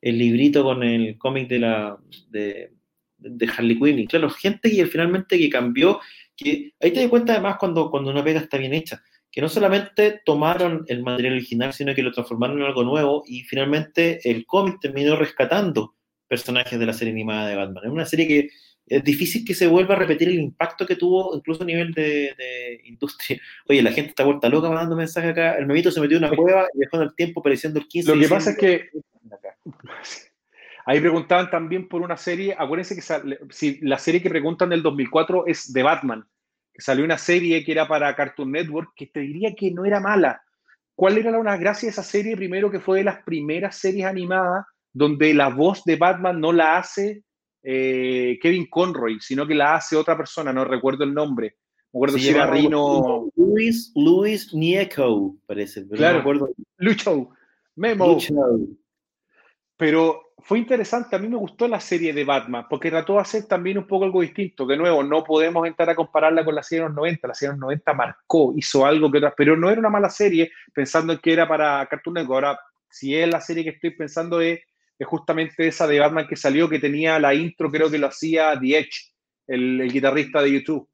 [0.00, 1.98] el librito con el cómic de la
[2.28, 2.72] de,
[3.18, 3.98] de, Harley Quinn.
[3.98, 6.00] Y claro, gente que finalmente que cambió,
[6.36, 9.02] que ahí te das cuenta además cuando, cuando una pega está bien hecha
[9.36, 13.42] que no solamente tomaron el material original, sino que lo transformaron en algo nuevo y
[13.42, 15.94] finalmente el cómic terminó rescatando
[16.26, 17.84] personajes de la serie animada de Batman.
[17.84, 18.48] Es una serie que
[18.86, 22.80] es difícil que se vuelva a repetir el impacto que tuvo incluso a nivel de,
[22.84, 23.40] industria.
[23.68, 25.54] Oye, la gente está vuelta loca mandando mensajes acá.
[25.54, 28.14] El memito se metió en una cueva y dejó en el tiempo apareciendo el 15.
[28.14, 28.90] Lo que pasa es que
[30.84, 32.54] ahí preguntaban también por una serie.
[32.56, 33.02] Acuérdense que
[33.50, 36.26] si la serie que preguntan del 2004 es de Batman
[36.76, 39.98] que salió una serie que era para Cartoon Network, que te diría que no era
[39.98, 40.42] mala.
[40.94, 42.36] ¿Cuál era la gracia de esa serie?
[42.36, 46.76] Primero que fue de las primeras series animadas donde la voz de Batman no la
[46.76, 47.22] hace
[47.68, 51.56] eh, Kevin Conroy, sino que la hace otra persona, no recuerdo el nombre.
[51.92, 53.28] Me acuerdo si era Rino.
[53.34, 55.84] Luis, Luis Nieco, parece.
[55.88, 56.40] claro, me
[56.76, 57.30] Lucho,
[57.74, 58.06] Memo.
[58.06, 58.34] Lucho.
[59.76, 63.46] Pero fue interesante, a mí me gustó la serie de Batman, porque trató de hacer
[63.46, 64.64] también un poco algo distinto.
[64.64, 67.26] De nuevo, no podemos entrar a compararla con la serie de los 90.
[67.26, 70.08] La serie de los 90 marcó, hizo algo que otras, pero no era una mala
[70.08, 72.44] serie, pensando en que era para Cartoon Network.
[72.44, 74.60] Ahora, si es la serie que estoy pensando, es,
[75.04, 78.78] justamente esa de Batman que salió, que tenía la intro, creo que lo hacía The
[78.78, 79.12] Edge,
[79.46, 80.88] el, guitarrista de YouTube.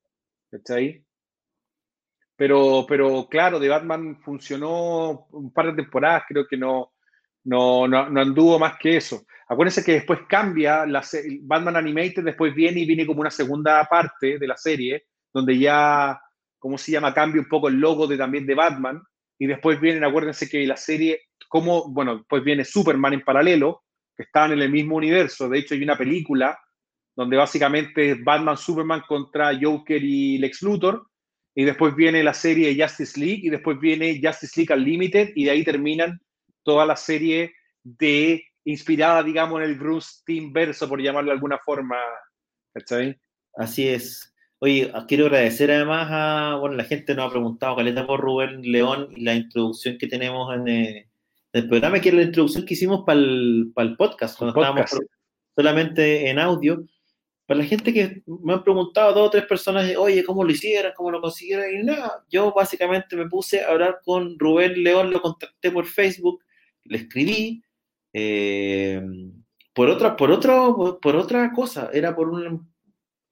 [0.51, 1.05] ¿Está ahí?
[2.37, 6.93] Pero, pero claro, de Batman funcionó un par de temporadas, creo que no,
[7.45, 9.25] no, no, no anduvo más que eso.
[9.49, 11.05] Acuérdense que después cambia, la,
[11.43, 16.21] Batman Animated después viene y viene como una segunda parte de la serie, donde ya,
[16.59, 17.13] ¿cómo se llama?
[17.15, 19.03] Cambia un poco el logo de, también de Batman.
[19.39, 23.83] Y después vienen, acuérdense que la serie, como, bueno, pues viene Superman en paralelo,
[24.17, 25.49] que están en el mismo universo.
[25.49, 26.59] De hecho, hay una película
[27.15, 31.07] donde básicamente es Batman, Superman contra Joker y Lex Luthor.
[31.55, 35.51] Y después viene la serie Justice League y después viene Justice League Unlimited y de
[35.51, 36.21] ahí terminan
[36.63, 37.53] toda la serie
[37.83, 41.97] de inspirada, digamos, en el Bruce Team verso, por llamarlo de alguna forma.
[42.73, 43.21] ¿Cachai?
[43.55, 44.33] Así es.
[44.61, 49.09] Oye, quiero agradecer además a, bueno, la gente nos ha preguntado, Caleta, por Rubén León
[49.15, 51.11] y la introducción que tenemos en eh,
[51.53, 54.91] el, programa, que es la introducción que hicimos para el, podcast, cuando estábamos
[55.55, 56.85] solamente en audio.
[57.47, 60.93] Para la gente que me han preguntado, dos o tres personas, oye, ¿cómo lo hicieron?
[60.97, 61.67] ¿Cómo lo consiguieron?
[61.75, 66.43] Y nada, yo básicamente me puse a hablar con Rubén León, lo contacté por Facebook,
[66.85, 67.63] le escribí,
[68.13, 69.03] eh,
[69.75, 72.73] por, otra, por, otro, por, otra cosa, era por un,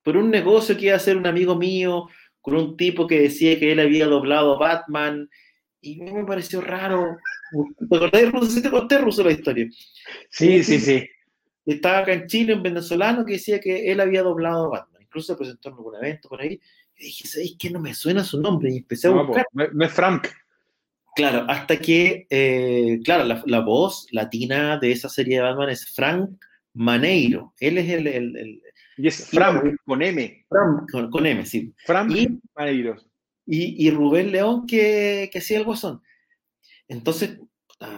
[0.02, 2.08] por un negocio que iba a hacer un amigo mío,
[2.40, 5.28] con un tipo que decía que él había doblado Batman,
[5.80, 7.16] y me pareció raro.
[7.88, 8.50] ¿Te acordás, Ruso?
[8.50, 9.68] ¿Sí te conté, Ruso, la historia?
[10.28, 11.08] Sí, sí, sí.
[11.64, 15.02] Estaba acá en Chile, un venezolano, que decía que él había doblado a Batman.
[15.02, 16.60] Incluso se presentó en algún evento por ahí.
[16.96, 18.72] Y dije, ¿sabéis que no me suena su nombre?
[18.72, 19.46] Y empecé a buscar.
[19.52, 20.28] no es Frank.
[21.16, 26.30] Claro, hasta que, eh, claro, la, voz latina de esa serie de Batman es Frank
[26.74, 27.52] Maneiro.
[27.58, 28.06] Él es el...
[28.06, 28.62] el,
[28.96, 30.44] y es Frank, con M.
[30.48, 31.74] Frank, con, M, sí.
[31.84, 32.96] Frank y, Maneiro.
[33.52, 35.66] Y, Rubén León que, que hacía el.
[36.86, 37.38] Entonces,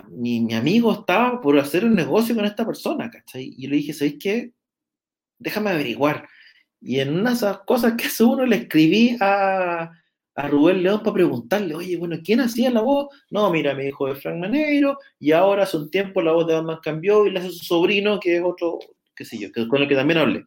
[0.09, 3.55] mi, mi, amigo estaba por hacer un negocio con esta persona, ¿cachai?
[3.57, 4.53] Y le dije, ¿sabes qué?
[5.39, 6.29] Déjame averiguar.
[6.81, 11.15] Y en una de esas cosas que hace uno, le escribí a Rubén León para
[11.15, 13.09] preguntarle, oye, bueno, ¿quién hacía la voz?
[13.31, 16.55] No, mira, me dijo de Frank Maneiro, y ahora hace un tiempo la voz de
[16.55, 18.79] Batman cambió y le hace su sobrino, que es otro,
[19.15, 20.45] qué sé yo, con el que también hablé.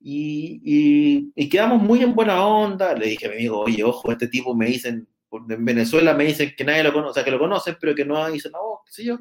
[0.00, 2.94] Y, y, quedamos muy en buena onda.
[2.94, 6.54] Le dije a mi amigo, oye, ojo, este tipo me dicen, en Venezuela me dicen
[6.56, 8.80] que nadie lo conoce, o sea, que lo conocen, pero que no hizo la voz,
[8.86, 9.18] qué sé yo.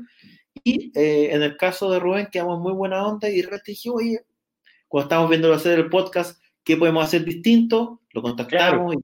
[0.64, 4.20] Y eh, en el caso de Rubén, quedamos muy buena onda y repente dije, oye,
[4.88, 8.02] cuando estamos viendo hacer el podcast, ¿qué podemos hacer distinto?
[8.12, 8.99] Lo contactamos y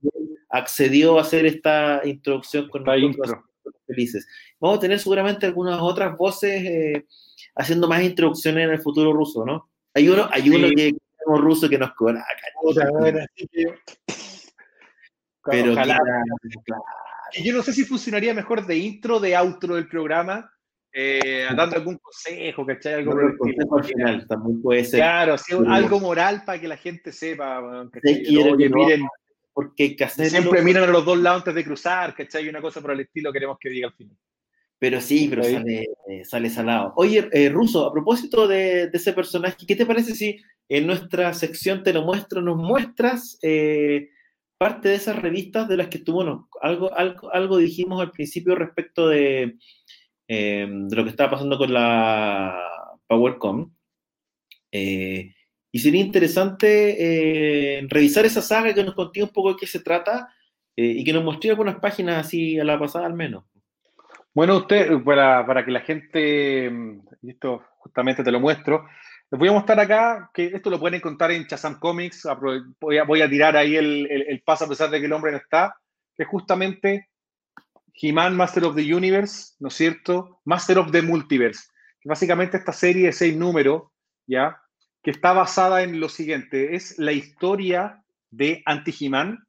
[0.50, 3.44] accedió a hacer esta introducción con nosotros
[3.86, 4.26] felices.
[4.60, 7.06] Vamos a tener seguramente algunas otras voces eh,
[7.54, 9.68] haciendo más introducciones en el futuro ruso, ¿no?
[9.94, 10.92] Hay uno, hay uno que
[11.26, 12.24] ruso que nos cobra.
[15.44, 15.74] Pero
[17.42, 20.50] yo no sé si funcionaría mejor de intro, de outro del programa,
[20.92, 22.94] eh, dando algún consejo, ¿cachai?
[22.94, 25.00] Algo no, al final también puede ser.
[25.00, 25.36] Claro,
[25.68, 27.60] algo moral para que la gente sepa.
[28.02, 29.06] miren,
[29.52, 32.48] porque Siempre miran a los dos lados antes de cruzar, ¿cachai?
[32.48, 34.16] Una cosa por el estilo queremos que diga al final.
[34.78, 35.86] Pero sí, pero sale,
[36.24, 36.92] sale, salado.
[36.96, 41.82] Oye, eh, Ruso, a propósito de, ese personaje, ¿qué te parece si en nuestra sección
[41.82, 44.08] Te lo muestro, nos muestras eh,
[44.58, 48.54] parte de esas revistas de las que tú, bueno, algo, algo, algo dijimos al principio
[48.54, 49.56] respecto de,
[50.28, 52.58] eh, de lo que estaba pasando con la
[53.06, 53.72] PowerCom?
[54.76, 60.34] y sería interesante revisar esa saga que nos conté un poco de qué se trata
[60.74, 63.44] y que nos mostré algunas páginas así a la pasada al menos.
[64.34, 66.72] Bueno, usted, para, para que la gente,
[67.22, 68.84] y esto justamente te lo muestro,
[69.34, 72.22] les voy a mostrar acá que esto lo pueden encontrar en Chazam Comics.
[72.80, 75.32] Voy a, voy a tirar ahí el, el, paso a pesar de que el hombre
[75.32, 75.74] no está,
[76.16, 77.08] que es justamente
[78.00, 80.40] He-Man, Master of the Universe, ¿no es cierto?
[80.44, 81.64] Master of the Multiverse.
[82.04, 83.90] Básicamente esta serie de seis números,
[84.24, 84.56] ¿ya?
[85.02, 89.44] Que está basada en lo siguiente: es la historia de Anti-He-Man,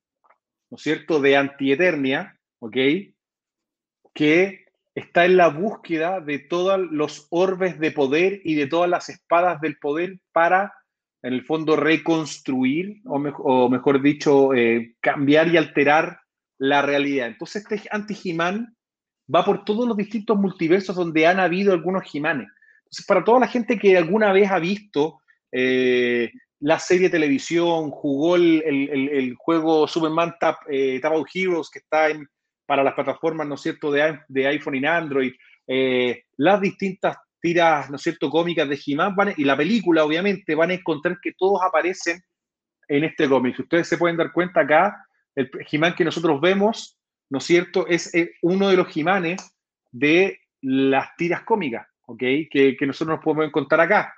[0.72, 1.20] ¿no es cierto?
[1.20, 2.78] De Anti-Eternia, ¿ok?
[4.16, 4.65] Que
[4.96, 9.60] está en la búsqueda de todos los orbes de poder y de todas las espadas
[9.60, 10.74] del poder para,
[11.22, 16.22] en el fondo, reconstruir, o, mejor dicho, eh, cambiar y alterar
[16.58, 17.28] la realidad.
[17.28, 18.74] Entonces, este anti-He-Man
[19.34, 22.48] va por todos los distintos multiversos donde han habido algunos He-Manes.
[22.86, 25.20] Entonces, para toda la gente que alguna vez ha visto
[25.52, 26.32] eh,
[26.62, 31.02] la serie de televisión, jugó el, juego Superman Tap, eh,
[31.34, 32.26] Heroes, que está en,
[32.66, 35.34] para las plataformas, ¿no es cierto?, de, de iPhone y Android,
[35.68, 40.72] eh, las distintas tiras, ¿no es cierto?, cómicas de He-Man y la película, obviamente, van
[40.72, 42.22] a encontrar que todos aparecen
[42.88, 43.60] en este cómic.
[43.60, 45.06] Ustedes se pueden dar cuenta acá,
[45.36, 46.98] el He-Man que nosotros vemos,
[47.30, 49.36] ¿no es cierto?, es eh, uno de los he
[49.92, 52.20] de las tiras cómicas, ¿ok?,
[52.50, 54.16] que, que nosotros nos podemos encontrar acá,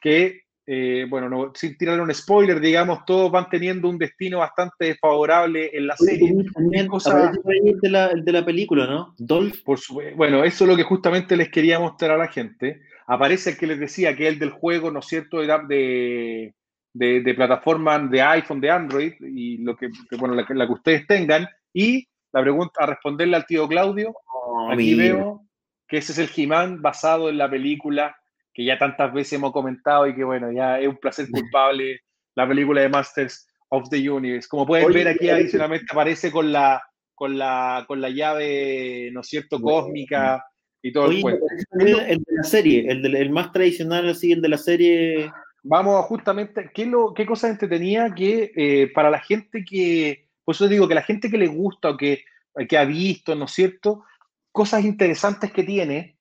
[0.00, 4.96] que eh, bueno, no, sin tirar un spoiler, digamos, todos van teniendo un destino bastante
[4.96, 6.34] favorable en la serie.
[6.52, 7.32] También cosa...
[7.44, 9.14] el, de la, de la película, ¿no?
[9.16, 9.62] Dolph.
[9.64, 9.78] Por
[10.16, 12.80] bueno, eso es lo que justamente les quería mostrar a la gente.
[13.06, 16.54] Aparece el que les decía que el del juego, ¿no es cierto?, de,
[16.92, 19.88] de, de plataforma de iPhone, de Android, y lo que,
[20.18, 21.46] bueno, la, que ustedes tengan.
[21.72, 25.42] Y la pregunta, a responderle al tío Claudio, oh, aquí veo
[25.86, 28.16] que ese es el He-Man basado en la película
[28.56, 32.00] que ya tantas veces hemos comentado y que bueno, ya es un placer culpable
[32.34, 34.48] la película de Masters of the Universe.
[34.48, 36.82] Como pueden ver aquí adicionalmente aparece con la,
[37.14, 40.42] con la, con la llave, ¿no es cierto?, cósmica
[40.80, 41.44] y todo el cuento.
[41.78, 45.30] El de la serie, el, el más tradicional, así, el de la serie.
[45.62, 50.54] Vamos a justamente, ¿qué, lo, qué cosa entretenía que eh, para la gente que, por
[50.54, 52.24] eso digo que la gente que le gusta o que,
[52.66, 54.04] que ha visto, ¿no es cierto?,
[54.50, 56.15] cosas interesantes que tiene,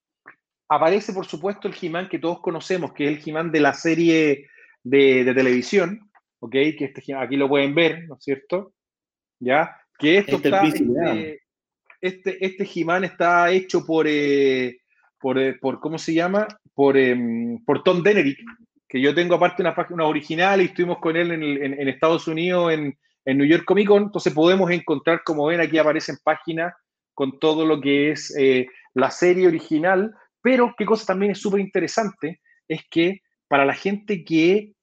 [0.68, 4.48] aparece, por supuesto, el He-Man que todos conocemos, que es el He-Man de la serie
[4.84, 6.10] de, televisión,
[6.40, 6.52] ¿ok?
[6.52, 8.74] Que este, aquí lo pueden ver, ¿no es cierto?
[9.40, 9.76] ¿Ya?
[9.98, 11.42] Que esto este está, este,
[12.02, 14.80] este, este He-Man está hecho por, eh,
[15.20, 16.48] por, eh, por, ¿cómo se llama?
[16.74, 18.40] Por, em, por Tom Denerick,
[18.88, 22.98] que yo tengo aparte una página original y estuvimos con él en, Estados Unidos, en,
[23.26, 26.74] en, New York Comic Con, entonces podemos encontrar, como ven, aquí aparecen páginas
[27.14, 30.14] con todo lo que es eh, la serie original,
[30.46, 34.76] pero qué cosa también es súper interesante es que para la gente que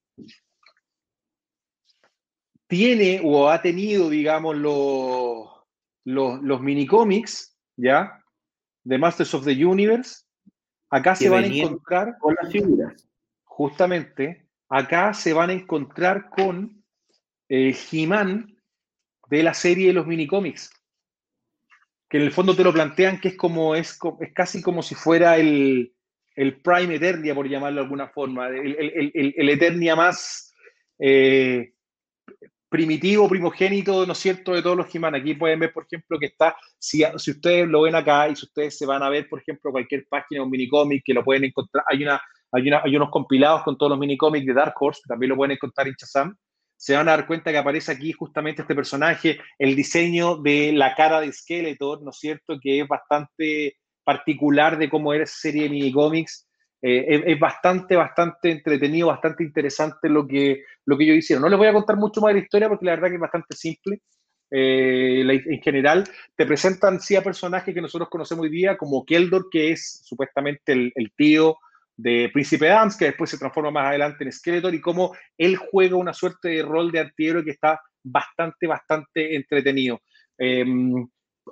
[2.67, 5.47] tiene o ha tenido, digamos, los,
[6.05, 8.25] los, los minicómics, ¿ya?
[8.83, 10.25] De Masters of the Universe,
[10.91, 13.09] acá se van a encontrar con las figuras.
[13.45, 16.85] Justamente, acá se van a encontrar con
[17.49, 18.53] el He-Man
[19.31, 20.73] de la serie de los minicómics
[22.13, 24.95] que en el fondo te lo plantean que es como, es, es casi como si
[24.95, 25.95] fuera el,
[26.37, 28.77] el Prime Eternia, por llamarlo de alguna forma, el,
[29.15, 30.53] el, el Eternia más,
[30.99, 31.73] eh,
[32.69, 36.27] primitivo, primogénito, ¿no es cierto?, de todos los he Aquí pueden ver, por ejemplo, que
[36.27, 39.41] está, si, si ustedes lo ven acá y si ustedes se van a ver, por
[39.41, 42.21] ejemplo, cualquier página o minicómic que lo pueden encontrar, hay, una,
[42.53, 45.37] hay, una, hay unos compilados con todos los minicómics de Dark Horse, que también lo
[45.37, 46.37] pueden encontrar en Chazam,
[46.83, 50.97] se van a dar cuenta que aparece aquí justamente este personaje, el diseño de la
[50.97, 55.63] cara de Skeletor, ¿no es cierto?, que es bastante particular de cómo era esa serie
[55.63, 56.49] de minicómics,
[56.83, 61.43] eh, es, bastante, bastante entretenido, bastante interesante lo que, lo que ellos hicieron.
[61.43, 63.21] No les voy a contar mucho más de la historia porque la verdad que es
[63.21, 64.01] bastante simple.
[64.51, 66.03] Eh, en general,
[66.35, 70.73] te presentan sí a personajes que nosotros conocemos hoy día, como Keldor, que es supuestamente
[70.73, 71.59] el, tío
[72.03, 75.97] de Príncipe Adams, que después se transforma más adelante en Skeletor, y cómo él juega
[75.97, 80.01] una suerte de rol de antihéroe que está bastante, bastante entretenido.
[80.37, 81.07] Em,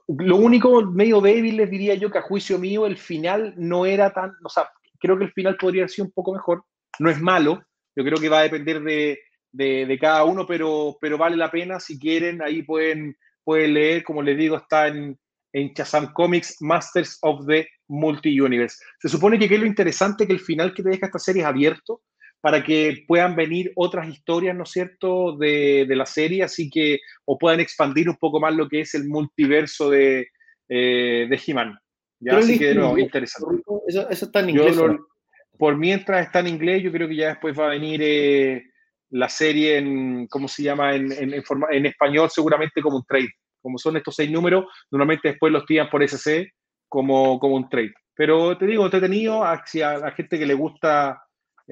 [0.09, 4.13] lo único medio débil, les diría yo, que a juicio mío, el final no era
[4.13, 4.69] tan, o sea,
[4.99, 6.65] creo que el final podría ser un poco mejor.
[6.99, 7.63] No es malo,
[7.95, 9.21] yo creo que va a depender de,
[9.53, 11.79] de, cada uno, pero, pero vale la pena.
[11.79, 15.17] Si quieren, ahí pueden, pueden leer, como les digo, está en,
[15.53, 18.77] en Shazam Comics Masters of the Multi-Universe.
[19.01, 21.43] Se supone que, que es lo interesante que el final que te deja esta serie
[21.43, 22.03] es abierto
[22.41, 26.99] para que puedan venir otras historias, ¿no es cierto?, de, de la serie, así que,
[27.27, 30.29] o puedan expandir un poco más lo que es el multiverso de,
[30.69, 31.79] eh, de He-Man.
[32.21, 33.63] Ya, así que no, interesante.
[33.89, 34.77] Eso, está en inglés.
[35.59, 38.63] por mientras está en inglés, yo creo que ya después va a venir eh,
[39.11, 40.95] la serie en, ¿cómo se llama?
[40.95, 43.31] En, en, forma, en, español, seguramente como un trade.
[43.63, 46.53] Como son estos seis números, normalmente después los tiran por SC
[46.89, 47.95] como, como un trade.
[48.15, 51.23] Pero te digo, entretenido, a, a la gente que le gusta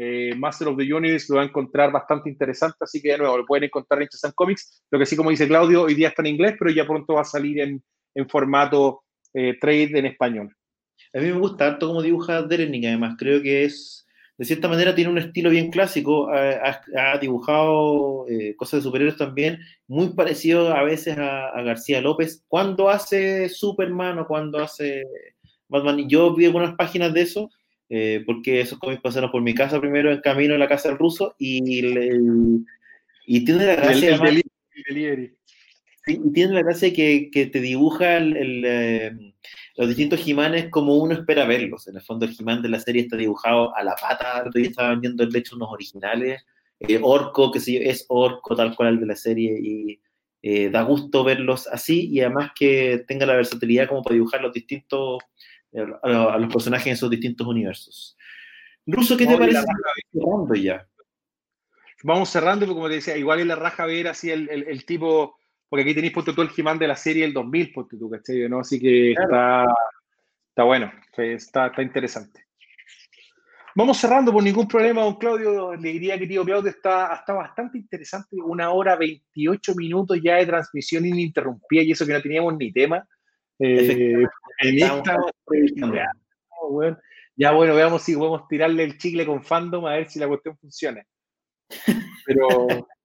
[0.00, 3.38] eh, Master of the Universe lo va a encontrar bastante interesante, así que de nuevo
[3.38, 4.84] lo pueden encontrar en Chazam Comics.
[4.92, 7.22] Lo que sí, como dice Claudio, hoy día está en inglés, pero ya pronto va
[7.22, 7.82] a salir en,
[8.14, 9.02] en formato
[9.34, 10.54] eh, trade en español.
[11.12, 14.06] A mí me gusta harto cómo dibuja Derenik, además creo que es,
[14.38, 19.58] de cierta manera tiene un estilo bien clásico, ha, dibujado eh, cosas de superhéroes también,
[19.88, 25.02] muy parecido a veces a, García López, cuando hace Superman o cuando hace
[25.66, 27.50] Batman, yo vi algunas páginas de eso,
[27.88, 30.98] eh, porque esos cómics pasaron por mi casa primero en camino a la casa del
[30.98, 31.60] ruso, y,
[33.26, 34.20] y tiene la gracia...
[34.86, 35.34] El,
[36.06, 39.12] y tiene la gracia que, que te dibuja el, eh,
[39.78, 41.86] los distintos Jimanes como uno espera verlos.
[41.86, 44.42] En el fondo, el Jimán de la serie está dibujado a la pata.
[44.52, 46.44] Yo estaba vendiendo el de hecho unos originales.
[46.80, 49.56] Eh, orco, que sé es orco tal cual el de la serie.
[49.62, 50.00] Y
[50.42, 52.08] eh, da gusto verlos así.
[52.08, 55.22] Y además que tenga la versatilidad como para dibujar los distintos,
[56.02, 58.16] a, los personajes en esos distintos universos.
[58.84, 59.62] Ruso, ¿qué te parece?
[60.12, 60.88] Cerrando ya.
[62.02, 64.84] Vamos cerrando, porque como te decía, igual es la raja ver así el, el, el
[64.84, 65.37] tipo
[65.68, 68.48] porque aquí tenéis puesto todo el He-Man de la serie del 2000, ponte tú, ¿cachai?
[68.48, 68.60] ¿no?
[68.60, 69.64] Así que está,
[70.48, 72.48] está bueno, está, está interesante.
[73.78, 75.74] Vamos cerrando por ningún problema, don Claudio.
[75.76, 78.36] Le diría que tío Claudio está, está bastante interesante.
[78.42, 83.06] Una hora 28 minutos ya de transmisión ininterrumpida y eso que no teníamos ni tema.
[83.60, 84.24] Eh,
[84.76, 85.00] ya,
[86.68, 86.98] bueno,
[87.36, 90.56] ya bueno, veamos si podemos tirarle el chicle con fandom a ver si la cuestión
[90.58, 91.00] funciona.
[92.26, 92.48] Pero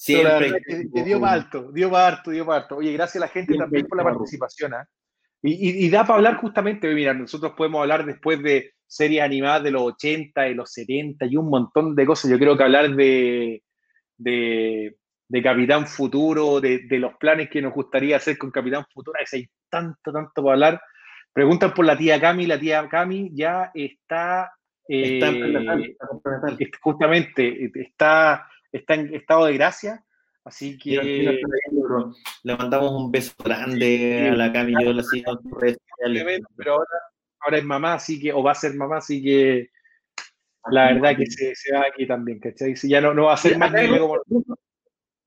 [0.00, 0.62] Siempre.
[1.04, 2.76] dio para alto, dio para alto, dio para alto.
[2.76, 4.72] Oye, gracias a la gente también por la participación.
[4.72, 4.88] ¿ah?
[5.42, 9.82] Y, da para hablar justamente, mira, nosotros podemos hablar después de series animadas de los
[9.82, 12.30] 80, de los 70 y un montón de cosas.
[12.30, 13.62] Yo creo que hablar de,
[14.16, 14.96] de,
[15.42, 20.42] Capitán Futuro, de, los planes que nos gustaría hacer con Capitán Futuro, hay tanto, tanto
[20.42, 20.82] para hablar.
[21.30, 24.50] Preguntan por la tía Cami, la tía Cami ya está...
[24.88, 25.94] está eh,
[26.80, 30.04] justamente, está está en estado de gracia.
[30.44, 31.38] Así que
[32.42, 35.38] le mandamos un beso grande a la Cami yo la sigo
[36.56, 36.86] Pero ahora,
[37.40, 39.68] ahora es mamá, así que, o va a ser mamá, así que
[40.70, 42.76] la verdad que se, se va aquí también, ¿cachai?
[42.76, 43.72] Si ya no, no va a ser más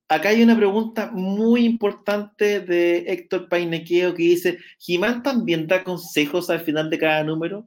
[0.09, 6.49] Acá hay una pregunta muy importante de Héctor Painequeo que dice: ¿Jimán también da consejos
[6.49, 7.65] al final de cada número?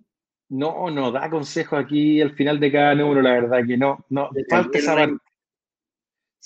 [0.48, 4.04] No, no da consejos aquí al final de cada número, la verdad que no.
[4.10, 5.16] no falta esa parte.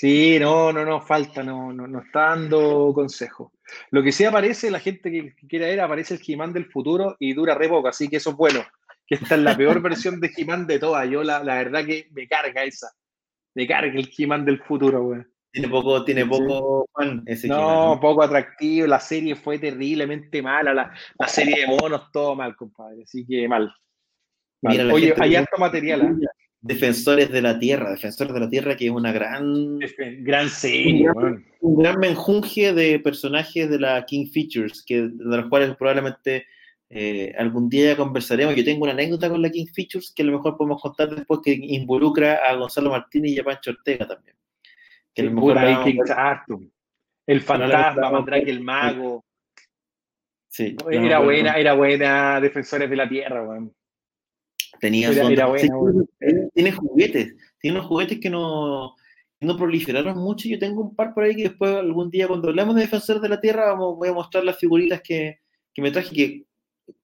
[0.01, 3.53] Sí, no, no, no, falta, no, no, no está dando consejo.
[3.91, 7.35] Lo que sí aparece, la gente que, quiera ver, aparece el He-Man del futuro y
[7.35, 8.65] dura re poco, así que eso es bueno.
[9.07, 11.07] Que esta es la peor versión de He-Man de todas.
[11.07, 12.89] Yo la, la, verdad que me carga esa.
[13.55, 15.21] Me carga el He-Man del futuro, güey.
[15.53, 16.89] Tiene poco, tiene poco
[17.27, 18.87] ese No, poco atractivo.
[18.87, 20.73] La serie fue terriblemente mala.
[20.73, 23.03] La, la, serie de monos, todo mal, compadre.
[23.03, 23.71] Así que mal.
[24.63, 26.01] Oye, hay harto material.
[26.01, 26.27] ¿eh?
[26.63, 29.79] Defensores de la Tierra, Defensores de la Tierra, que es una gran.
[30.19, 31.09] Gran serie,
[31.61, 36.47] un gran, menjunje de personajes de la King Features, que, de los cuales probablemente
[36.91, 38.55] eh, algún día conversaremos.
[38.55, 41.41] Yo tengo una anécdota con la King Features que a lo mejor podemos contar después,
[41.43, 44.37] que involucra a Gonzalo Martínez y a Pancho Ortega también.
[45.15, 45.57] Que el mejor
[47.27, 49.25] El fantasma, Mandrake el mago.
[50.49, 53.73] Sí, era buena, era buena Defensores de la Tierra, weón.
[54.81, 55.11] Tenía
[56.55, 58.97] tiene juguetes, tiene unos juguetes que no,
[59.41, 60.49] no proliferaron mucho.
[60.49, 63.29] Yo tengo un par por ahí que después algún día cuando hablamos de Defensores de
[63.29, 65.41] la Tierra vamos, voy a mostrar las figuritas que,
[65.73, 66.45] que me traje que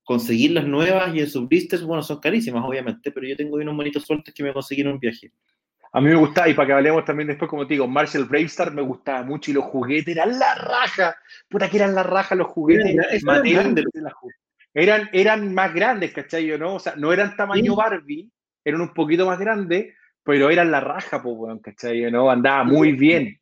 [0.04, 3.76] conseguir las nuevas y en sus blisters, bueno, son carísimas, obviamente, pero yo tengo unos
[3.76, 5.32] bonitos sueltos que me conseguí en un viaje.
[5.92, 8.72] A mí me gustaba, y para que hablemos también después, como te digo, Marshall Bravestar
[8.72, 11.16] me gustaba mucho y los juguetes eran la raja.
[11.48, 12.96] Puta que eran la raja los juguetes.
[14.78, 16.46] Eran, eran, más grandes, ¿cachai?
[16.58, 16.74] ¿no?
[16.74, 18.30] O sea, no eran tamaño Barbie,
[18.64, 22.10] eran un poquito más grandes, pero eran la raja, pues, ¿cachai?
[22.10, 22.30] ¿no?
[22.30, 23.40] Andaba muy bien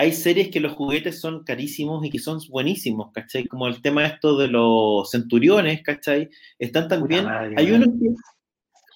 [0.00, 3.48] hay series que los juguetes son carísimos y que son buenísimos, ¿cachai?
[3.48, 6.30] Como el tema esto de los centuriones, ¿cachai?
[6.56, 7.88] Están también, hay unos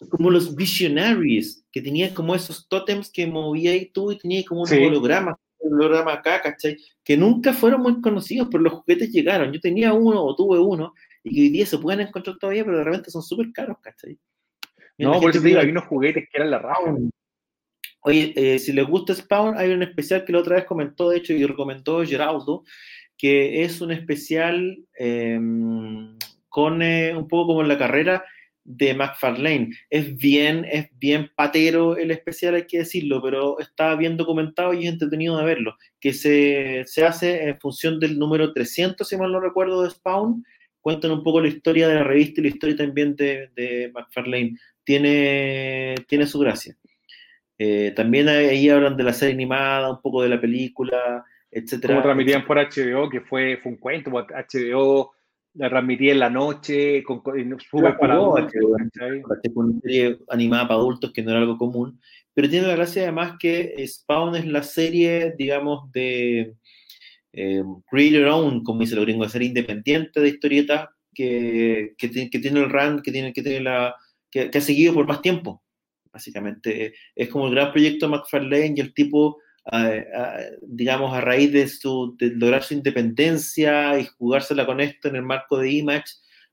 [0.09, 4.73] como los Visionaries, que tenían como esos tótems que movías tú y tenías como un
[4.73, 6.77] holograma, un holograma acá, ¿cachai?
[7.03, 9.53] Que nunca fueron muy conocidos, pero los juguetes llegaron.
[9.53, 10.95] Yo tenía uno o tuve uno,
[11.25, 14.19] y que hoy día se pueden encontrar todavía, pero de repente son súper caros, ¿cachai?
[14.99, 16.81] no, por eso te digo, hay unos juguetes que eran la raja.
[18.05, 21.19] Oye, eh, si les gusta Spawn, hay un especial que la otra vez comentó, de
[21.19, 22.65] hecho, y recomendó Geraldo,
[23.17, 26.19] que es un especial em,
[26.49, 28.25] con eh, un poco como en la carrera
[28.65, 29.71] de McFarlane.
[29.91, 34.87] Es bien, es bien patero el especial, hay que decirlo, pero está bien documentado y
[34.87, 39.33] es entretenido de verlo, que se, se hace en función del número 300, si mal
[39.33, 40.45] no recuerdo, de Spawn.
[40.83, 44.57] Cuentan un poco la historia de la revista y la historia también de, de McFarlane.
[44.85, 46.77] Tiene, tiene su gracia.
[47.57, 51.95] Eh, también ahí hablan de la serie animada, un poco de la película, etcétera.
[51.95, 55.13] Como transmitían por HBO, que fue, fue un cuento, HBO
[55.55, 57.23] la transmitía en la noche, con,
[57.59, 58.53] súper para adultos.
[59.55, 62.01] Una serie animada para adultos que no era algo común.
[62.35, 66.55] Pero tiene la gracia además que Spawn es la serie, digamos, de
[67.33, 72.09] eh, Create Your Own, como dice el gringo, de serie independiente de historietas que, que,
[72.09, 73.95] tiene el run, que tiene, que tiene la
[74.31, 75.63] que, ha seguido por más tiempo.
[76.13, 79.39] Básicamente es como el gran proyecto de McFarlane y el tipo,
[80.63, 85.59] digamos, a raíz de, su, lograr su independencia y jugársela con esto en el marco
[85.59, 86.05] de Image,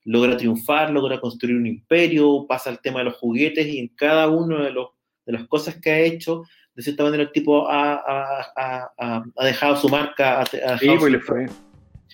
[0.05, 4.29] logra triunfar, logra construir un imperio, pasa al tema de los juguetes y en cada
[4.29, 4.89] uno de, los,
[5.25, 6.43] de las cosas que ha hecho,
[6.79, 8.01] de cierta manera el tipo ha,
[8.55, 10.45] ha, ha dejado su marca.
[10.45, 11.45] sí, pues le fue.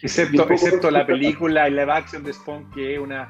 [0.01, 3.29] Excepto, excepto la película y la action de Spawn, que es una,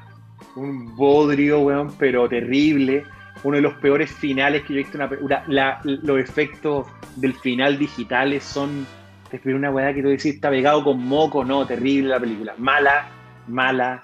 [0.56, 3.04] un bodrio, weón, pero terrible
[3.44, 6.86] uno de los peores finales que yo he visto una la, los efectos
[7.16, 8.86] del final digitales son.
[9.30, 12.54] Te una weá que tú decís, está pegado con moco, no, terrible la película.
[12.56, 13.08] Mala,
[13.46, 14.02] mala,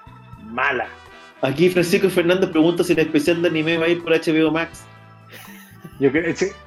[0.51, 0.85] mala.
[1.41, 4.85] Aquí Francisco Fernando pregunta si el especial de anime va a ir por HBO Max.
[5.99, 6.09] Yo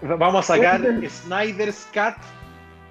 [0.03, 2.15] vamos a sacar Snyder's Cut,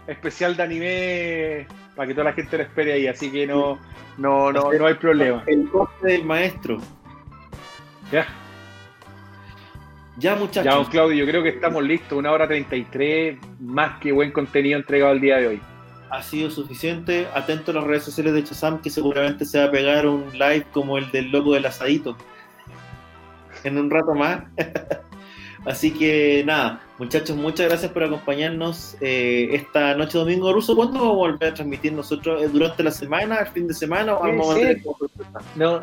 [0.07, 3.79] especial de anime, para que toda la gente lo espere ahí, así que no,
[4.17, 5.43] no, no, no hay problema.
[5.47, 6.79] El coste del maestro.
[8.11, 8.27] Ya.
[10.17, 10.63] Ya, muchachos.
[10.63, 12.17] Ya, don Claudio, yo creo que estamos listos.
[12.17, 15.61] Una hora 33, más que buen contenido entregado el día de hoy.
[16.09, 17.27] Ha sido suficiente.
[17.33, 20.65] Atento a las redes sociales de Chazam, que seguramente se va a pegar un live
[20.71, 22.15] como el del loco del asadito.
[23.63, 24.43] En un rato más.
[25.65, 30.75] Así que nada, muchachos, muchas gracias por acompañarnos eh, esta noche domingo ruso.
[30.75, 32.43] ¿Cuándo vamos a volver a transmitir nosotros?
[32.43, 34.59] Eh, ¿Durante la semana, el fin de semana o vamos a
[35.55, 35.81] no,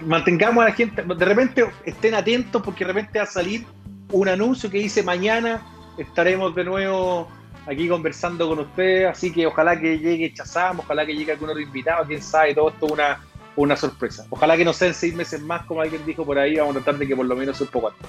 [0.00, 3.66] Mantengamos a la gente, de repente estén atentos porque de repente va a salir
[4.12, 5.60] un anuncio que dice mañana
[5.98, 7.28] estaremos de nuevo
[7.66, 11.60] aquí conversando con ustedes, así que ojalá que llegue Chazam, ojalá que llegue algún otro
[11.60, 13.20] invitado, quién sabe, todo esto una,
[13.56, 14.24] una sorpresa.
[14.30, 17.00] Ojalá que no sean seis meses más, como alguien dijo por ahí, vamos a tratar
[17.00, 18.08] de que por lo menos un poco antes.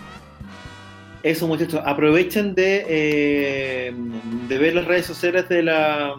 [1.23, 3.93] Eso, muchachos, aprovechen de, eh,
[4.47, 6.15] de ver las redes sociales de la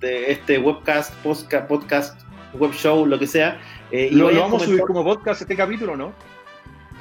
[0.00, 2.20] de este webcast, podcast, podcast
[2.54, 3.58] web show, lo que sea.
[3.90, 6.12] Eh, y lo, vamos a subir como podcast este capítulo, ¿no?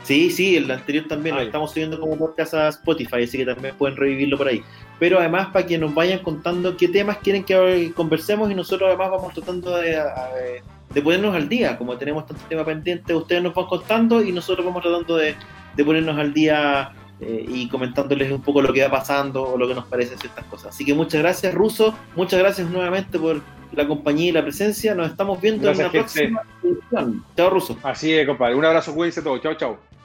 [0.04, 3.76] Sí, sí, el anterior también lo estamos subiendo como podcast a Spotify, así que también
[3.76, 4.64] pueden revivirlo por ahí.
[5.00, 9.12] Pero además para que nos vayan contando qué temas quieren que conversemos y nosotros además
[9.12, 10.02] vamos tratando de,
[10.94, 14.66] de ponernos al día, como tenemos tanto tema pendiente, ustedes nos van contando y nosotros
[14.66, 15.36] vamos tratando de,
[15.76, 19.68] de ponernos al día eh, y comentándoles un poco lo que va pasando o lo
[19.68, 20.76] que nos parecen ciertas cosas.
[20.76, 21.96] Así que muchas gracias, Ruso.
[22.16, 23.42] Muchas gracias nuevamente por
[23.72, 24.94] la compañía y la presencia.
[24.94, 27.24] Nos estamos viendo en la próxima edición.
[27.36, 27.78] Chao, Ruso.
[27.84, 28.56] Así es, compadre.
[28.56, 29.42] Un abrazo, cuídense todos.
[29.42, 29.97] Chao, chao.